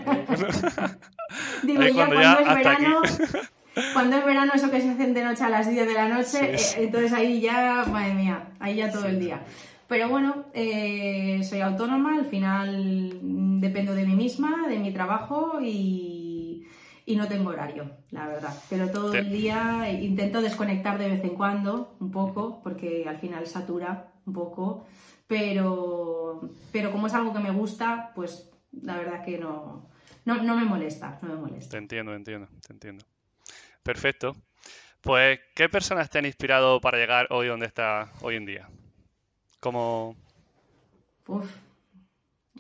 [1.63, 3.01] digo, ya cuando, es verano,
[3.93, 6.55] cuando es verano, eso que se hacen de noche a las 10 de la noche,
[6.55, 9.41] eh, entonces ahí ya, madre mía, ahí ya todo el día.
[9.87, 13.19] Pero bueno, eh, soy autónoma, al final
[13.61, 16.20] dependo de mí misma, de mi trabajo y
[17.11, 18.55] y no tengo horario, la verdad.
[18.69, 23.45] Pero todo el día intento desconectar de vez en cuando, un poco, porque al final
[23.47, 24.85] satura un poco.
[25.27, 29.89] Pero, pero como es algo que me gusta, pues la verdad que no,
[30.23, 31.71] no, no me molesta, no me molesta.
[31.71, 33.03] Te entiendo, te entiendo, te entiendo.
[33.83, 34.33] Perfecto.
[35.01, 38.69] Pues, ¿qué personas te han inspirado para llegar hoy donde estás hoy en día?
[39.59, 40.15] Como...
[41.27, 41.57] Uf,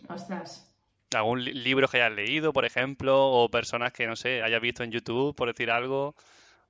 [0.09, 0.70] ostras.
[1.13, 3.29] ¿Algún libro que hayas leído, por ejemplo?
[3.29, 6.15] O personas que, no sé, hayas visto en YouTube, por decir algo.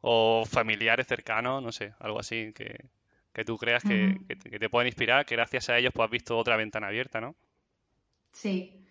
[0.02, 4.18] O familiares cercanos, no sé, algo así que, tú creas que,
[4.60, 7.36] te, pueden inspirar, que gracias a ellos pues has visto otra ventana abierta, ¿no?
[8.32, 8.84] Sí.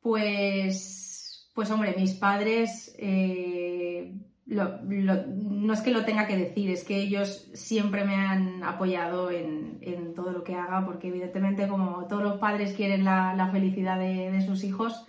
[0.00, 4.10] Pues, pues hombre, mis padres eh,
[4.48, 9.68] no es que lo tenga que decir, es que ellos siempre me han apoyado en,
[10.14, 14.64] todo lo que haga, porque evidentemente como todos los padres quieren la, felicidad de, sus
[14.64, 15.06] hijos,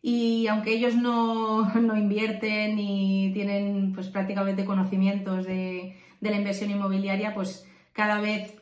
[0.00, 7.34] y aunque ellos no, invierten ni tienen pues prácticamente conocimientos de, de la inversión inmobiliaria,
[7.34, 8.58] pues cada vez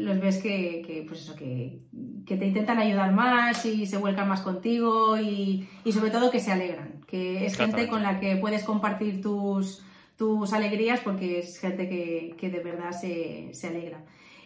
[0.00, 1.80] los ves que, pues eso, que,
[2.26, 7.00] te intentan ayudar más y se vuelcan más contigo y, sobre todo que se alegran,
[7.06, 9.82] que es gente con la que puedes compartir tus,
[10.16, 14.02] tus alegrías porque es gente que, de verdad se, alegra.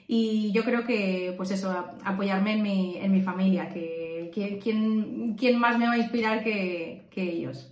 [0.07, 1.71] Y yo creo que, pues eso,
[2.05, 7.71] apoyarme en mi, en mi familia, que, ¿quién, más me va a inspirar que, ellos?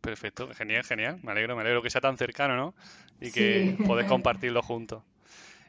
[0.00, 1.20] Perfecto, genial, genial.
[1.22, 2.74] Me alegro, me alegro que sea tan cercano, ¿no?
[3.20, 3.84] Y que sí.
[4.08, 5.04] compartirlo juntos.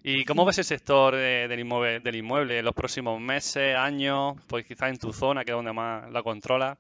[0.04, 4.36] ¿Y cómo ves el sector del, inmueble, del inmueble en los próximos meses, años?
[4.48, 6.78] Pues quizás en tu zona, que es donde más la controla.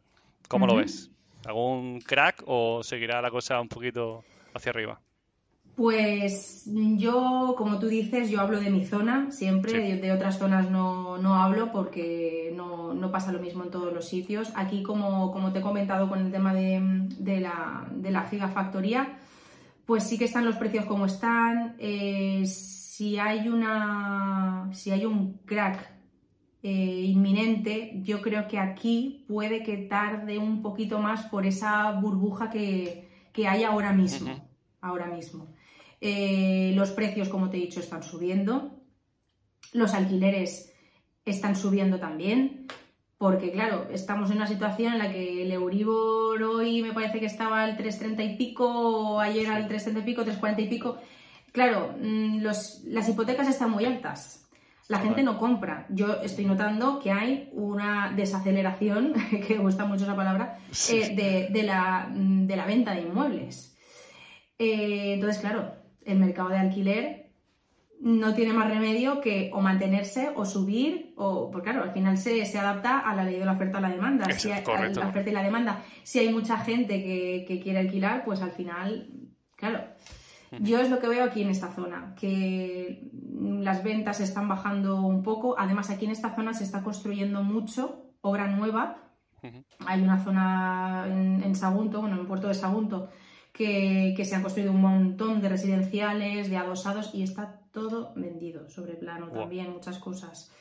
[0.47, 1.11] ¿Cómo lo ves?
[1.45, 4.23] ¿Algún crack o seguirá la cosa un poquito
[4.55, 4.99] hacia arriba?
[5.75, 11.35] Pues yo, como tú dices, yo hablo de mi zona siempre, de, otras zonas no,
[11.35, 14.51] hablo porque no, pasa lo mismo en todos los sitios.
[14.55, 19.19] Aquí, como, como te he comentado con el tema de, la, de la gigafactoría,
[19.85, 21.75] pues sí que están los precios como están
[23.01, 24.69] si hay una.
[24.73, 25.91] si hay un crack
[26.61, 32.51] eh, inminente, yo creo que aquí puede que tarde un poquito más por esa burbuja
[32.51, 33.09] que,
[33.43, 34.29] hay ahora mismo.
[34.81, 35.47] Ahora mismo.
[35.99, 38.83] Eh, los precios, como te he dicho, están subiendo.
[39.73, 40.71] Los alquileres
[41.25, 42.67] están subiendo también.
[43.17, 47.25] Porque, claro, estamos en una situación en la que el Euribor hoy me parece que
[47.25, 50.97] estaba al 3,30 y pico, ayer al 3,30 y pico, 3,40 y pico.
[51.51, 54.41] Claro, mm, las hipotecas están muy altas.
[54.91, 55.85] La gente no compra.
[55.89, 59.13] Yo estoy notando que hay una desaceleración,
[59.47, 60.57] que me gusta mucho esa palabra,
[60.89, 63.77] eh, de, la, mm, de, la, venta de inmuebles.
[64.59, 67.31] Eh, entonces, claro, el mercado de alquiler
[68.01, 72.43] no tiene más remedio que o mantenerse o subir, o, porque claro, al final se,
[72.57, 74.25] adapta a la ley de la oferta y la demanda.
[74.31, 75.83] si hay, la oferta y la demanda.
[76.03, 79.07] Si hay mucha gente que, que quiere alquilar, pues al final,
[79.55, 79.85] claro,
[80.59, 85.23] yo es lo que veo aquí en esta zona, que las ventas están bajando un
[85.23, 85.55] poco.
[85.57, 88.97] Además, aquí en esta zona se está construyendo mucho obra nueva.
[89.85, 93.09] Hay una zona en, Sagunto, bueno, en el puerto de Sagunto,
[93.53, 98.93] que, se han construido un montón de residenciales, de adosados y está todo vendido sobre
[98.95, 100.51] plano también, muchas cosas.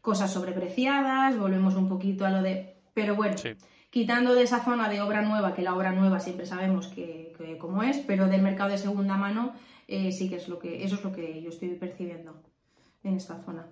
[0.00, 2.76] Cosas sobrepreciadas, volvemos un poquito a lo de...
[2.92, 3.36] Pero bueno,
[3.90, 7.82] quitando de esa zona de obra nueva, que la obra nueva siempre sabemos que, cómo
[7.82, 9.54] es, pero del mercado de segunda mano
[9.86, 12.42] eh, sí que es lo que eso es lo que yo estoy percibiendo
[13.02, 13.66] en esta zona.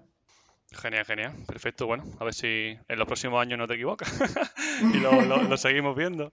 [0.72, 1.86] Genial, genial, perfecto.
[1.86, 4.12] Bueno, a ver si en los próximos años no te equivocas
[4.94, 6.32] y lo, seguimos viendo.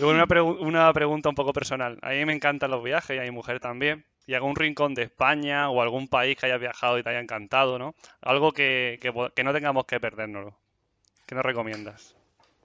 [0.00, 1.98] Luego una, una pregunta un poco personal.
[2.02, 4.04] A mí me encantan los viajes y a mi mujer también.
[4.26, 7.78] Y algún rincón de España o algún país que hayas viajado y te haya encantado,
[7.78, 7.94] ¿no?
[8.20, 10.54] Algo que, que no tengamos que perdernos.
[11.26, 12.17] ¿Qué nos recomiendas?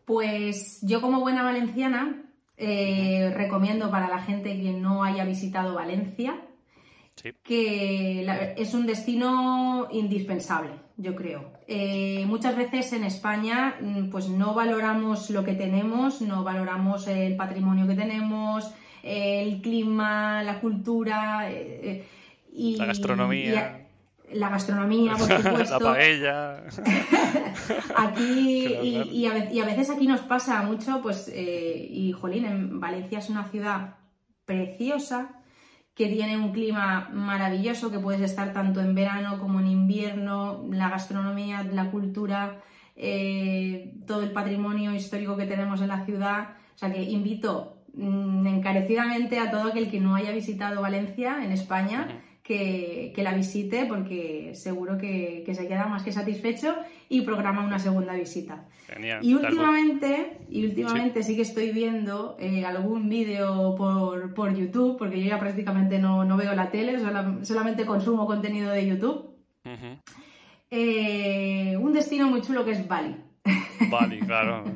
[0.06, 2.24] Pues yo como buena valenciana
[2.58, 6.40] eh, recomiendo para la gente que no haya visitado Valencia
[7.44, 8.26] que
[8.58, 11.54] es un destino indispensable, yo creo.
[11.68, 17.36] Eh, muchas veces en España mm, pues no valoramos lo que tenemos, no valoramos el
[17.36, 18.72] patrimonio que tenemos,
[19.04, 22.06] el clima, la cultura eh,
[22.52, 23.83] y la gastronomía
[24.34, 25.80] la gastronomía, por supuesto.
[25.80, 26.64] la paella.
[27.98, 28.66] aquí,
[29.12, 33.46] y, a, veces aquí nos pasa mucho, pues, eh, y jolín, en Valencia es una
[33.46, 33.96] ciudad
[34.46, 35.40] preciosa,
[35.96, 40.90] que tiene un clima maravilloso, que puedes estar tanto en verano como en invierno, la
[40.90, 42.62] gastronomía, la cultura,
[42.96, 46.58] eh, todo el patrimonio histórico que tenemos en la ciudad.
[46.74, 51.52] O sea que invito mm, encarecidamente a todo aquel que no haya visitado Valencia en
[51.52, 56.76] España que, la visite porque seguro que, se queda más que satisfecho
[57.10, 58.68] y programa una segunda visita.
[59.22, 61.36] y últimamente, y últimamente sí.
[61.36, 66.70] que estoy viendo eh, algún vídeo por, YouTube, porque yo ya prácticamente no, veo la
[66.70, 67.00] tele,
[67.44, 69.34] solamente consumo contenido de YouTube.
[70.70, 73.16] Eh, un destino muy chulo que es Bali.
[73.90, 74.64] Bali, claro.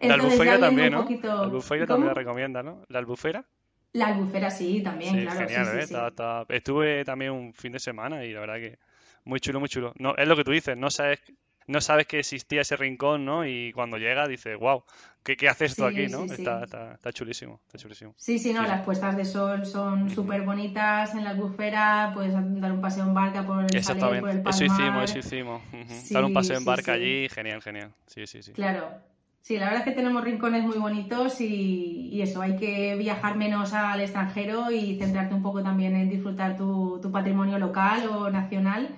[0.00, 1.06] la albufera también, ¿no?
[1.22, 2.82] La albufera también la recomienda, ¿no?
[2.88, 3.46] ¿La albufera?
[3.92, 5.38] La albufera sí, también, claro.
[5.38, 6.56] Genial, sí, ¿eh?
[6.56, 8.78] Estuve también un fin de semana y la verdad que
[9.24, 9.92] muy chulo, muy chulo.
[9.98, 11.20] No, es lo que tú dices, no sabes
[11.66, 13.46] no sabes que existía ese rincón, ¿no?
[13.46, 14.84] Y cuando llega dices, wow,
[15.22, 16.24] ¿qué, qué haces tú aquí, no?
[16.24, 18.14] está, está, está, chulísimo, está chulísimo.
[18.16, 22.72] Sí, sí, no, las puestas de sol son súper bonitas en la albufera, puedes dar
[22.72, 25.62] un paseo en barca por el Exactamente, por el eso hicimos, eso hicimos.
[26.10, 27.92] dar un paseo en barca allí, genial, genial.
[28.06, 28.52] Sí, sí, sí.
[28.52, 29.15] Claro.
[29.46, 33.36] Sí, la verdad es que tenemos rincones muy bonitos y, y, eso, hay que viajar
[33.36, 38.28] menos al extranjero y centrarte un poco también en disfrutar tu, tu patrimonio local o
[38.28, 38.88] nacional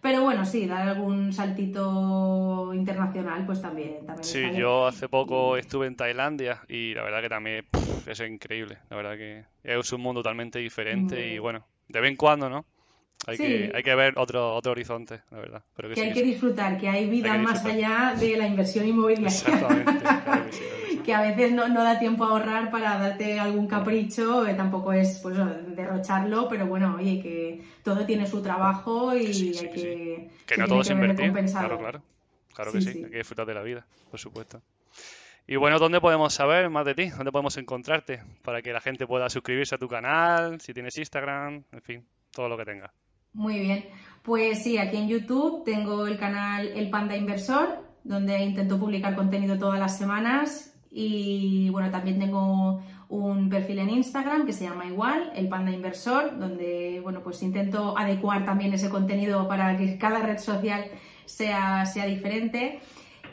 [0.00, 4.06] pero bueno, sí, dar algún saltito internacional, pues también.
[4.06, 7.66] también sí, yo hace poco estuve en Tailandia y la verdad que también
[8.06, 8.78] es increíble.
[8.90, 12.64] La verdad que es un mundo totalmente diferente y bueno, de vez en cuando, ¿no?
[13.26, 15.62] Hay, que, hay que ver otro, otro horizonte, la verdad.
[15.94, 19.28] que, hay que disfrutar, que hay vida más allá de la inversión inmobiliaria.
[19.28, 20.04] Exactamente,
[21.04, 24.92] que, a veces no, no, da tiempo a ahorrar para darte algún capricho, eh, tampoco
[24.92, 25.36] es pues,
[25.76, 30.30] derrocharlo, pero bueno, oye, que todo tiene su trabajo y hay que.
[30.46, 31.32] Que no todo es invertir.
[31.32, 32.02] Claro, claro.
[32.54, 34.62] Claro que sí, hay que disfrutar de la vida, por supuesto.
[35.46, 37.08] Y bueno, ¿dónde podemos saber más de ti?
[37.08, 38.22] ¿Dónde podemos encontrarte?
[38.42, 42.48] Para que la gente pueda suscribirse a tu canal, si tienes Instagram, en fin, todo
[42.48, 42.92] lo que tenga.
[43.38, 43.84] Muy bien.
[44.24, 49.56] Pues sí, aquí en YouTube tengo el canal El Panda Inversor, donde intento publicar contenido
[49.60, 50.74] todas las semanas.
[50.90, 56.36] Y bueno, también tengo un perfil en Instagram que se llama igual, El Panda Inversor,
[56.36, 60.86] donde bueno, pues intento adecuar también ese contenido para que cada red social
[61.24, 62.80] sea, sea diferente.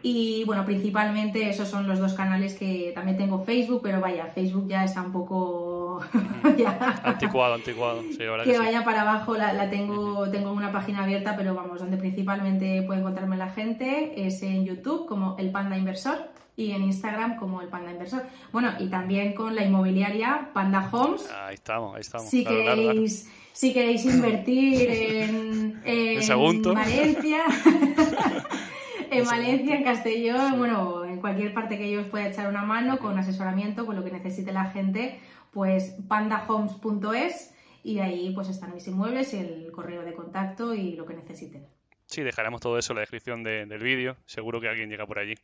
[0.03, 4.67] Y bueno, principalmente esos son los dos canales que también tengo Facebook, pero vaya, Facebook
[4.67, 5.74] ya está un poco
[7.03, 8.01] anticuado, anticuado.
[8.43, 12.99] que, vaya para abajo, la, tengo, tengo una página abierta, pero vamos, donde principalmente puede
[12.99, 17.67] encontrarme la gente es en YouTube como el Panda Inversor y en Instagram como el
[17.67, 18.23] Panda Inversor.
[18.51, 21.29] Bueno, y también con la inmobiliaria Panda Homes.
[21.31, 22.29] Ahí estamos, ahí estamos.
[22.29, 27.43] Si queréis, Si queréis invertir en, en Valencia.
[29.11, 32.99] en Valencia, en Castellón, bueno, en cualquier parte que yo os pueda echar una mano
[32.99, 35.19] con asesoramiento, con lo que necesite la gente,
[35.55, 41.13] pues pandahomes.es y ahí pues están mis inmuebles, el correo de contacto y lo que
[41.13, 41.65] necesiten.
[42.07, 45.35] Sí, dejaremos todo eso en la descripción del vídeo, seguro que alguien llega por allí.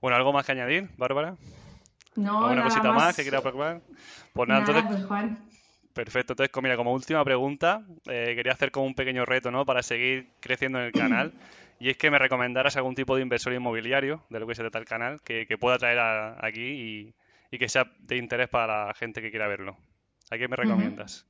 [0.00, 1.36] Bueno, ¿algo más que añadir, Bárbara?
[2.16, 3.82] No, ¿Alguna cosita más, que quiera preocupar?
[4.32, 4.84] Pues nada, entonces...
[4.88, 5.38] Pues, Juan.
[5.92, 9.66] Perfecto, entonces mira, como última pregunta, eh, quería hacer como un pequeño reto, ¿no?
[9.66, 11.34] Para seguir creciendo en el canal.
[11.80, 14.78] Y es que me recomendaras algún tipo de inversor inmobiliario, de lo que se trata
[14.78, 15.98] el canal, que, pueda traer
[16.40, 17.14] aquí y,
[17.58, 19.76] que sea de interés para la gente que quiera verlo.
[20.30, 21.26] ¿A qué me recomiendas?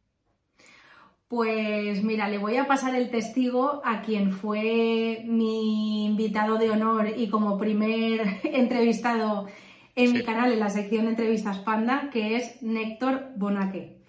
[1.31, 7.09] Pues mira, le voy a pasar el testigo a quien fue mi invitado de honor
[7.17, 9.47] y como primer entrevistado
[9.95, 14.01] en mi canal en la sección de entrevistas Panda, que es Néctor Bonaque.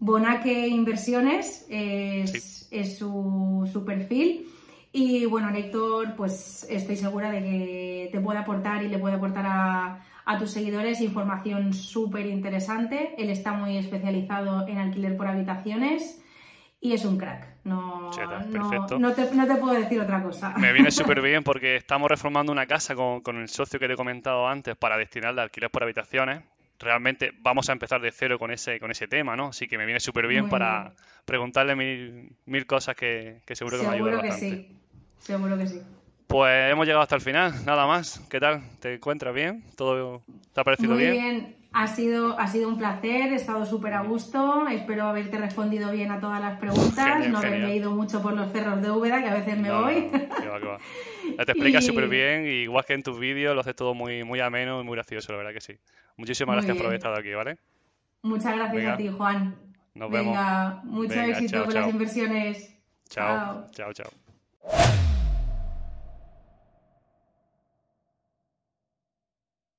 [0.00, 2.68] Bonaque, Inversiones es,
[2.98, 4.46] su, su perfil.
[4.92, 9.44] Y bueno, Héctor, pues estoy segura de que te puede aportar y le puede aportar
[9.46, 10.04] a,
[10.38, 13.14] tus seguidores información súper interesante.
[13.18, 16.22] Él está muy especializado en alquiler por habitaciones
[16.80, 17.46] y es un crack.
[17.64, 18.10] No,
[18.98, 20.54] no, te, puedo decir otra cosa.
[20.56, 23.92] Me viene súper bien porque estamos reformando una casa con, con, el socio que te
[23.92, 26.42] he comentado antes para destinar de alquiler por habitaciones.
[26.78, 29.48] Realmente vamos a empezar de cero con ese, con ese tema, ¿no?
[29.48, 30.94] Así que me viene súper bien para
[31.26, 34.40] preguntarle mil, mil cosas que, seguro que me ayudan bastante.
[34.40, 34.76] Que sí.
[35.18, 35.82] Seguro que sí.
[36.30, 38.20] Pues hemos llegado hasta el final, nada más.
[38.30, 38.62] ¿Qué tal?
[38.78, 39.64] ¿Te encuentras bien?
[39.76, 40.22] ¿Todo
[40.54, 41.10] te ha parecido bien?
[41.10, 44.68] Muy bien, ha sido, ha sido un placer, he estado súper a gusto.
[44.68, 48.80] Espero haberte respondido bien a todas las preguntas, no haberme ido mucho por los cerros
[48.80, 50.08] de Úbeda, que a veces me voy.
[51.36, 54.38] Te explicas súper bien, y igual que en tus vídeos, lo haces todo muy, muy
[54.38, 55.78] ameno y muy gracioso, la verdad que sí.
[56.16, 57.58] Muchísimas gracias por haber estado aquí, ¿vale?
[58.22, 59.56] Muchas gracias a ti, Juan.
[59.94, 62.76] Nos Venga, mucho éxito con las inversiones.
[63.08, 63.66] chao.
[63.72, 63.92] chao.
[63.92, 65.09] chao.